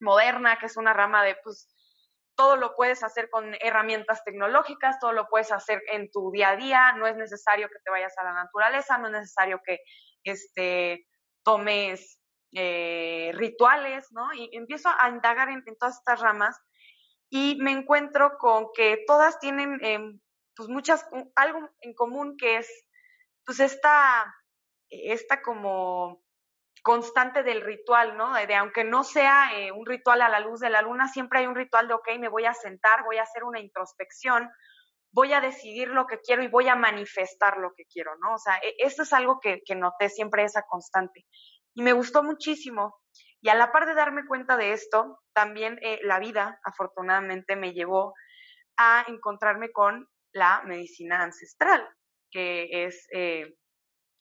moderna, 0.00 0.58
que 0.58 0.66
es 0.66 0.76
una 0.76 0.92
rama 0.92 1.24
de, 1.24 1.36
pues, 1.42 1.74
todo 2.36 2.56
lo 2.56 2.76
puedes 2.76 3.02
hacer 3.02 3.28
con 3.30 3.56
herramientas 3.60 4.22
tecnológicas, 4.22 5.00
todo 5.00 5.12
lo 5.12 5.26
puedes 5.26 5.50
hacer 5.50 5.82
en 5.90 6.08
tu 6.12 6.30
día 6.30 6.50
a 6.50 6.56
día, 6.56 6.92
no 6.92 7.08
es 7.08 7.16
necesario 7.16 7.68
que 7.68 7.80
te 7.84 7.90
vayas 7.90 8.16
a 8.16 8.22
la 8.22 8.32
naturaleza, 8.32 8.96
no 8.96 9.08
es 9.08 9.12
necesario 9.12 9.60
que 9.64 9.80
este, 10.22 11.04
tomes 11.42 12.20
eh, 12.52 13.32
rituales, 13.34 14.06
¿no? 14.12 14.32
Y 14.34 14.50
empiezo 14.52 14.88
a 15.00 15.08
indagar 15.08 15.48
en, 15.48 15.64
todas 15.78 15.98
estas 15.98 16.20
ramas 16.20 16.56
y 17.28 17.58
me 17.60 17.72
encuentro 17.72 18.38
con 18.38 18.68
que 18.72 19.02
todas 19.06 19.38
tienen, 19.40 19.78
em, 19.82 20.20
pues, 20.58 20.68
muchas, 20.68 21.08
algo 21.36 21.70
en 21.80 21.94
común 21.94 22.36
que 22.36 22.56
es, 22.58 22.68
pues, 23.46 23.60
esta, 23.60 24.34
esta 24.90 25.40
como 25.40 26.20
constante 26.82 27.44
del 27.44 27.62
ritual, 27.62 28.16
¿no? 28.16 28.34
De, 28.34 28.54
aunque 28.56 28.82
no 28.82 29.04
sea 29.04 29.56
eh, 29.56 29.70
un 29.70 29.86
ritual 29.86 30.20
a 30.20 30.28
la 30.28 30.40
luz 30.40 30.58
de 30.58 30.68
la 30.68 30.82
luna, 30.82 31.06
siempre 31.06 31.38
hay 31.38 31.46
un 31.46 31.54
ritual 31.54 31.86
de, 31.86 31.94
ok, 31.94 32.08
me 32.18 32.28
voy 32.28 32.44
a 32.44 32.54
sentar, 32.54 33.04
voy 33.04 33.18
a 33.18 33.22
hacer 33.22 33.44
una 33.44 33.60
introspección, 33.60 34.50
voy 35.12 35.32
a 35.32 35.40
decidir 35.40 35.88
lo 35.88 36.06
que 36.06 36.18
quiero 36.20 36.42
y 36.42 36.48
voy 36.48 36.68
a 36.68 36.74
manifestar 36.74 37.58
lo 37.58 37.72
que 37.76 37.84
quiero, 37.84 38.16
¿no? 38.16 38.34
O 38.34 38.38
sea, 38.38 38.56
e, 38.56 38.74
eso 38.78 39.02
es 39.02 39.12
algo 39.12 39.38
que, 39.40 39.62
que 39.64 39.76
noté 39.76 40.08
siempre 40.08 40.42
esa 40.42 40.62
constante. 40.62 41.24
Y 41.74 41.82
me 41.82 41.92
gustó 41.92 42.24
muchísimo. 42.24 42.96
Y 43.40 43.48
a 43.48 43.54
la 43.54 43.70
par 43.70 43.86
de 43.86 43.94
darme 43.94 44.26
cuenta 44.26 44.56
de 44.56 44.72
esto, 44.72 45.20
también 45.32 45.78
eh, 45.82 46.00
la 46.02 46.18
vida, 46.18 46.58
afortunadamente, 46.64 47.54
me 47.54 47.72
llevó 47.72 48.14
a 48.76 49.04
encontrarme 49.06 49.70
con 49.70 50.08
la 50.32 50.62
medicina 50.64 51.22
ancestral, 51.22 51.88
que 52.30 52.84
es 52.84 53.06
eh, 53.12 53.54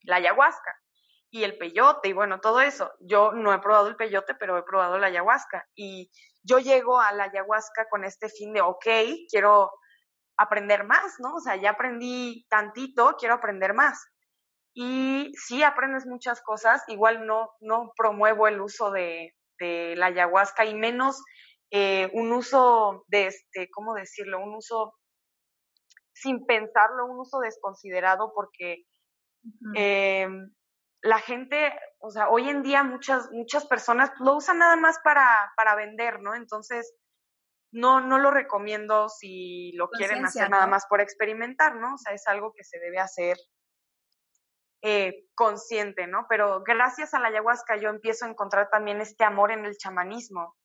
la 0.03 0.17
ayahuasca 0.17 0.75
y 1.29 1.43
el 1.43 1.57
peyote 1.57 2.09
y 2.09 2.13
bueno, 2.13 2.39
todo 2.39 2.61
eso. 2.61 2.91
Yo 2.99 3.33
no 3.33 3.53
he 3.53 3.59
probado 3.59 3.87
el 3.87 3.95
peyote, 3.95 4.33
pero 4.35 4.57
he 4.57 4.63
probado 4.63 4.97
la 4.97 5.07
ayahuasca 5.07 5.65
y 5.75 6.09
yo 6.43 6.59
llego 6.59 6.99
a 6.99 7.11
la 7.11 7.25
ayahuasca 7.25 7.87
con 7.89 8.05
este 8.05 8.29
fin 8.29 8.53
de, 8.53 8.61
ok, 8.61 8.87
quiero 9.29 9.71
aprender 10.37 10.85
más, 10.85 11.15
¿no? 11.19 11.35
O 11.35 11.39
sea, 11.39 11.55
ya 11.55 11.71
aprendí 11.71 12.45
tantito, 12.49 13.15
quiero 13.17 13.35
aprender 13.35 13.73
más. 13.73 14.05
Y 14.73 15.31
sí 15.35 15.63
aprendes 15.63 16.05
muchas 16.05 16.41
cosas, 16.41 16.83
igual 16.87 17.25
no, 17.25 17.49
no 17.59 17.91
promuevo 17.97 18.47
el 18.47 18.61
uso 18.61 18.91
de, 18.91 19.33
la 19.59 20.05
ayahuasca 20.05 20.65
y 20.65 20.75
menos 20.75 21.23
eh, 21.71 22.11
un 22.13 22.31
uso 22.31 23.03
de 23.07 23.25
este, 23.25 23.69
¿cómo 23.71 23.95
decirlo? 23.95 24.39
Un 24.39 24.53
uso 24.53 24.93
sin 26.21 26.45
pensarlo, 26.45 27.05
un 27.05 27.19
uso 27.19 27.39
desconsiderado 27.39 28.31
porque 28.33 28.85
la 31.01 31.19
gente, 31.19 31.73
o 31.99 32.09
sea, 32.09 32.29
hoy 32.29 32.49
en 32.49 32.63
día 32.63 32.83
muchas, 32.83 33.29
muchas 33.31 33.65
personas 33.65 34.11
lo 34.19 34.35
usan 34.35 34.59
nada 34.59 34.75
más 34.75 34.99
para, 35.03 35.51
para 35.55 35.75
vender, 35.75 36.21
¿no? 36.21 36.35
Entonces, 36.35 36.93
no, 37.71 38.01
no 38.01 38.17
lo 38.17 38.31
recomiendo 38.31 39.09
si 39.09 39.71
lo 39.73 39.89
quieren 39.89 40.25
hacer 40.25 40.49
nada 40.49 40.67
más 40.67 40.85
por 40.87 41.01
experimentar, 41.01 41.75
¿no? 41.75 41.95
O 41.95 41.97
sea, 41.97 42.13
es 42.13 42.27
algo 42.27 42.53
que 42.53 42.63
se 42.63 42.79
debe 42.79 42.99
hacer 42.99 43.37
eh, 44.81 45.25
consciente, 45.35 46.07
¿no? 46.07 46.25
Pero 46.29 46.63
gracias 46.63 47.13
a 47.13 47.19
la 47.19 47.27
ayahuasca 47.27 47.77
yo 47.77 47.89
empiezo 47.89 48.25
a 48.25 48.29
encontrar 48.29 48.69
también 48.69 49.01
este 49.01 49.23
amor 49.23 49.51
en 49.51 49.65
el 49.65 49.77
chamanismo 49.77 50.55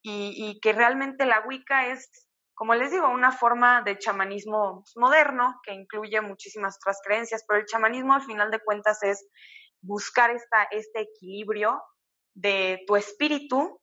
y, 0.00 0.34
y 0.36 0.60
que 0.60 0.72
realmente 0.72 1.26
la 1.26 1.40
Wicca 1.46 1.88
es, 1.88 2.23
como 2.54 2.74
les 2.74 2.92
digo, 2.92 3.08
una 3.08 3.32
forma 3.32 3.82
de 3.82 3.98
chamanismo 3.98 4.84
moderno 4.96 5.60
que 5.64 5.72
incluye 5.72 6.20
muchísimas 6.20 6.76
otras 6.76 7.00
creencias, 7.04 7.44
pero 7.46 7.60
el 7.60 7.66
chamanismo 7.66 8.14
al 8.14 8.22
final 8.22 8.50
de 8.50 8.60
cuentas 8.60 9.02
es 9.02 9.26
buscar 9.80 10.30
esta, 10.30 10.64
este 10.70 11.00
equilibrio 11.00 11.82
de 12.34 12.84
tu 12.86 12.96
espíritu 12.96 13.80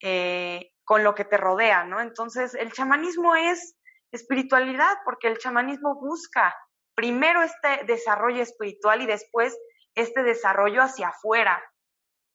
eh, 0.00 0.72
con 0.84 1.02
lo 1.02 1.14
que 1.14 1.24
te 1.24 1.36
rodea, 1.36 1.84
¿no? 1.84 2.00
Entonces, 2.00 2.54
el 2.54 2.72
chamanismo 2.72 3.34
es 3.34 3.76
espiritualidad, 4.12 4.94
porque 5.04 5.26
el 5.28 5.38
chamanismo 5.38 5.96
busca 5.96 6.54
primero 6.94 7.42
este 7.42 7.84
desarrollo 7.86 8.42
espiritual 8.42 9.02
y 9.02 9.06
después 9.06 9.56
este 9.94 10.22
desarrollo 10.22 10.82
hacia 10.82 11.08
afuera, 11.08 11.62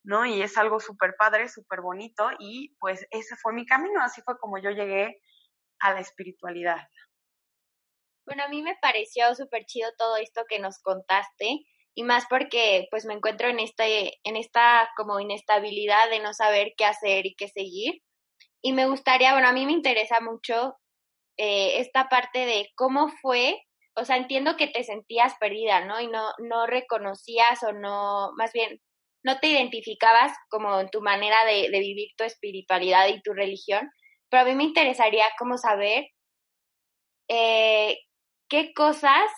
¿no? 0.04 0.26
Y 0.26 0.42
es 0.42 0.58
algo 0.58 0.80
súper 0.80 1.16
padre, 1.18 1.48
súper 1.48 1.82
bonito, 1.82 2.30
y 2.40 2.76
pues 2.80 3.06
ese 3.10 3.36
fue 3.38 3.54
mi 3.54 3.66
camino, 3.66 4.02
así 4.02 4.22
fue 4.22 4.38
como 4.38 4.58
yo 4.58 4.72
llegué 4.72 5.22
a 5.82 5.94
la 5.94 6.00
espiritualidad. 6.02 6.88
Bueno, 8.26 8.44
a 8.44 8.50
mí 8.50 8.62
me 8.62 8.78
pareció 8.82 9.34
súper 9.36 9.66
chido 9.66 9.90
todo 9.98 10.18
esto 10.18 10.46
que 10.48 10.60
nos 10.60 10.80
contaste 10.80 11.66
y 11.96 12.04
más 12.04 12.26
porque 12.30 12.88
pues 12.90 13.06
me 13.06 13.14
encuentro 13.14 13.50
en 13.50 13.60
este 13.60 14.20
en 14.24 14.38
esta 14.38 14.90
como 14.96 15.20
inestabilidad 15.20 16.10
de 16.10 16.20
no 16.20 16.34
saber 16.34 16.74
qué 16.78 16.86
hacer 16.86 17.26
y 17.26 17.36
qué 17.36 17.50
seguir 17.50 18.02
y 18.62 18.74
me 18.74 18.86
gustaría 18.86 19.34
bueno 19.34 19.50
a 19.50 19.54
mí 19.54 19.66
me 19.66 19.74
interesa 19.74 20.22
mucho 20.22 20.76
eh, 21.38 21.80
esta 21.80 22.08
parte 22.08 22.46
de 22.46 22.70
cómo 22.76 23.10
fue 23.22 23.62
o 23.96 24.06
sea 24.06 24.18
entiendo 24.18 24.56
que 24.56 24.68
te 24.68 24.84
sentías 24.84 25.34
perdida 25.40 25.84
no 25.86 26.00
y 26.00 26.08
no 26.08 26.32
no 26.40 26.66
reconocías 26.66 27.62
o 27.64 27.74
no 27.74 28.32
más 28.38 28.54
bien 28.54 28.80
no 29.24 29.40
te 29.40 29.48
identificabas 29.48 30.32
como 30.50 30.80
en 30.80 30.90
tu 30.90 31.02
manera 31.02 31.46
de, 31.46 31.70
de 31.70 31.80
vivir 31.80 32.10
tu 32.18 32.24
espiritualidad 32.24 33.08
y 33.10 33.22
tu 33.22 33.34
religión 33.34 33.92
pero 34.32 34.44
a 34.44 34.46
mí 34.46 34.56
me 34.56 34.64
interesaría 34.64 35.26
como 35.38 35.58
saber 35.58 36.06
eh, 37.30 37.98
qué 38.50 38.74
cosas 38.74 39.30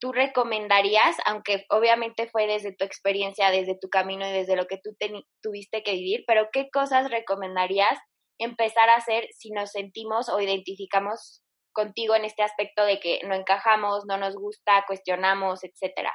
tú 0.00 0.12
recomendarías, 0.12 1.16
aunque 1.26 1.66
obviamente 1.68 2.28
fue 2.28 2.46
desde 2.46 2.72
tu 2.74 2.84
experiencia, 2.84 3.50
desde 3.50 3.76
tu 3.76 3.88
camino 3.88 4.26
y 4.26 4.32
desde 4.32 4.54
lo 4.54 4.66
que 4.66 4.78
tú 4.78 4.96
tuviste 5.42 5.82
que 5.82 5.92
vivir, 5.92 6.24
pero 6.28 6.48
qué 6.52 6.70
cosas 6.70 7.10
recomendarías 7.10 7.98
empezar 8.38 8.88
a 8.88 8.96
hacer 8.96 9.26
si 9.32 9.50
nos 9.50 9.72
sentimos 9.72 10.28
o 10.28 10.40
identificamos 10.40 11.42
contigo 11.72 12.14
en 12.14 12.24
este 12.24 12.44
aspecto 12.44 12.84
de 12.84 13.00
que 13.00 13.20
no 13.26 13.34
encajamos, 13.34 14.04
no 14.06 14.16
nos 14.16 14.36
gusta, 14.36 14.84
cuestionamos, 14.86 15.64
etcétera? 15.64 16.12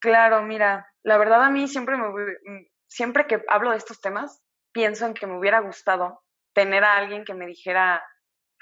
Claro, 0.00 0.42
mira, 0.42 0.88
la 1.04 1.18
verdad 1.18 1.44
a 1.44 1.50
mí 1.50 1.68
siempre 1.68 1.96
me 1.96 2.08
siempre 2.88 3.26
que 3.26 3.42
hablo 3.48 3.70
de 3.70 3.76
estos 3.76 4.00
temas 4.00 4.43
pienso 4.74 5.06
en 5.06 5.14
que 5.14 5.26
me 5.26 5.38
hubiera 5.38 5.60
gustado 5.60 6.22
tener 6.52 6.84
a 6.84 6.96
alguien 6.96 7.24
que 7.24 7.32
me 7.32 7.46
dijera 7.46 8.04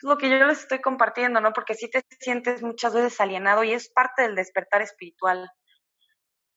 lo 0.02 0.18
que 0.18 0.28
yo 0.28 0.36
les 0.46 0.60
estoy 0.60 0.80
compartiendo, 0.80 1.40
¿no? 1.40 1.52
Porque 1.52 1.74
sí 1.74 1.90
te 1.90 2.04
sientes 2.20 2.62
muchas 2.62 2.94
veces 2.94 3.20
alienado 3.20 3.64
y 3.64 3.72
es 3.72 3.90
parte 3.90 4.22
del 4.22 4.34
despertar 4.34 4.82
espiritual. 4.82 5.50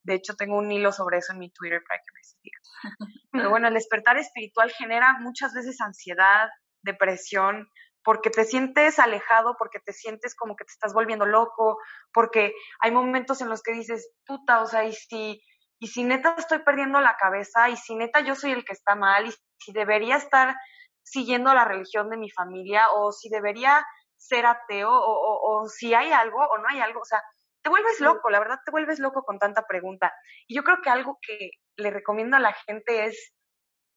De 0.03 0.15
hecho, 0.15 0.35
tengo 0.35 0.57
un 0.57 0.71
hilo 0.71 0.91
sobre 0.91 1.17
eso 1.17 1.33
en 1.33 1.39
mi 1.39 1.51
Twitter 1.51 1.81
para 1.87 1.99
que 1.99 2.13
me 2.13 2.23
sigan. 2.23 3.19
Pero 3.31 3.49
bueno, 3.49 3.67
el 3.67 3.73
despertar 3.73 4.17
espiritual 4.17 4.71
genera 4.71 5.17
muchas 5.19 5.53
veces 5.53 5.79
ansiedad, 5.81 6.49
depresión, 6.81 7.67
porque 8.03 8.29
te 8.29 8.45
sientes 8.45 8.99
alejado, 8.99 9.55
porque 9.57 9.79
te 9.79 9.93
sientes 9.93 10.35
como 10.35 10.55
que 10.55 10.65
te 10.65 10.71
estás 10.71 10.93
volviendo 10.93 11.25
loco, 11.25 11.79
porque 12.13 12.53
hay 12.79 12.91
momentos 12.91 13.41
en 13.41 13.49
los 13.49 13.63
que 13.63 13.73
dices, 13.73 14.11
puta, 14.25 14.61
o 14.61 14.67
sea, 14.67 14.85
y 14.85 14.93
si, 14.93 15.41
y 15.79 15.87
si 15.87 16.03
neta 16.03 16.35
estoy 16.37 16.59
perdiendo 16.59 16.99
la 17.01 17.17
cabeza, 17.17 17.69
y 17.69 17.77
si 17.77 17.95
neta 17.95 18.21
yo 18.21 18.35
soy 18.35 18.51
el 18.51 18.65
que 18.65 18.73
está 18.73 18.95
mal, 18.95 19.27
y 19.27 19.33
si 19.57 19.73
debería 19.73 20.15
estar 20.15 20.55
siguiendo 21.03 21.53
la 21.53 21.65
religión 21.65 22.09
de 22.09 22.17
mi 22.17 22.29
familia 22.29 22.87
o 22.93 23.11
si 23.11 23.29
debería 23.29 23.85
ser 24.17 24.45
ateo 24.45 24.89
o, 24.91 25.61
o, 25.61 25.67
si 25.67 25.93
hay 25.93 26.11
algo 26.11 26.39
o 26.39 26.57
no 26.57 26.67
hay 26.67 26.79
algo. 26.79 27.01
O 27.01 27.05
sea, 27.05 27.21
te 27.61 27.69
vuelves 27.69 27.99
loco, 27.99 28.29
la 28.29 28.39
verdad 28.39 28.59
te 28.65 28.71
vuelves 28.71 28.99
loco 28.99 29.23
con 29.23 29.37
tanta 29.37 29.65
pregunta. 29.67 30.13
Y 30.47 30.55
yo 30.55 30.63
creo 30.63 30.81
que 30.81 30.89
algo 30.89 31.19
que 31.21 31.51
le 31.77 31.91
recomiendo 31.91 32.37
a 32.37 32.39
la 32.39 32.53
gente 32.53 33.05
es, 33.05 33.33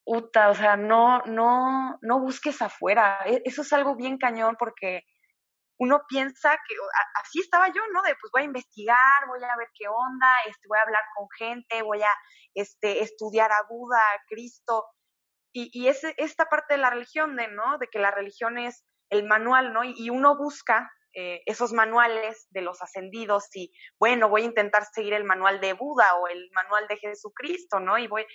uta, 0.05 0.49
o 0.49 0.55
sea, 0.55 0.75
no, 0.75 1.21
no, 1.25 1.97
no 2.01 2.19
busques 2.19 2.61
afuera. 2.61 3.19
E, 3.25 3.41
eso 3.45 3.61
es 3.63 3.73
algo 3.73 3.95
bien 3.95 4.17
cañón 4.17 4.55
porque 4.57 5.03
uno 5.79 6.01
piensa 6.07 6.57
que 6.67 6.75
así 7.21 7.39
estaba 7.39 7.69
yo, 7.69 7.81
¿no? 7.93 8.01
De 8.01 8.15
pues 8.19 8.31
voy 8.31 8.41
a 8.41 8.45
investigar, 8.45 9.27
voy 9.27 9.43
a 9.43 9.55
ver 9.57 9.69
qué 9.73 9.87
onda, 9.87 10.27
este, 10.47 10.67
voy 10.67 10.77
a 10.77 10.83
hablar 10.83 11.03
con 11.15 11.27
gente, 11.37 11.81
voy 11.81 12.01
a 12.01 12.11
este, 12.53 13.01
estudiar 13.01 13.51
a 13.51 13.63
Buda, 13.69 13.97
a 13.97 14.21
Cristo, 14.27 14.85
y, 15.51 15.87
es 15.87 16.03
esta 16.17 16.45
parte 16.45 16.75
de 16.75 16.81
la 16.81 16.91
religión, 16.91 17.35
de, 17.35 17.47
¿no? 17.47 17.77
De 17.79 17.87
que 17.87 17.99
la 17.99 18.11
religión 18.11 18.57
es 18.57 18.85
el 19.09 19.25
manual, 19.25 19.73
¿no? 19.73 19.83
Y, 19.83 20.09
uno 20.09 20.37
busca 20.37 20.91
eh, 21.15 21.41
esos 21.45 21.73
manuales 21.73 22.47
de 22.51 22.61
los 22.61 22.81
ascendidos 22.81 23.47
y, 23.55 23.73
bueno, 23.99 24.29
voy 24.29 24.43
a 24.43 24.45
intentar 24.45 24.85
seguir 24.85 25.13
el 25.13 25.23
manual 25.23 25.59
de 25.59 25.73
Buda 25.73 26.15
o 26.15 26.27
el 26.27 26.49
manual 26.53 26.87
de 26.87 26.97
Jesucristo, 26.97 27.79
¿no? 27.79 27.97
Y 27.97 28.07
voy, 28.07 28.25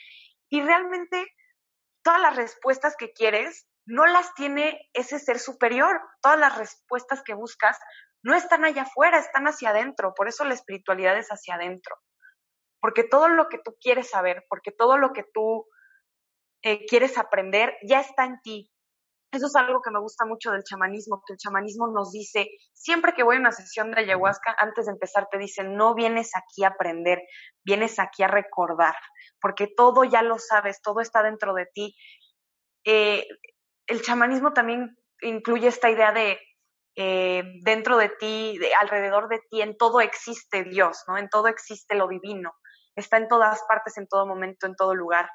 y 0.50 0.60
realmente 0.62 1.26
todas 2.02 2.20
las 2.20 2.36
respuestas 2.36 2.96
que 2.96 3.12
quieres 3.12 3.68
no 3.86 4.06
las 4.06 4.34
tiene 4.34 4.88
ese 4.92 5.18
ser 5.18 5.38
superior. 5.38 6.00
Todas 6.22 6.38
las 6.38 6.56
respuestas 6.56 7.22
que 7.22 7.34
buscas 7.34 7.78
no 8.22 8.34
están 8.34 8.64
allá 8.64 8.82
afuera, 8.82 9.18
están 9.18 9.46
hacia 9.46 9.70
adentro. 9.70 10.14
Por 10.14 10.28
eso 10.28 10.44
la 10.44 10.54
espiritualidad 10.54 11.16
es 11.18 11.28
hacia 11.28 11.56
adentro. 11.56 11.96
Porque 12.80 13.04
todo 13.04 13.28
lo 13.28 13.48
que 13.48 13.58
tú 13.58 13.76
quieres 13.80 14.10
saber, 14.10 14.44
porque 14.48 14.72
todo 14.72 14.98
lo 14.98 15.12
que 15.12 15.24
tú 15.32 15.66
eh, 16.62 16.86
quieres 16.86 17.18
aprender, 17.18 17.74
ya 17.86 18.00
está 18.00 18.24
en 18.24 18.40
ti. 18.42 18.70
Eso 19.34 19.46
es 19.46 19.56
algo 19.56 19.82
que 19.82 19.90
me 19.90 20.00
gusta 20.00 20.24
mucho 20.24 20.52
del 20.52 20.62
chamanismo, 20.62 21.22
que 21.26 21.32
el 21.32 21.38
chamanismo 21.38 21.88
nos 21.88 22.12
dice, 22.12 22.50
siempre 22.72 23.14
que 23.14 23.24
voy 23.24 23.36
a 23.36 23.40
una 23.40 23.50
sesión 23.50 23.90
de 23.90 24.00
ayahuasca, 24.00 24.54
antes 24.58 24.86
de 24.86 24.92
empezar 24.92 25.26
te 25.28 25.38
dicen, 25.38 25.74
no 25.74 25.94
vienes 25.94 26.30
aquí 26.36 26.62
a 26.62 26.68
aprender, 26.68 27.18
vienes 27.64 27.98
aquí 27.98 28.22
a 28.22 28.28
recordar, 28.28 28.94
porque 29.40 29.66
todo 29.66 30.04
ya 30.04 30.22
lo 30.22 30.38
sabes, 30.38 30.80
todo 30.82 31.00
está 31.00 31.24
dentro 31.24 31.52
de 31.52 31.66
ti. 31.66 31.96
Eh, 32.84 33.26
el 33.86 34.02
chamanismo 34.02 34.52
también 34.52 34.96
incluye 35.20 35.68
esta 35.68 35.90
idea 35.90 36.12
de 36.12 36.38
eh, 36.96 37.42
dentro 37.62 37.96
de 37.96 38.08
ti, 38.08 38.56
de, 38.58 38.72
alrededor 38.74 39.28
de 39.28 39.40
ti, 39.50 39.62
en 39.62 39.76
todo 39.76 40.00
existe 40.00 40.64
Dios, 40.64 41.02
¿no? 41.08 41.18
En 41.18 41.28
todo 41.28 41.48
existe 41.48 41.96
lo 41.96 42.06
divino, 42.06 42.52
está 42.94 43.16
en 43.16 43.28
todas 43.28 43.62
partes, 43.68 43.98
en 43.98 44.06
todo 44.06 44.26
momento, 44.26 44.66
en 44.66 44.76
todo 44.76 44.94
lugar. 44.94 45.28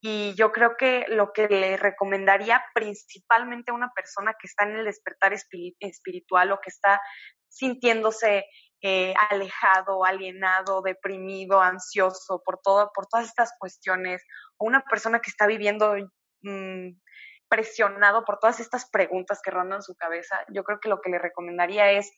Y 0.00 0.34
yo 0.34 0.52
creo 0.52 0.76
que 0.76 1.06
lo 1.08 1.32
que 1.32 1.48
le 1.48 1.76
recomendaría 1.76 2.62
principalmente 2.74 3.70
a 3.70 3.74
una 3.74 3.92
persona 3.94 4.34
que 4.38 4.46
está 4.46 4.64
en 4.64 4.76
el 4.76 4.84
despertar 4.84 5.32
espiritual 5.32 6.52
o 6.52 6.60
que 6.60 6.70
está 6.70 7.00
sintiéndose 7.48 8.44
eh, 8.82 9.14
alejado, 9.30 10.04
alienado, 10.04 10.82
deprimido, 10.82 11.60
ansioso 11.60 12.42
por 12.44 12.60
todo, 12.62 12.90
por 12.94 13.06
todas 13.06 13.26
estas 13.26 13.52
cuestiones, 13.58 14.22
o 14.58 14.66
una 14.66 14.82
persona 14.82 15.20
que 15.20 15.30
está 15.30 15.46
viviendo 15.46 15.94
mm, 16.42 16.90
presionado 17.48 18.24
por 18.24 18.38
todas 18.38 18.60
estas 18.60 18.88
preguntas 18.90 19.40
que 19.42 19.50
rondan 19.50 19.82
su 19.82 19.94
cabeza, 19.94 20.44
yo 20.52 20.64
creo 20.64 20.78
que 20.80 20.88
lo 20.88 21.00
que 21.00 21.10
le 21.10 21.18
recomendaría 21.18 21.90
es 21.92 22.10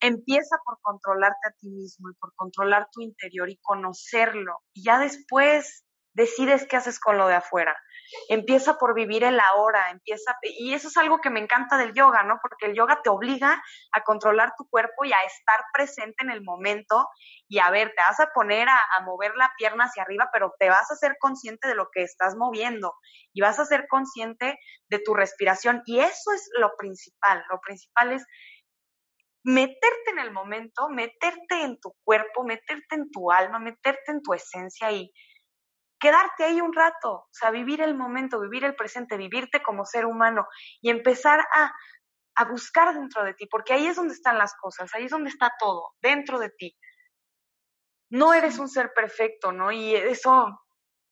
empieza 0.00 0.56
por 0.64 0.78
controlarte 0.80 1.48
a 1.48 1.52
ti 1.58 1.68
mismo 1.68 2.10
y 2.10 2.14
por 2.14 2.32
controlar 2.34 2.88
tu 2.92 3.00
interior 3.02 3.50
y 3.50 3.58
conocerlo. 3.62 4.58
Y 4.72 4.84
ya 4.84 4.98
después 4.98 5.84
decides 6.12 6.66
qué 6.68 6.76
haces 6.76 7.00
con 7.00 7.18
lo 7.18 7.28
de 7.28 7.34
afuera. 7.34 7.76
Empieza 8.28 8.78
por 8.78 8.94
vivir 8.94 9.24
el 9.24 9.38
ahora, 9.40 9.90
empieza, 9.90 10.36
y 10.42 10.74
eso 10.74 10.88
es 10.88 10.96
algo 10.96 11.20
que 11.20 11.30
me 11.30 11.40
encanta 11.40 11.76
del 11.76 11.94
yoga, 11.94 12.22
¿no? 12.22 12.38
Porque 12.40 12.66
el 12.66 12.74
yoga 12.74 13.00
te 13.02 13.10
obliga 13.10 13.62
a 13.92 14.02
controlar 14.02 14.52
tu 14.56 14.68
cuerpo 14.68 15.04
y 15.04 15.12
a 15.12 15.22
estar 15.22 15.60
presente 15.72 16.24
en 16.24 16.30
el 16.30 16.42
momento 16.42 17.08
y 17.48 17.58
a 17.58 17.70
ver, 17.70 17.88
te 17.96 18.02
vas 18.02 18.20
a 18.20 18.30
poner 18.34 18.68
a, 18.68 18.78
a 18.96 19.02
mover 19.04 19.34
la 19.36 19.52
pierna 19.56 19.84
hacia 19.84 20.02
arriba, 20.02 20.28
pero 20.32 20.54
te 20.58 20.68
vas 20.68 20.90
a 20.90 20.96
ser 20.96 21.16
consciente 21.18 21.68
de 21.68 21.74
lo 21.74 21.88
que 21.92 22.02
estás 22.02 22.34
moviendo 22.36 22.94
y 23.32 23.40
vas 23.40 23.58
a 23.58 23.64
ser 23.64 23.86
consciente 23.88 24.58
de 24.88 24.98
tu 24.98 25.14
respiración 25.14 25.82
y 25.86 26.00
eso 26.00 26.32
es 26.34 26.50
lo 26.58 26.72
principal, 26.76 27.44
lo 27.50 27.60
principal 27.60 28.12
es 28.12 28.24
meterte 29.44 30.10
en 30.10 30.18
el 30.18 30.32
momento, 30.32 30.88
meterte 30.90 31.62
en 31.62 31.78
tu 31.80 31.94
cuerpo, 32.04 32.44
meterte 32.44 32.96
en 32.96 33.10
tu 33.10 33.30
alma, 33.30 33.58
meterte 33.58 34.12
en 34.12 34.22
tu 34.22 34.34
esencia 34.34 34.92
y 34.92 35.10
quedarte 35.98 36.44
ahí 36.44 36.60
un 36.60 36.72
rato, 36.72 37.12
o 37.12 37.28
sea, 37.30 37.50
vivir 37.50 37.80
el 37.80 37.96
momento, 37.96 38.40
vivir 38.40 38.64
el 38.64 38.76
presente, 38.76 39.16
vivirte 39.16 39.62
como 39.62 39.84
ser 39.84 40.06
humano 40.06 40.46
y 40.80 40.90
empezar 40.90 41.40
a, 41.40 41.72
a 42.36 42.44
buscar 42.44 42.94
dentro 42.94 43.24
de 43.24 43.34
ti, 43.34 43.46
porque 43.46 43.72
ahí 43.72 43.86
es 43.86 43.96
donde 43.96 44.14
están 44.14 44.38
las 44.38 44.54
cosas, 44.54 44.94
ahí 44.94 45.04
es 45.04 45.10
donde 45.10 45.30
está 45.30 45.52
todo, 45.58 45.94
dentro 46.00 46.38
de 46.38 46.50
ti. 46.50 46.76
No 48.10 48.32
eres 48.32 48.58
un 48.58 48.68
ser 48.68 48.92
perfecto, 48.94 49.52
¿no? 49.52 49.72
Y 49.72 49.94
eso 49.94 50.46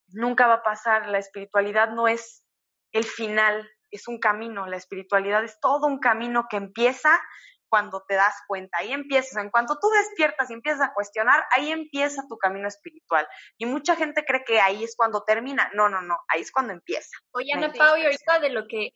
nunca 0.09 0.47
va 0.47 0.55
a 0.55 0.63
pasar, 0.63 1.09
la 1.09 1.19
espiritualidad 1.19 1.91
no 1.91 2.09
es 2.09 2.45
el 2.93 3.05
final, 3.05 3.69
es 3.91 4.09
un 4.09 4.19
camino, 4.19 4.67
la 4.67 4.77
espiritualidad 4.77 5.45
es 5.45 5.59
todo 5.61 5.87
un 5.87 5.99
camino 5.99 6.47
que 6.49 6.57
empieza 6.57 7.21
cuando 7.69 8.05
te 8.07 8.15
das 8.15 8.35
cuenta, 8.47 8.79
ahí 8.79 8.93
empiezas, 8.93 9.43
en 9.43 9.51
cuanto 9.51 9.79
tú 9.81 9.89
despiertas 9.91 10.51
y 10.51 10.55
empiezas 10.55 10.83
a 10.83 10.95
cuestionar, 10.95 11.45
ahí 11.57 11.71
empieza 11.71 12.27
tu 12.29 12.37
camino 12.39 12.69
espiritual. 12.69 13.27
Y 13.59 13.67
mucha 13.67 13.97
gente 13.97 14.25
cree 14.25 14.45
que 14.45 14.61
ahí 14.61 14.85
es 14.85 14.95
cuando 14.97 15.23
termina. 15.25 15.71
No, 15.75 15.89
no, 15.89 16.03
no, 16.03 16.17
ahí 16.29 16.43
es 16.43 16.53
cuando 16.53 16.73
empieza. 16.73 17.11
Oye, 17.33 17.53
Ana 17.53 17.73
Pau, 17.73 17.97
y 17.97 18.05
ahorita 18.05 18.39
de 18.41 18.51
lo 18.51 18.67
que 18.67 18.91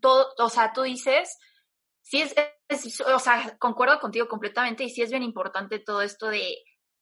todo, 0.00 0.32
o 0.38 0.48
sea, 0.48 0.72
tú 0.72 0.82
dices, 0.82 1.38
sí 2.02 2.22
es, 2.22 3.00
o 3.00 3.18
sea, 3.18 3.56
concuerdo 3.58 3.98
contigo 3.98 4.28
completamente 4.28 4.84
y 4.84 4.90
sí 4.90 5.02
es 5.02 5.10
bien 5.10 5.22
importante 5.22 5.78
todo 5.78 6.02
esto 6.02 6.28
de, 6.28 6.56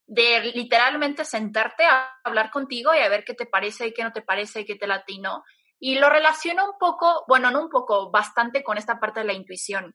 de 0.06 0.40
literalmente 0.54 1.24
sentarte 1.24 1.84
a 1.84 2.10
hablar 2.24 2.50
contigo 2.50 2.94
y 2.94 2.98
a 2.98 3.08
ver 3.08 3.24
qué 3.24 3.34
te 3.34 3.46
parece, 3.46 3.92
qué 3.92 4.02
no 4.02 4.12
te 4.12 4.22
parece, 4.22 4.64
qué 4.64 4.76
te 4.76 4.86
latino. 4.86 5.44
Y 5.80 5.96
lo 5.96 6.08
relaciono 6.08 6.64
un 6.64 6.78
poco, 6.78 7.24
bueno, 7.28 7.50
no 7.50 7.62
un 7.62 7.68
poco, 7.68 8.10
bastante 8.10 8.64
con 8.64 8.78
esta 8.78 8.98
parte 8.98 9.20
de 9.20 9.26
la 9.26 9.32
intuición. 9.32 9.94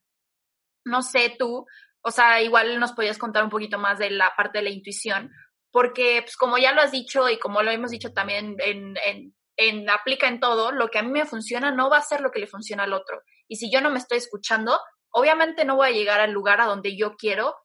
No 0.86 1.02
sé 1.02 1.36
tú, 1.38 1.66
o 2.02 2.12
sea, 2.12 2.42
igual 2.42 2.80
nos 2.80 2.92
podías 2.92 3.18
contar 3.18 3.44
un 3.44 3.50
poquito 3.50 3.80
más 3.80 3.98
de 3.98 4.12
la 4.12 4.34
parte 4.36 4.60
de 4.60 4.66
la 4.66 4.70
intuición, 4.70 5.32
porque 5.72 6.22
pues 6.22 6.36
como 6.36 6.58
ya 6.58 6.74
lo 6.74 6.82
has 6.82 6.92
dicho 6.92 7.30
y 7.30 7.40
como 7.40 7.64
lo 7.64 7.72
hemos 7.72 7.92
dicho 7.92 8.12
también 8.12 8.58
en, 8.60 8.96
en, 9.06 9.34
en 9.58 9.90
aplica 9.90 10.28
en 10.28 10.40
todo, 10.40 10.72
lo 10.72 10.90
que 10.90 11.00
a 11.00 11.04
mí 11.04 11.10
me 11.12 11.26
funciona 11.26 11.72
no 11.72 11.90
va 11.90 11.98
a 11.98 12.04
ser 12.04 12.22
lo 12.22 12.32
que 12.32 12.40
le 12.40 12.48
funciona 12.48 12.84
al 12.84 12.94
otro. 12.94 13.22
Y 13.48 13.56
si 13.56 13.72
yo 13.72 13.82
no 13.82 13.90
me 13.90 14.00
estoy 14.00 14.18
escuchando, 14.18 14.80
obviamente 15.12 15.64
no 15.64 15.78
voy 15.78 15.88
a 15.88 15.92
llegar 15.92 16.20
al 16.20 16.32
lugar 16.32 16.60
a 16.60 16.66
donde 16.66 16.98
yo 16.98 17.16
quiero. 17.16 17.56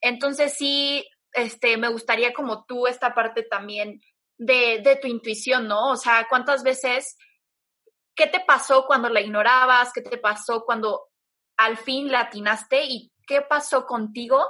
Entonces 0.00 0.54
sí, 0.56 1.06
este, 1.32 1.76
me 1.76 1.88
gustaría 1.88 2.32
como 2.32 2.64
tú 2.64 2.86
esta 2.86 3.14
parte 3.14 3.42
también 3.42 4.00
de, 4.38 4.80
de 4.82 4.96
tu 4.96 5.06
intuición, 5.06 5.68
¿no? 5.68 5.90
O 5.90 5.96
sea, 5.96 6.26
¿cuántas 6.28 6.62
veces, 6.62 7.16
qué 8.14 8.26
te 8.26 8.40
pasó 8.40 8.86
cuando 8.86 9.08
la 9.10 9.20
ignorabas? 9.20 9.92
¿Qué 9.92 10.00
te 10.00 10.16
pasó 10.16 10.64
cuando 10.64 11.09
al 11.60 11.76
fin 11.76 12.10
la 12.10 12.20
atinaste 12.20 12.84
y 12.84 13.12
qué 13.26 13.42
pasó 13.42 13.84
contigo 13.84 14.42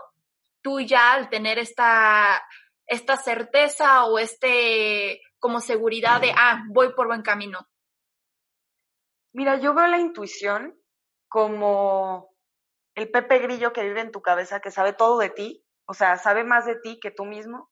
tú 0.62 0.80
ya 0.80 1.12
al 1.12 1.28
tener 1.28 1.58
esta, 1.58 2.40
esta 2.86 3.16
certeza 3.16 4.04
o 4.04 4.18
este 4.18 5.20
como 5.40 5.60
seguridad 5.60 6.20
de, 6.20 6.32
ah, 6.36 6.62
voy 6.68 6.92
por 6.94 7.08
buen 7.08 7.22
camino? 7.22 7.66
Mira, 9.32 9.58
yo 9.58 9.74
veo 9.74 9.88
la 9.88 9.98
intuición 9.98 10.78
como 11.26 12.30
el 12.94 13.10
Pepe 13.10 13.38
Grillo 13.40 13.72
que 13.72 13.82
vive 13.82 14.02
en 14.02 14.12
tu 14.12 14.22
cabeza, 14.22 14.60
que 14.60 14.70
sabe 14.70 14.92
todo 14.92 15.18
de 15.18 15.30
ti, 15.30 15.64
o 15.86 15.94
sea, 15.94 16.16
sabe 16.16 16.44
más 16.44 16.64
de 16.64 16.76
ti 16.76 17.00
que 17.00 17.10
tú 17.10 17.24
mismo. 17.24 17.70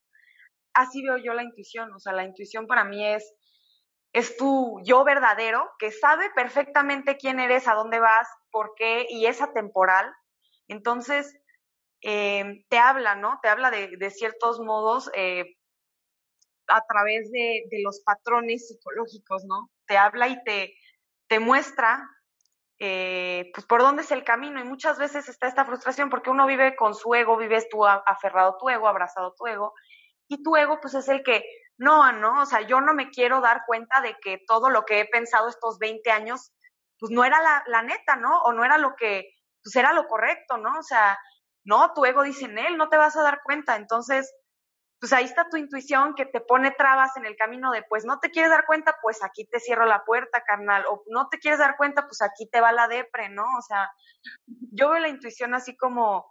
Así 0.74 1.02
veo 1.02 1.18
yo 1.18 1.32
la 1.34 1.44
intuición, 1.44 1.92
o 1.92 2.00
sea, 2.00 2.12
la 2.12 2.24
intuición 2.24 2.66
para 2.66 2.84
mí 2.84 3.06
es 3.06 3.36
es 4.18 4.36
tu 4.36 4.80
yo 4.84 5.04
verdadero, 5.04 5.70
que 5.78 5.92
sabe 5.92 6.30
perfectamente 6.34 7.16
quién 7.16 7.38
eres, 7.38 7.68
a 7.68 7.74
dónde 7.74 8.00
vas, 8.00 8.28
por 8.50 8.74
qué, 8.76 9.06
y 9.08 9.26
es 9.26 9.40
atemporal. 9.40 10.12
Entonces, 10.66 11.36
eh, 12.02 12.64
te 12.68 12.78
habla, 12.78 13.14
¿no? 13.14 13.38
Te 13.42 13.48
habla 13.48 13.70
de, 13.70 13.96
de 13.96 14.10
ciertos 14.10 14.60
modos 14.60 15.10
eh, 15.14 15.44
a 16.66 16.84
través 16.86 17.30
de, 17.30 17.64
de, 17.70 17.82
los 17.82 18.00
patrones 18.00 18.68
psicológicos, 18.68 19.44
¿no? 19.44 19.70
Te 19.86 19.96
habla 19.96 20.28
y 20.28 20.42
te, 20.42 20.74
te 21.28 21.38
muestra, 21.38 22.04
eh, 22.80 23.50
pues, 23.54 23.66
por 23.66 23.82
dónde 23.82 24.02
es 24.02 24.10
el 24.10 24.24
camino. 24.24 24.60
Y 24.60 24.64
muchas 24.64 24.98
veces 24.98 25.28
está 25.28 25.46
esta 25.46 25.64
frustración 25.64 26.10
porque 26.10 26.30
uno 26.30 26.46
vive 26.46 26.76
con 26.76 26.94
su 26.94 27.14
ego, 27.14 27.36
vives 27.36 27.68
tú 27.68 27.86
aferrado 27.86 28.56
tu 28.58 28.68
ego, 28.68 28.88
abrazado 28.88 29.34
tu 29.36 29.46
ego, 29.46 29.74
y 30.28 30.42
tu 30.42 30.56
ego, 30.56 30.78
pues, 30.80 30.94
es 30.94 31.08
el 31.08 31.22
que 31.22 31.42
no, 31.78 32.10
no, 32.12 32.42
o 32.42 32.46
sea, 32.46 32.62
yo 32.62 32.80
no 32.80 32.92
me 32.92 33.10
quiero 33.10 33.40
dar 33.40 33.62
cuenta 33.64 34.00
de 34.00 34.16
que 34.20 34.42
todo 34.46 34.68
lo 34.68 34.84
que 34.84 35.00
he 35.00 35.06
pensado 35.06 35.48
estos 35.48 35.78
20 35.78 36.10
años, 36.10 36.52
pues 36.98 37.12
no 37.12 37.24
era 37.24 37.40
la, 37.40 37.82
neta, 37.82 38.16
¿no? 38.16 38.40
O 38.42 38.52
no 38.52 38.64
era 38.64 38.78
lo 38.78 38.96
que, 38.96 39.30
pues 39.62 39.76
era 39.76 39.92
lo 39.92 40.08
correcto, 40.08 40.58
¿no? 40.58 40.76
O 40.78 40.82
sea, 40.82 41.16
no, 41.64 41.92
tu 41.94 42.04
ego 42.04 42.24
dice 42.24 42.46
en 42.46 42.58
él, 42.58 42.76
no 42.76 42.88
te 42.88 42.96
vas 42.96 43.16
a 43.16 43.22
dar 43.22 43.42
cuenta. 43.44 43.76
Entonces, 43.76 44.34
pues 44.98 45.12
ahí 45.12 45.24
está 45.24 45.48
tu 45.48 45.56
intuición 45.56 46.14
que 46.16 46.26
te 46.26 46.40
pone 46.40 46.72
trabas 46.72 47.16
en 47.16 47.26
el 47.26 47.36
camino 47.36 47.70
de, 47.70 47.84
pues 47.88 48.04
no 48.04 48.18
te 48.18 48.30
quieres 48.30 48.50
dar 48.50 48.66
cuenta, 48.66 48.96
pues 49.00 49.22
aquí 49.22 49.46
te 49.46 49.60
cierro 49.60 49.86
la 49.86 50.04
puerta, 50.04 50.42
carnal. 50.44 50.84
O 50.88 51.04
no 51.06 51.28
te 51.28 51.38
quieres 51.38 51.60
dar 51.60 51.76
cuenta, 51.76 52.02
pues 52.08 52.22
aquí 52.22 52.48
te 52.50 52.60
va 52.60 52.72
la 52.72 52.88
depre, 52.88 53.28
¿no? 53.28 53.44
O 53.56 53.62
sea, 53.62 53.88
yo 54.72 54.90
veo 54.90 54.98
la 54.98 55.08
intuición 55.08 55.54
así 55.54 55.76
como, 55.76 56.26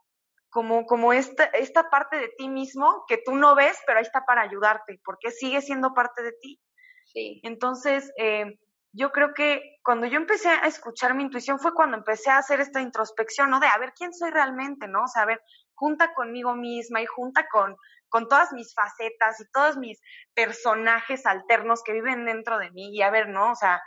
como, 0.58 0.88
como 0.88 1.14
esta, 1.14 1.44
esta 1.44 1.88
parte 1.92 2.18
de 2.18 2.30
ti 2.30 2.50
mismo 2.50 3.06
que 3.08 3.22
tú 3.24 3.36
no 3.36 3.54
ves, 3.54 3.78
pero 3.86 4.00
ahí 4.00 4.04
está 4.04 4.26
para 4.26 4.42
ayudarte, 4.42 5.00
porque 5.06 5.30
sigue 5.30 5.62
siendo 5.62 5.94
parte 5.94 6.24
de 6.24 6.32
ti. 6.42 6.60
Sí. 7.06 7.40
Entonces, 7.44 8.12
eh, 8.18 8.58
yo 8.92 9.12
creo 9.12 9.36
que 9.36 9.78
cuando 9.84 10.08
yo 10.08 10.18
empecé 10.18 10.50
a 10.50 10.66
escuchar 10.66 11.14
mi 11.14 11.22
intuición 11.22 11.60
fue 11.60 11.76
cuando 11.76 11.96
empecé 11.96 12.32
a 12.32 12.40
hacer 12.40 12.60
esta 12.60 12.82
introspección, 12.82 13.52
¿no? 13.52 13.60
De 13.60 13.68
a 13.68 13.78
ver 13.78 13.94
quién 13.96 14.16
soy 14.16 14.32
realmente, 14.32 14.88
¿no? 14.88 15.04
O 15.04 15.08
sea, 15.08 15.22
a 15.22 15.26
ver, 15.28 15.44
junta 15.76 16.16
conmigo 16.16 16.56
misma 16.56 17.04
y 17.04 17.06
junta 17.06 17.48
con, 17.52 17.78
con 18.10 18.28
todas 18.28 18.52
mis 18.52 18.74
facetas 18.74 19.40
y 19.40 19.52
todos 19.52 19.78
mis 19.78 20.02
personajes 20.34 21.28
alternos 21.28 21.84
que 21.84 21.94
viven 21.94 22.26
dentro 22.26 22.58
de 22.58 22.72
mí 22.72 22.96
y 22.96 23.04
a 23.04 23.12
ver, 23.12 23.30
¿no? 23.30 23.52
O 23.52 23.56
sea, 23.56 23.80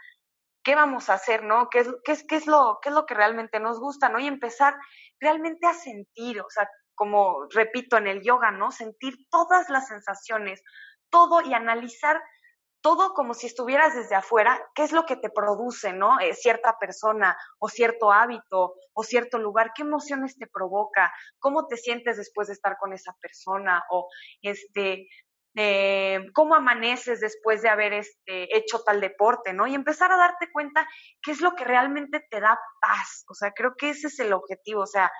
qué 0.63 0.75
vamos 0.75 1.09
a 1.09 1.15
hacer, 1.15 1.43
¿no? 1.45 1.69
¿Qué 1.71 1.81
es, 1.81 1.89
qué 2.05 2.13
es, 2.13 2.25
qué 2.27 2.37
es, 2.37 2.47
lo, 2.47 2.79
qué 2.83 2.91
es 2.91 2.95
lo 2.95 3.07
que 3.07 3.15
realmente 3.15 3.61
nos 3.61 3.81
gusta, 3.81 4.09
¿no? 4.09 4.19
Y 4.19 4.27
empezar 4.27 4.75
realmente 5.19 5.67
a 5.67 5.75
sentir, 5.75 6.41
o 6.41 6.51
sea, 6.51 6.69
como 6.95 7.47
repito 7.51 7.97
en 7.97 8.07
el 8.07 8.23
yoga, 8.23 8.51
¿no? 8.51 8.71
Sentir 8.71 9.15
todas 9.31 9.71
las 9.71 9.89
sensaciones, 9.89 10.63
todo 11.11 11.41
y 11.41 11.55
analizar 11.55 12.21
todo 12.83 13.13
como 13.13 13.35
si 13.35 13.47
estuvieras 13.47 13.95
desde 13.95 14.15
afuera, 14.15 14.59
qué 14.75 14.83
es 14.83 14.93
lo 14.93 15.05
que 15.05 15.17
te 15.17 15.31
produce, 15.31 15.93
¿no? 15.93 16.19
Eh, 16.21 16.35
cierta 16.35 16.79
persona 16.79 17.37
o 17.59 17.69
cierto 17.69 18.11
hábito 18.13 18.75
o 18.95 19.03
cierto 19.03 19.39
lugar, 19.39 19.73
qué 19.75 19.83
emociones 19.83 20.39
te 20.39 20.47
provoca, 20.47 21.13
cómo 21.39 21.67
te 21.67 21.77
sientes 21.77 22.17
después 22.17 22.49
de 22.49 22.55
estar 22.55 22.77
con 22.79 22.93
esa 22.93 23.13
persona 23.21 23.85
o 23.91 24.09
este, 24.41 25.09
cómo 26.33 26.55
amaneces 26.55 27.21
después 27.21 27.63
de 27.63 27.69
haber 27.69 27.93
este, 27.93 28.57
hecho 28.57 28.83
tal 28.85 29.01
deporte, 29.01 29.53
¿no? 29.53 29.67
Y 29.67 29.75
empezar 29.75 30.13
a 30.13 30.17
darte 30.17 30.51
cuenta 30.53 30.89
qué 31.23 31.33
es 31.33 31.41
lo 31.41 31.55
que 31.55 31.65
realmente 31.65 32.25
te 32.31 32.41
da 32.41 32.59
paz. 32.81 33.25
O 33.29 33.35
sea, 33.35 33.53
creo 33.53 33.75
que 33.77 33.91
ese 33.91 34.07
es 34.09 34.19
el 34.21 34.33
objetivo. 34.33 34.83
O 34.83 34.87
sea, 34.87 35.11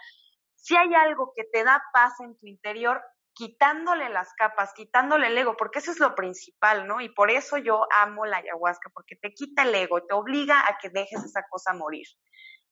si 0.57 0.77
hay 0.77 0.95
algo 0.95 1.33
que 1.35 1.45
te 1.45 1.65
da 1.65 1.83
paz 1.93 2.15
en 2.21 2.37
tu 2.39 2.47
interior, 2.47 3.03
quitándole 3.35 4.09
las 4.09 4.33
capas, 4.35 4.73
quitándole 4.75 5.29
el 5.29 5.39
ego, 5.39 5.57
porque 5.57 5.79
eso 5.79 5.91
es 5.91 6.01
lo 6.01 6.15
principal, 6.15 6.87
¿no? 6.87 7.01
Y 7.01 7.09
por 7.09 7.31
eso 7.31 7.57
yo 7.59 7.87
amo 7.99 8.27
la 8.27 8.39
ayahuasca, 8.39 8.91
porque 8.93 9.17
te 9.17 9.33
quita 9.33 9.63
el 9.63 9.75
ego, 9.75 10.05
te 10.05 10.15
obliga 10.15 10.61
a 10.61 10.79
que 10.81 10.91
dejes 10.91 11.25
esa 11.25 11.43
cosa 11.49 11.73
morir. 11.73 12.07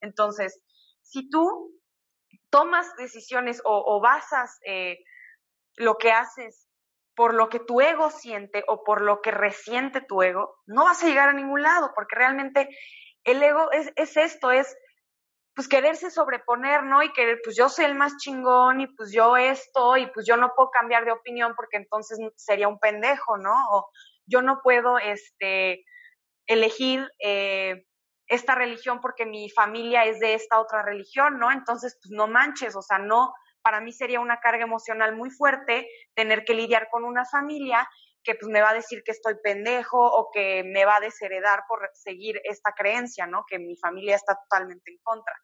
Entonces, 0.01 0.61
si 1.03 1.31
tú 1.31 1.73
tomas 2.51 2.94
decisiones 2.97 3.61
o, 3.64 4.01
basas 4.01 4.59
eh, 4.66 4.99
lo 5.77 5.97
que 5.97 6.12
haces 6.12 6.67
por 7.18 7.35
lo 7.35 7.48
que 7.48 7.59
tu 7.59 7.81
ego 7.81 8.11
siente 8.11 8.62
o 8.68 8.85
por 8.85 9.00
lo 9.02 9.20
que 9.20 9.33
resiente 9.33 10.00
tu 10.00 10.22
ego, 10.22 10.54
no 10.66 10.85
vas 10.85 11.02
a 11.02 11.07
llegar 11.07 11.28
a 11.28 11.33
ningún 11.33 11.62
lado, 11.62 11.90
porque 11.92 12.14
realmente 12.14 12.68
el 13.24 13.42
ego 13.42 13.72
es, 13.72 13.90
es 13.96 14.16
esto, 14.16 14.52
es 14.52 14.76
pues 15.52 15.66
quererse 15.66 16.12
sobreponer, 16.12 16.85
¿no? 16.85 17.02
Y 17.02 17.12
querer, 17.12 17.40
pues 17.42 17.57
yo 17.57 17.68
soy 17.68 17.87
el 17.87 17.96
más 17.96 18.18
chingón 18.18 18.83
y 18.83 18.87
pues 18.87 19.11
yo 19.11 19.37
esto 19.37 19.96
y 19.96 20.07
pues 20.07 20.26
yo 20.26 20.37
no 20.37 20.52
puedo 20.54 20.70
cambiar 20.70 21.04
de 21.04 21.11
opinión 21.11 21.54
porque 21.57 21.78
entonces 21.78 22.20
sería 22.37 22.68
un 22.68 22.78
pendejo, 22.78 23.37
¿no? 23.37 23.57
O 23.72 23.90
yo 24.24 24.40
no 24.40 24.61
puedo, 24.62 24.98
este, 24.98 25.85
elegir 26.46 27.11
eh, 27.18 27.85
esta 28.28 28.54
religión 28.54 29.00
porque 29.00 29.26
mi 29.26 29.50
familia 29.50 30.04
es 30.04 30.20
de 30.20 30.35
esta 30.35 30.61
otra 30.61 30.83
religión, 30.85 31.40
¿no? 31.40 31.50
Entonces, 31.50 31.98
pues 32.00 32.12
no 32.12 32.28
manches, 32.28 32.76
o 32.76 32.83
sea, 32.83 32.98
no, 33.00 33.35
para 33.68 33.83
mí 33.83 33.92
sería 33.92 34.18
una 34.18 34.40
carga 34.40 34.64
emocional 34.64 35.14
muy 35.14 35.28
fuerte 35.28 35.87
tener 36.14 36.46
que 36.46 36.54
lidiar 36.54 36.88
con 36.90 37.04
una 37.04 37.26
familia 37.26 37.87
que 38.24 38.35
pues 38.35 38.50
me 38.50 38.62
va 38.62 38.70
a 38.70 38.74
decir 38.74 39.02
que 39.04 39.11
estoy 39.11 39.35
pendejo 39.42 39.98
o 40.00 40.31
que 40.33 40.64
me 40.64 40.87
va 40.87 40.96
a 40.96 41.00
desheredar 41.00 41.64
por 41.68 41.90
seguir 41.92 42.40
esta 42.44 42.72
creencia, 42.72 43.26
¿no? 43.26 43.44
Que 43.46 43.59
mi 43.59 43.76
familia 43.76 44.16
está 44.16 44.37
totalmente 44.37 44.90
en 44.90 44.96
contra. 45.02 45.35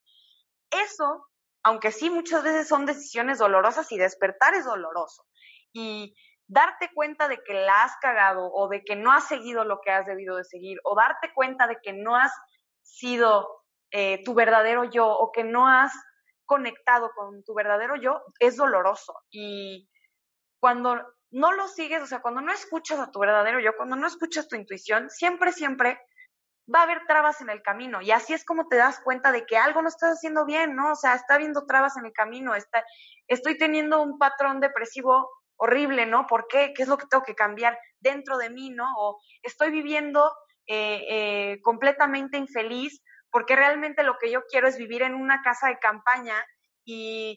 Eso, 0.71 1.29
aunque 1.65 1.93
sí 1.93 2.09
muchas 2.09 2.43
veces 2.43 2.67
son 2.67 2.87
decisiones 2.87 3.41
dolorosas 3.41 3.93
y 3.93 3.99
despertar 3.99 4.55
es 4.55 4.65
doloroso. 4.65 5.27
Y 5.75 6.17
darte 6.47 6.89
cuenta 6.95 7.29
de 7.29 7.43
que 7.45 7.53
la 7.53 7.83
has 7.83 7.95
cagado 8.01 8.51
o 8.51 8.71
de 8.71 8.85
que 8.85 8.97
no 8.97 9.13
has 9.13 9.29
seguido 9.29 9.65
lo 9.65 9.83
que 9.83 9.91
has 9.91 10.07
debido 10.07 10.39
de 10.39 10.45
seguir 10.45 10.79
o 10.85 10.97
darte 10.97 11.31
cuenta 11.35 11.67
de 11.67 11.77
que 11.83 11.93
no 11.93 12.17
has 12.17 12.33
sido 12.81 13.47
eh, 13.91 14.23
tu 14.25 14.33
verdadero 14.33 14.85
yo 14.85 15.11
o 15.11 15.31
que 15.31 15.45
no 15.45 15.69
has 15.69 15.93
conectado 16.47 17.11
con 17.15 17.43
tu 17.45 17.55
verdadero 17.55 17.97
yo 17.97 18.23
es 18.39 18.57
doloroso. 18.57 19.15
Y 19.31 19.89
cuando 20.61 21.01
no 21.31 21.53
lo 21.53 21.69
sigues, 21.69 22.03
o 22.03 22.07
sea, 22.07 22.21
cuando 22.21 22.41
no 22.41 22.53
escuchas 22.53 22.99
a 23.01 23.11
tu 23.11 23.19
verdadero 23.19 23.61
yo, 23.61 23.77
cuando 23.77 23.97
no 23.97 24.07
escuchas 24.07 24.49
tu 24.49 24.57
intuición, 24.57 25.11
siempre, 25.11 25.53
siempre 25.53 26.01
va 26.73 26.81
a 26.81 26.83
haber 26.85 27.03
trabas 27.07 27.41
en 27.41 27.51
el 27.51 27.63
camino. 27.63 28.01
Y 28.01 28.11
así 28.11 28.33
es 28.33 28.45
como 28.45 28.69
te 28.69 28.77
das 28.77 29.01
cuenta 29.01 29.33
de 29.33 29.45
que 29.45 29.57
algo 29.57 29.83
no 29.83 29.89
estás 29.89 30.13
haciendo 30.13 30.45
bien, 30.45 30.75
¿no? 30.75 30.93
O 30.93 30.97
sea, 30.97 31.15
está 31.15 31.35
habiendo 31.35 31.67
trabas 31.67 31.97
en 31.97 32.07
el 32.07 32.13
camino, 32.13 32.55
está, 32.55 32.85
estoy 33.27 33.59
teniendo 33.59 34.03
un 34.03 34.19
patrón 34.19 34.61
depresivo 34.61 35.29
horrible, 35.57 36.07
¿no? 36.07 36.27
¿Por 36.27 36.47
qué? 36.49 36.73
¿Qué 36.75 36.83
es 36.83 36.89
lo 36.89 36.99
que 36.99 37.07
tengo 37.07 37.25
que 37.25 37.35
cambiar 37.35 37.79
dentro 38.01 38.39
de 38.39 38.51
mí, 38.51 38.71
¿no? 38.71 38.87
O 38.97 39.19
estoy 39.43 39.71
viviendo 39.71 40.33
eh, 40.67 41.05
eh, 41.09 41.61
completamente 41.63 42.39
infeliz 42.39 43.03
porque 43.35 43.57
realmente 43.57 44.05
lo 44.05 44.17
que 44.17 44.31
yo 44.31 44.45
quiero 44.47 44.69
es 44.69 44.79
vivir 44.79 45.03
en 45.03 45.13
una 45.13 45.43
casa 45.43 45.67
de 45.67 45.81
campaña 45.81 46.37
y 46.85 47.37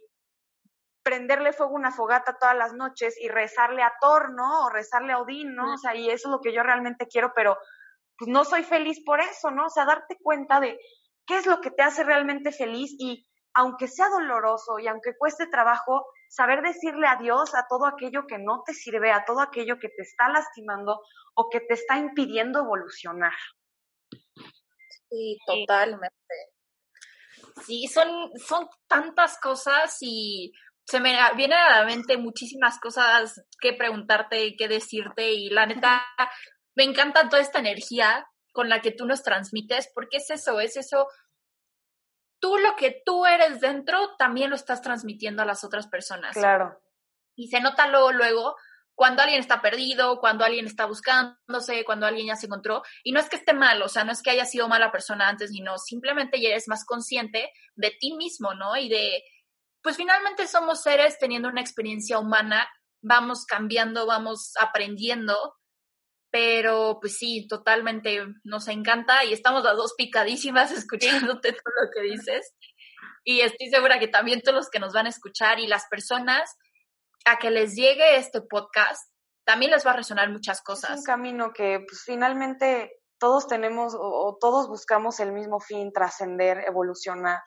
prenderle 1.02 1.54
fuego 1.54 1.74
una 1.74 1.92
fogata 1.92 2.38
todas 2.40 2.56
las 2.56 2.74
noches 2.74 3.16
y 3.20 3.30
rezarle 3.30 3.82
a 3.82 3.94
Thor, 4.00 4.32
¿no? 4.32 4.66
O 4.66 4.70
rezarle 4.70 5.14
a 5.14 5.18
Odín, 5.18 5.56
¿no? 5.56 5.74
O 5.74 5.78
sea, 5.80 5.96
y 5.96 6.08
eso 6.12 6.28
es 6.28 6.32
lo 6.32 6.40
que 6.40 6.54
yo 6.54 6.62
realmente 6.62 7.08
quiero, 7.08 7.34
pero 7.36 7.58
pues 8.16 8.30
no 8.30 8.46
soy 8.46 8.64
feliz 8.64 9.04
por 9.04 9.22
eso, 9.22 9.50
¿no? 9.50 9.66
O 9.66 9.70
sea, 9.72 9.86
darte 9.86 10.20
cuenta 10.22 10.60
de 10.60 10.80
qué 11.26 11.40
es 11.40 11.48
lo 11.48 11.62
que 11.62 11.72
te 11.72 11.82
hace 11.82 12.04
realmente 12.04 12.52
feliz 12.52 12.96
y 13.00 13.28
aunque 13.56 13.88
sea 13.88 14.10
doloroso 14.10 14.78
y 14.78 14.88
aunque 14.88 15.18
cueste 15.18 15.48
trabajo, 15.48 16.06
saber 16.30 16.62
decirle 16.62 17.08
adiós 17.08 17.56
a 17.56 17.66
todo 17.68 17.88
aquello 17.88 18.28
que 18.28 18.38
no 18.38 18.62
te 18.64 18.76
sirve, 18.76 19.12
a 19.12 19.26
todo 19.26 19.42
aquello 19.42 19.80
que 19.80 19.90
te 19.90 20.04
está 20.04 20.30
lastimando 20.30 21.02
o 21.34 21.50
que 21.50 21.60
te 21.60 21.74
está 21.74 21.98
impidiendo 21.98 22.60
evolucionar. 22.60 23.34
Sí, 25.10 25.38
totalmente. 25.46 26.16
Sí, 27.66 27.88
son, 27.88 28.32
son 28.38 28.68
tantas 28.88 29.40
cosas 29.40 29.98
y 30.02 30.52
se 30.86 31.00
me 31.00 31.18
vienen 31.36 31.58
a 31.58 31.80
la 31.80 31.86
mente 31.86 32.18
muchísimas 32.18 32.80
cosas 32.80 33.44
que 33.60 33.74
preguntarte 33.74 34.46
y 34.46 34.56
que 34.56 34.68
decirte 34.68 35.34
y 35.34 35.50
la 35.50 35.66
neta 35.66 36.02
me 36.76 36.84
encanta 36.84 37.28
toda 37.28 37.42
esta 37.42 37.60
energía 37.60 38.26
con 38.54 38.70
la 38.70 38.82
que 38.82 38.92
tú 38.92 39.06
nos 39.06 39.22
transmites 39.22 39.92
porque 39.94 40.18
es 40.18 40.30
eso, 40.30 40.60
es 40.60 40.78
eso. 40.78 41.08
Tú 42.40 42.58
lo 42.58 42.76
que 42.76 43.02
tú 43.04 43.26
eres 43.26 43.60
dentro 43.60 44.16
también 44.18 44.50
lo 44.50 44.56
estás 44.56 44.82
transmitiendo 44.82 45.42
a 45.42 45.46
las 45.46 45.64
otras 45.64 45.88
personas. 45.88 46.36
Claro. 46.36 46.80
Y 47.36 47.50
se 47.50 47.60
nota 47.60 47.88
luego, 47.88 48.12
luego, 48.14 48.56
cuando 48.98 49.22
alguien 49.22 49.40
está 49.40 49.62
perdido, 49.62 50.20
cuando 50.20 50.44
alguien 50.44 50.66
está 50.66 50.88
buscándose, 50.88 51.86
cuando 51.86 52.08
alguien 52.08 52.26
ya 52.26 52.36
se 52.36 52.48
encontró. 52.48 52.82
Y 53.04 53.12
no 53.12 53.20
es 53.20 53.30
que 53.30 53.36
esté 53.36 53.54
mal, 53.54 53.80
o 53.84 53.88
sea, 53.88 54.04
no 54.04 54.12
es 54.12 54.24
que 54.24 54.32
haya 54.32 54.44
sido 54.44 54.68
mala 54.68 54.92
persona 54.92 55.30
antes, 55.30 55.52
sino 55.52 55.78
simplemente 55.78 56.42
ya 56.42 56.50
eres 56.50 56.68
más 56.68 56.84
consciente 56.84 57.52
de 57.76 57.92
ti 57.92 58.16
mismo, 58.16 58.56
¿no? 58.56 58.76
Y 58.76 58.90
de, 58.90 59.24
pues 59.84 59.98
finalmente 59.98 60.48
somos 60.48 60.82
seres 60.82 61.20
teniendo 61.20 61.48
una 61.48 61.62
experiencia 61.62 62.18
humana, 62.18 62.68
vamos 63.00 63.46
cambiando, 63.46 64.08
vamos 64.08 64.54
aprendiendo, 64.60 65.54
pero 66.32 66.98
pues 67.00 67.20
sí, 67.20 67.46
totalmente 67.48 68.26
nos 68.46 68.68
encanta 68.68 69.24
y 69.26 69.32
estamos 69.32 69.64
las 69.64 69.78
dos 69.78 69.94
picadísimas 69.96 70.72
escuchándote 70.72 71.52
todo 71.52 71.74
lo 71.84 71.92
que 71.94 72.02
dices. 72.02 72.52
Y 73.24 73.42
estoy 73.42 73.70
segura 73.70 74.00
que 74.00 74.08
también 74.08 74.42
todos 74.42 74.56
los 74.56 74.70
que 74.72 74.80
nos 74.80 74.94
van 74.94 75.06
a 75.06 75.10
escuchar 75.10 75.60
y 75.60 75.68
las 75.68 75.86
personas 75.88 76.58
a 77.28 77.38
que 77.38 77.52
les 77.52 77.76
llegue 77.76 78.18
este 78.18 78.42
podcast, 78.42 79.12
también 79.46 79.72
les 79.72 79.86
va 79.86 79.92
a 79.92 79.98
resonar 79.98 80.30
muchas 80.30 80.62
cosas. 80.62 80.92
Es 80.92 80.98
un 81.00 81.04
camino 81.04 81.54
que 81.54 81.84
pues, 81.88 82.04
finalmente 82.06 82.92
todos 83.20 83.48
tenemos 83.48 83.96
o 83.98 84.38
todos 84.40 84.68
buscamos 84.68 85.20
el 85.20 85.32
mismo 85.32 85.60
fin, 85.60 85.92
trascender, 85.92 86.60
evolucionar. 86.68 87.42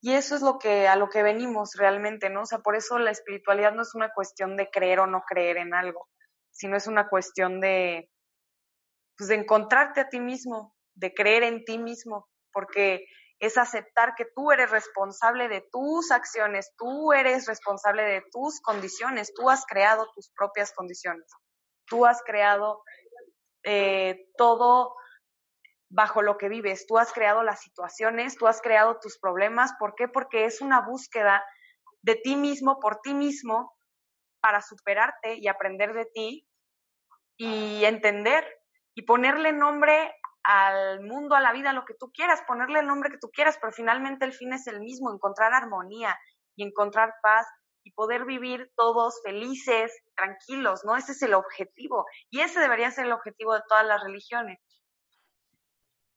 Y 0.00 0.12
eso 0.12 0.36
es 0.36 0.42
lo 0.42 0.58
que, 0.58 0.86
a 0.86 0.96
lo 0.96 1.08
que 1.08 1.22
venimos 1.22 1.70
realmente, 1.76 2.28
¿no? 2.28 2.42
O 2.42 2.46
sea, 2.46 2.58
por 2.58 2.76
eso 2.76 2.98
la 2.98 3.10
espiritualidad 3.10 3.72
no 3.72 3.82
es 3.82 3.94
una 3.94 4.10
cuestión 4.12 4.56
de 4.56 4.68
creer 4.70 5.00
o 5.00 5.06
no 5.06 5.22
creer 5.26 5.56
en 5.56 5.72
algo, 5.72 6.08
sino 6.50 6.76
es 6.76 6.86
una 6.86 7.08
cuestión 7.08 7.60
de, 7.60 8.10
pues, 9.16 9.28
de 9.28 9.36
encontrarte 9.36 10.02
a 10.02 10.08
ti 10.08 10.20
mismo, 10.20 10.76
de 10.94 11.14
creer 11.14 11.42
en 11.44 11.64
ti 11.64 11.78
mismo, 11.78 12.28
porque 12.52 13.06
es 13.44 13.58
aceptar 13.58 14.14
que 14.14 14.26
tú 14.34 14.52
eres 14.52 14.70
responsable 14.70 15.48
de 15.48 15.66
tus 15.72 16.10
acciones, 16.10 16.72
tú 16.76 17.12
eres 17.12 17.46
responsable 17.46 18.02
de 18.02 18.22
tus 18.32 18.60
condiciones, 18.60 19.32
tú 19.34 19.50
has 19.50 19.64
creado 19.66 20.10
tus 20.14 20.30
propias 20.36 20.72
condiciones, 20.72 21.26
tú 21.86 22.06
has 22.06 22.22
creado 22.22 22.82
eh, 23.64 24.26
todo 24.36 24.94
bajo 25.94 26.22
lo 26.22 26.36
que 26.36 26.48
vives. 26.48 26.86
Tú 26.86 26.98
has 26.98 27.12
creado 27.12 27.42
las 27.42 27.60
situaciones, 27.60 28.36
tú 28.36 28.46
has 28.46 28.60
creado 28.60 28.98
tus 29.00 29.18
problemas. 29.18 29.72
¿Por 29.78 29.94
qué? 29.94 30.08
Porque 30.08 30.44
es 30.44 30.60
una 30.60 30.80
búsqueda 30.80 31.44
de 32.02 32.16
ti 32.16 32.36
mismo, 32.36 32.80
por 32.80 33.00
ti 33.00 33.14
mismo, 33.14 33.72
para 34.40 34.60
superarte 34.60 35.36
y 35.36 35.48
aprender 35.48 35.94
de 35.94 36.06
ti 36.06 36.48
y 37.36 37.84
entender 37.84 38.44
y 38.94 39.02
ponerle 39.02 39.52
nombre 39.52 40.14
al 40.44 41.00
mundo, 41.00 41.34
a 41.34 41.40
la 41.40 41.52
vida, 41.52 41.72
lo 41.72 41.84
que 41.84 41.94
tú 41.94 42.10
quieras, 42.12 42.42
ponerle 42.46 42.80
el 42.80 42.86
nombre 42.86 43.10
que 43.10 43.18
tú 43.18 43.30
quieras, 43.30 43.58
pero 43.60 43.72
finalmente 43.72 44.24
el 44.24 44.32
fin 44.32 44.52
es 44.52 44.66
el 44.66 44.80
mismo, 44.80 45.12
encontrar 45.12 45.54
armonía 45.54 46.16
y 46.54 46.64
encontrar 46.64 47.14
paz 47.22 47.46
y 47.82 47.92
poder 47.92 48.24
vivir 48.24 48.70
todos 48.76 49.20
felices, 49.24 49.92
tranquilos, 50.14 50.82
¿no? 50.84 50.96
Ese 50.96 51.12
es 51.12 51.22
el 51.22 51.34
objetivo 51.34 52.06
y 52.30 52.40
ese 52.40 52.60
debería 52.60 52.90
ser 52.90 53.06
el 53.06 53.12
objetivo 53.12 53.54
de 53.54 53.62
todas 53.68 53.86
las 53.86 54.02
religiones. 54.02 54.58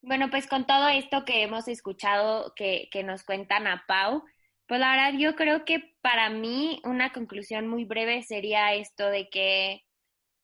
Bueno, 0.01 0.29
pues 0.29 0.47
con 0.47 0.65
todo 0.65 0.87
esto 0.89 1.25
que 1.25 1.43
hemos 1.43 1.67
escuchado 1.67 2.53
que, 2.55 2.87
que 2.91 3.03
nos 3.03 3.23
cuentan 3.23 3.67
a 3.67 3.83
Pau, 3.87 4.23
pues 4.67 4.79
la 4.79 4.91
verdad 4.91 5.19
yo 5.19 5.35
creo 5.35 5.65
que 5.65 5.95
para 6.01 6.29
mí 6.29 6.81
una 6.83 7.11
conclusión 7.11 7.67
muy 7.67 7.85
breve 7.85 8.23
sería 8.23 8.73
esto 8.73 9.09
de 9.09 9.29
que 9.29 9.81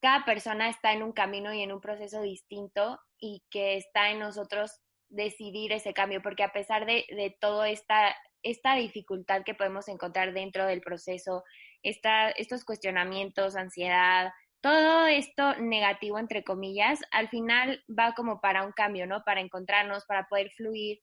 cada 0.04 0.26
persona 0.26 0.68
está 0.68 0.92
en 0.92 1.02
un 1.02 1.12
camino 1.12 1.54
y 1.54 1.62
en 1.62 1.72
un 1.72 1.80
proceso 1.80 2.20
distinto 2.20 3.00
y 3.18 3.42
que 3.50 3.78
está 3.78 4.10
en 4.10 4.18
nosotros 4.18 4.82
decidir 5.08 5.72
ese 5.72 5.94
cambio, 5.94 6.20
porque 6.20 6.42
a 6.42 6.52
pesar 6.52 6.84
de, 6.84 7.06
de 7.08 7.34
toda 7.40 7.70
esta, 7.70 8.14
esta 8.42 8.74
dificultad 8.74 9.44
que 9.44 9.54
podemos 9.54 9.88
encontrar 9.88 10.34
dentro 10.34 10.66
del 10.66 10.82
proceso, 10.82 11.42
esta, 11.82 12.28
estos 12.28 12.66
cuestionamientos, 12.66 13.56
ansiedad, 13.56 14.30
todo 14.60 15.06
esto 15.06 15.54
negativo, 15.54 16.18
entre 16.18 16.44
comillas, 16.44 17.00
al 17.10 17.30
final 17.30 17.82
va 17.88 18.12
como 18.12 18.42
para 18.42 18.62
un 18.62 18.72
cambio, 18.72 19.06
¿no? 19.06 19.22
Para 19.24 19.40
encontrarnos, 19.40 20.04
para 20.04 20.26
poder 20.26 20.50
fluir, 20.50 21.00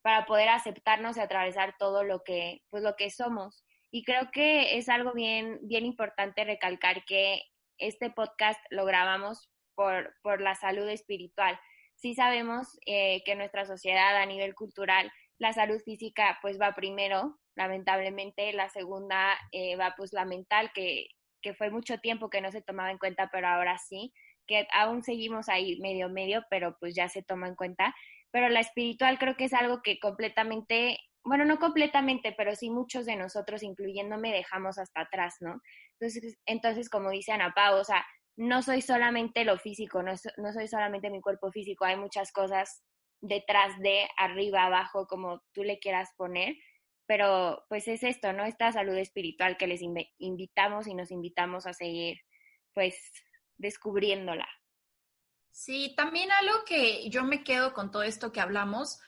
para 0.00 0.24
poder 0.24 0.48
aceptarnos 0.48 1.18
y 1.18 1.20
atravesar 1.20 1.74
todo 1.78 2.04
lo 2.04 2.22
que, 2.24 2.62
pues 2.70 2.82
lo 2.82 2.96
que 2.96 3.10
somos. 3.10 3.66
Y 3.90 4.02
creo 4.02 4.30
que 4.32 4.78
es 4.78 4.88
algo 4.88 5.12
bien, 5.12 5.58
bien 5.60 5.84
importante 5.84 6.42
recalcar 6.44 7.04
que 7.04 7.42
este 7.80 8.10
podcast 8.10 8.60
lo 8.70 8.84
grabamos 8.84 9.50
por, 9.74 10.14
por 10.22 10.40
la 10.40 10.54
salud 10.54 10.88
espiritual. 10.88 11.58
Sí 11.96 12.14
sabemos 12.14 12.78
eh, 12.86 13.22
que 13.24 13.34
nuestra 13.34 13.66
sociedad 13.66 14.16
a 14.16 14.26
nivel 14.26 14.54
cultural, 14.54 15.12
la 15.38 15.52
salud 15.52 15.80
física 15.84 16.38
pues 16.42 16.60
va 16.60 16.74
primero, 16.74 17.38
lamentablemente, 17.56 18.52
la 18.52 18.68
segunda 18.68 19.38
eh, 19.52 19.76
va 19.76 19.94
pues 19.96 20.12
la 20.12 20.24
mental, 20.24 20.70
que, 20.74 21.08
que 21.42 21.54
fue 21.54 21.70
mucho 21.70 21.98
tiempo 21.98 22.30
que 22.30 22.40
no 22.40 22.52
se 22.52 22.62
tomaba 22.62 22.90
en 22.90 22.98
cuenta, 22.98 23.28
pero 23.32 23.48
ahora 23.48 23.78
sí, 23.78 24.12
que 24.46 24.66
aún 24.72 25.02
seguimos 25.02 25.48
ahí 25.48 25.78
medio 25.80 26.08
medio, 26.08 26.44
pero 26.50 26.76
pues 26.80 26.94
ya 26.94 27.08
se 27.08 27.22
toma 27.22 27.48
en 27.48 27.54
cuenta. 27.54 27.94
Pero 28.30 28.48
la 28.48 28.60
espiritual 28.60 29.18
creo 29.18 29.36
que 29.36 29.44
es 29.44 29.52
algo 29.52 29.82
que 29.82 29.98
completamente 29.98 30.98
bueno, 31.24 31.44
no 31.44 31.58
completamente, 31.58 32.32
pero 32.36 32.54
sí 32.54 32.70
muchos 32.70 33.06
de 33.06 33.16
nosotros, 33.16 33.62
incluyéndome, 33.62 34.32
dejamos 34.32 34.78
hasta 34.78 35.02
atrás, 35.02 35.36
¿no? 35.40 35.60
Entonces, 35.98 36.38
entonces 36.46 36.88
como 36.88 37.10
dice 37.10 37.32
Ana 37.32 37.52
Pau, 37.54 37.78
o 37.78 37.84
sea, 37.84 38.04
no 38.36 38.62
soy 38.62 38.80
solamente 38.80 39.44
lo 39.44 39.58
físico, 39.58 40.02
no, 40.02 40.12
no 40.38 40.52
soy 40.52 40.66
solamente 40.66 41.10
mi 41.10 41.20
cuerpo 41.20 41.52
físico, 41.52 41.84
hay 41.84 41.96
muchas 41.96 42.32
cosas 42.32 42.82
detrás 43.20 43.78
de, 43.80 44.08
arriba, 44.16 44.64
abajo, 44.64 45.06
como 45.06 45.42
tú 45.52 45.62
le 45.62 45.78
quieras 45.78 46.10
poner, 46.16 46.56
pero 47.06 47.64
pues 47.68 47.88
es 47.88 48.02
esto, 48.02 48.32
¿no? 48.32 48.44
Esta 48.44 48.72
salud 48.72 48.96
espiritual 48.96 49.56
que 49.56 49.66
les 49.66 49.82
invitamos 50.18 50.86
y 50.86 50.94
nos 50.94 51.10
invitamos 51.10 51.66
a 51.66 51.74
seguir, 51.74 52.18
pues, 52.72 52.96
descubriéndola. 53.58 54.48
Sí, 55.50 55.92
también 55.96 56.30
algo 56.30 56.64
que 56.64 57.10
yo 57.10 57.24
me 57.24 57.42
quedo 57.44 57.74
con 57.74 57.90
todo 57.90 58.04
esto 58.04 58.32
que 58.32 58.40
hablamos, 58.40 59.00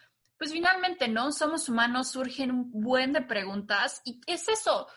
pues 0.42 0.50
finalmente, 0.50 1.06
¿no? 1.06 1.30
Somos 1.30 1.68
humanos, 1.68 2.10
surgen 2.10 2.50
un 2.50 2.72
buen 2.72 3.12
de 3.12 3.22
preguntas 3.22 4.02
y 4.04 4.20
es 4.26 4.48
eso, 4.48 4.88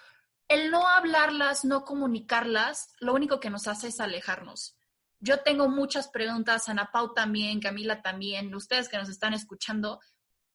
el 0.48 0.72
no 0.72 0.88
hablarlas, 0.88 1.64
no 1.66 1.84
comunicarlas, 1.86 2.96
lo 3.00 3.14
único 3.14 3.40
que 3.40 3.52
nos 3.52 3.68
hace 3.68 3.90
es 3.90 4.00
alejarnos. 4.00 4.76
Yo 5.20 5.42
tengo 5.42 5.70
muchas 5.70 6.08
preguntas, 6.08 6.68
Ana 6.68 6.90
Pau 6.92 7.14
también, 7.14 7.60
Camila 7.60 8.02
también, 8.02 8.56
ustedes 8.56 8.90
que 8.90 8.98
nos 8.98 9.08
están 9.08 9.36
escuchando, 9.36 10.00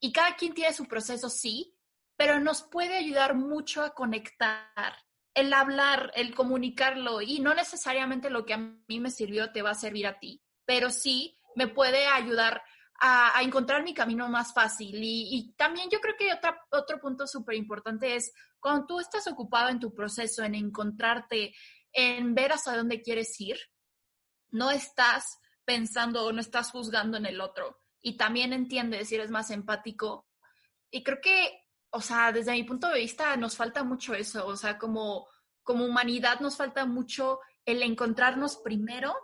y 0.01 0.11
cada 0.11 0.34
quien 0.34 0.55
tiene 0.55 0.74
su 0.74 0.86
proceso, 0.86 1.30
sí, 1.30 1.72
pero 2.16 2.41
nos 2.41 2.64
puede 2.64 2.97
ayudar 2.97 3.36
mucho 3.36 3.84
a 3.84 3.95
conectar, 3.95 4.97
el 5.34 5.53
hablar, 5.53 6.11
el 6.16 6.34
comunicarlo, 6.34 7.22
y 7.22 7.38
no 7.38 7.55
necesariamente 7.55 8.28
lo 8.28 8.45
que 8.45 8.55
a 8.55 8.59
mí 8.59 8.99
me 8.99 9.12
sirvió 9.12 9.53
te 9.53 9.62
va 9.62 9.70
a 9.70 9.74
servir 9.74 10.09
a 10.09 10.18
ti, 10.18 10.43
pero 10.64 10.91
sí 10.91 11.38
me 11.55 11.68
puede 11.68 12.09
ayudar 12.09 12.64
a, 13.01 13.42
encontrar 13.42 13.82
mi 13.82 13.94
camino 13.94 14.28
más 14.28 14.53
fácil. 14.53 14.96
Y, 15.03 15.55
también 15.57 15.88
yo 15.90 16.01
creo 16.01 16.16
que 16.16 16.32
otra, 16.32 16.62
otro 16.70 17.01
punto 17.01 17.26
súper 17.26 17.57
importante 17.57 18.14
es 18.14 18.32
cuando 18.61 18.86
tú 18.86 19.01
estás 19.01 19.26
ocupado 19.26 19.70
en 19.70 19.80
tu 19.80 19.94
proceso, 19.94 20.44
en 20.44 20.55
encontrarte, 20.55 21.55
en 21.92 22.34
ver 22.34 22.53
hasta 22.53 22.76
dónde 22.76 23.03
quieres 23.03 23.40
ir, 23.40 23.59
no 24.51 24.70
estás 24.70 25.38
pensando 25.64 26.24
o 26.24 26.32
no 26.32 26.40
estás 26.40 26.70
juzgando 26.70 27.16
en 27.16 27.26
el 27.26 27.40
otro. 27.40 27.78
Y 28.03 28.16
también 28.16 28.53
entiendes 28.53 29.09
si 29.09 29.14
eres 29.14 29.30
más 29.30 29.51
empático. 29.51 30.26
Y 30.90 31.03
creo 31.03 31.20
que, 31.22 31.64
o 31.90 32.01
sea, 32.01 32.32
desde 32.32 32.53
mi 32.53 32.64
punto 32.64 32.88
de 32.88 32.98
vista 32.98 33.36
nos 33.36 33.57
falta 33.57 33.82
mucho 33.82 34.14
eso. 34.14 34.46
O 34.46 34.57
sea, 34.57 34.78
como, 34.78 35.26
como 35.62 35.86
humanidad 35.86 36.40
nos 36.40 36.57
falta 36.57 36.84
mucho 36.84 37.40
el 37.64 37.82
encontrarnos 37.82 38.57
primero 38.59 39.14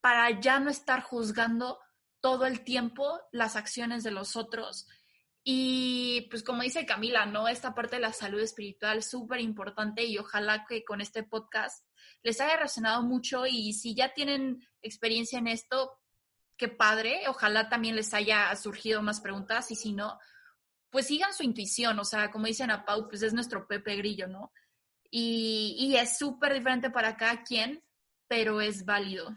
para 0.00 0.40
ya 0.40 0.60
no 0.60 0.70
estar 0.70 1.02
juzgando 1.02 1.78
todo 2.22 2.46
el 2.46 2.64
tiempo 2.64 3.20
las 3.32 3.56
acciones 3.56 4.02
de 4.04 4.12
los 4.12 4.36
otros. 4.36 4.88
Y 5.44 6.28
pues 6.30 6.44
como 6.44 6.62
dice 6.62 6.86
Camila, 6.86 7.26
¿no? 7.26 7.48
Esta 7.48 7.74
parte 7.74 7.96
de 7.96 8.02
la 8.02 8.12
salud 8.12 8.40
espiritual 8.40 9.02
súper 9.02 9.40
importante 9.40 10.04
y 10.04 10.16
ojalá 10.16 10.64
que 10.66 10.84
con 10.84 11.00
este 11.00 11.24
podcast 11.24 11.84
les 12.22 12.40
haya 12.40 12.56
resonado 12.56 13.02
mucho 13.02 13.44
y 13.46 13.72
si 13.72 13.94
ya 13.94 14.14
tienen 14.14 14.64
experiencia 14.80 15.40
en 15.40 15.48
esto, 15.48 15.98
qué 16.56 16.68
padre, 16.68 17.22
ojalá 17.26 17.68
también 17.68 17.96
les 17.96 18.14
haya 18.14 18.54
surgido 18.54 19.02
más 19.02 19.20
preguntas 19.20 19.70
y 19.72 19.74
si 19.74 19.92
no, 19.92 20.16
pues 20.90 21.08
sigan 21.08 21.34
su 21.34 21.42
intuición, 21.42 21.98
o 21.98 22.04
sea, 22.04 22.30
como 22.30 22.46
dicen 22.46 22.70
a 22.70 22.84
Pau, 22.84 23.08
pues 23.08 23.22
es 23.22 23.34
nuestro 23.34 23.66
Pepe 23.66 23.96
Grillo, 23.96 24.28
¿no? 24.28 24.52
Y, 25.10 25.74
y 25.76 25.96
es 25.96 26.18
súper 26.18 26.54
diferente 26.54 26.90
para 26.90 27.16
cada 27.16 27.42
quien, 27.42 27.82
pero 28.28 28.60
es 28.60 28.84
válido. 28.84 29.36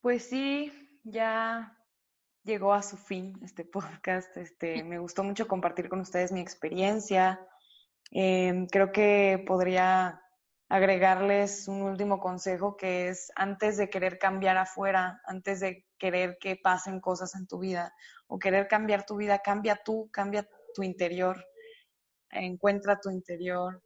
Pues 0.00 0.28
sí, 0.28 0.87
ya 1.04 1.76
llegó 2.44 2.72
a 2.72 2.82
su 2.82 2.96
fin 2.96 3.38
este 3.42 3.64
podcast. 3.64 4.36
Este, 4.36 4.82
me 4.84 4.98
gustó 4.98 5.24
mucho 5.24 5.46
compartir 5.46 5.88
con 5.88 6.00
ustedes 6.00 6.32
mi 6.32 6.40
experiencia. 6.40 7.40
Em, 8.10 8.66
creo 8.66 8.90
que 8.90 9.42
podría 9.46 10.20
agregarles 10.68 11.66
un 11.68 11.82
último 11.82 12.20
consejo 12.20 12.76
que 12.76 13.08
es 13.08 13.32
antes 13.36 13.76
de 13.76 13.88
querer 13.88 14.18
cambiar 14.18 14.56
afuera, 14.58 15.20
antes 15.24 15.60
de 15.60 15.86
querer 15.98 16.36
que 16.40 16.56
pasen 16.56 17.00
cosas 17.00 17.34
en 17.34 17.46
tu 17.46 17.58
vida 17.58 17.94
o 18.26 18.38
querer 18.38 18.68
cambiar 18.68 19.04
tu 19.06 19.16
vida, 19.16 19.38
cambia 19.38 19.80
tú, 19.82 20.10
cambia 20.12 20.46
tu 20.74 20.82
interior, 20.82 21.42
encuentra 22.30 23.00
tu 23.00 23.10
interior, 23.10 23.82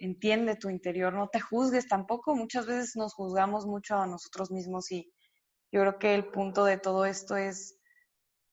entiende 0.00 0.56
tu 0.56 0.68
interior, 0.70 1.12
no 1.12 1.28
te 1.28 1.40
juzgues 1.40 1.86
tampoco. 1.86 2.34
Muchas 2.34 2.66
veces 2.66 2.96
nos 2.96 3.14
juzgamos 3.14 3.66
mucho 3.66 3.96
a 3.96 4.06
nosotros 4.06 4.50
mismos 4.50 4.90
y 4.90 5.12
yo 5.74 5.80
creo 5.80 5.98
que 5.98 6.14
el 6.14 6.26
punto 6.26 6.64
de 6.64 6.78
todo 6.78 7.04
esto 7.04 7.36
es, 7.36 7.80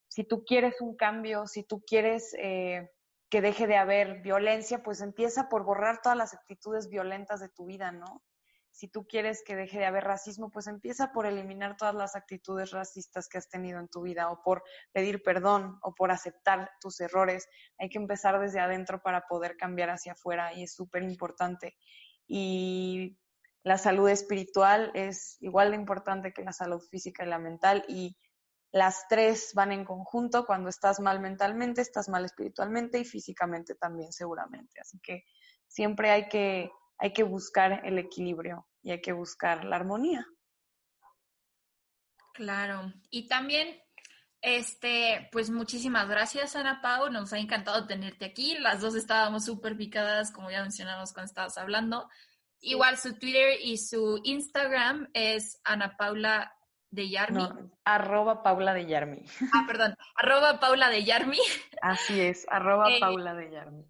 si 0.08 0.24
tú 0.24 0.44
quieres 0.44 0.82
un 0.82 0.96
cambio, 0.96 1.46
si 1.46 1.64
tú 1.64 1.84
quieres 1.86 2.34
eh, 2.40 2.90
que 3.30 3.42
deje 3.42 3.68
de 3.68 3.78
haber 3.78 4.24
violencia, 4.24 4.82
pues 4.82 5.02
empieza 5.02 5.48
por 5.48 5.64
borrar 5.64 6.02
todas 6.02 6.18
las 6.18 6.34
actitudes 6.34 6.90
violentas 6.90 7.40
de 7.40 7.50
tu 7.50 7.68
vida, 7.68 7.92
¿no? 7.92 8.24
Si 8.72 8.88
tú 8.88 9.06
quieres 9.06 9.44
que 9.46 9.56
deje 9.56 9.78
de 9.78 9.86
haber 9.86 10.04
racismo, 10.04 10.50
pues 10.50 10.66
empieza 10.66 11.12
por 11.12 11.28
eliminar 11.28 11.78
todas 11.78 11.94
las 11.94 12.16
actitudes 12.16 12.72
racistas 12.72 13.30
que 13.30 13.38
has 13.38 13.50
tenido 13.50 13.80
en 13.80 13.88
tu 13.88 14.02
vida 14.02 14.32
o 14.32 14.42
por 14.42 14.64
pedir 14.92 15.22
perdón 15.22 15.78
o 15.84 15.94
por 15.94 16.10
aceptar 16.10 16.72
tus 16.82 17.00
errores. 17.02 17.48
Hay 17.78 17.90
que 17.90 18.00
empezar 18.00 18.40
desde 18.40 18.60
adentro 18.60 19.00
para 19.04 19.28
poder 19.30 19.58
cambiar 19.58 19.92
hacia 19.92 20.14
afuera 20.14 20.56
y 20.56 20.64
es 20.64 20.74
súper 20.74 21.04
importante. 21.04 21.78
Y 22.26 23.21
la 23.64 23.78
salud 23.78 24.10
espiritual 24.10 24.92
es 24.96 25.38
igual 25.42 25.72
de 25.72 25.78
importante 25.78 26.34
que 26.34 26.44
la 26.44 26.54
salud 26.54 26.82
física 26.82 27.24
y 27.24 27.28
la 27.28 27.38
mental 27.38 27.86
y 27.88 28.18
las 28.72 29.08
tres 29.08 29.52
van 29.54 29.72
en 29.72 29.86
conjunto. 29.86 30.46
Cuando 30.46 30.70
estás 30.70 31.00
mal 31.00 31.20
mentalmente, 31.20 31.82
estás 31.82 32.10
mal 32.10 32.26
espiritualmente 32.26 33.00
y 33.00 33.06
físicamente 33.06 33.76
también 33.76 34.12
seguramente. 34.12 34.80
Así 34.82 35.00
que 35.00 35.26
siempre 35.68 36.10
hay 36.10 36.28
que, 36.28 36.72
hay 36.98 37.14
que 37.14 37.24
buscar 37.24 37.86
el 37.86 38.00
equilibrio 38.00 38.68
y 38.82 38.92
hay 38.92 39.02
que 39.02 39.12
buscar 39.12 39.64
la 39.66 39.76
armonía. 39.76 40.26
Claro. 42.34 42.94
Y 43.12 43.28
también, 43.28 43.80
este, 44.42 45.30
pues 45.32 45.52
muchísimas 45.52 46.08
gracias, 46.08 46.56
Ana 46.56 46.82
Pau. 46.82 47.12
Nos 47.12 47.34
ha 47.34 47.38
encantado 47.38 47.86
tenerte 47.86 48.26
aquí. 48.26 48.58
Las 48.58 48.82
dos 48.82 48.96
estábamos 48.96 49.46
súper 49.46 49.78
picadas, 49.78 50.32
como 50.32 50.50
ya 50.50 50.62
mencionamos 50.62 51.14
cuando 51.14 51.28
estabas 51.28 51.58
hablando. 51.58 52.10
Igual 52.62 52.98
su 52.98 53.18
Twitter 53.18 53.60
y 53.62 53.78
su 53.78 54.22
Instagram 54.24 55.10
es 55.14 55.60
Ana 55.64 55.98
Paula 55.98 56.54
de 56.92 57.10
Yarmi. 57.10 57.48
arroba 57.86 58.44
Paula 58.44 58.74
de 58.74 58.86
Yarmi. 58.86 59.24
Ah, 59.54 59.64
perdón, 59.66 59.96
arroba 60.16 60.60
Paula 60.60 60.90
de 60.90 61.04
Yarmi. 61.04 61.40
Así 61.82 62.20
es, 62.20 62.46
arroba 62.50 62.92
eh, 62.92 63.00
Paula 63.00 63.34
de 63.34 63.52
Yarmi. 63.52 63.86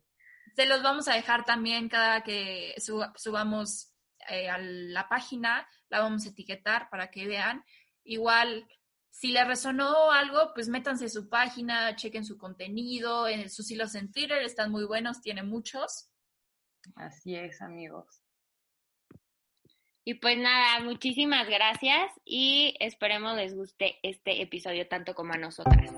Se 0.56 0.66
los 0.66 0.82
vamos 0.84 1.08
a 1.08 1.16
dejar 1.16 1.44
también 1.44 1.90
cada 1.90 2.22
que 2.22 2.76
subamos 2.78 3.94
eh, 4.30 4.50
a 4.50 4.58
la 4.60 5.10
página, 5.10 5.68
la 5.90 6.00
vamos 6.00 6.26
a 6.26 6.30
etiquetar 6.30 6.90
para 6.90 7.10
que 7.10 7.28
vean. 7.28 7.66
Igual, 8.04 8.68
si 9.10 9.32
les 9.32 9.48
resonó 9.48 10.12
algo, 10.12 10.54
pues 10.54 10.70
métanse 10.70 11.06
a 11.06 11.10
su 11.10 11.28
página, 11.28 11.96
chequen 11.96 12.24
su 12.24 12.38
contenido, 12.38 13.28
en 13.28 13.50
sus 13.50 13.70
hilos 13.72 13.96
en 13.96 14.12
Twitter 14.12 14.42
están 14.44 14.72
muy 14.72 14.86
buenos, 14.86 15.22
tiene 15.22 15.44
muchos. 15.44 16.10
Así 16.96 17.36
es, 17.36 17.62
amigos. 17.62 18.21
Y 20.12 20.16
pues 20.16 20.38
nada, 20.38 20.84
muchísimas 20.84 21.48
gracias 21.48 22.12
y 22.26 22.76
esperemos 22.82 23.38
les 23.38 23.56
guste 23.56 23.98
este 24.04 24.42
episodio 24.42 24.86
tanto 24.86 25.16
como 25.16 25.32
a 25.32 25.38
nosotras. 25.38 25.90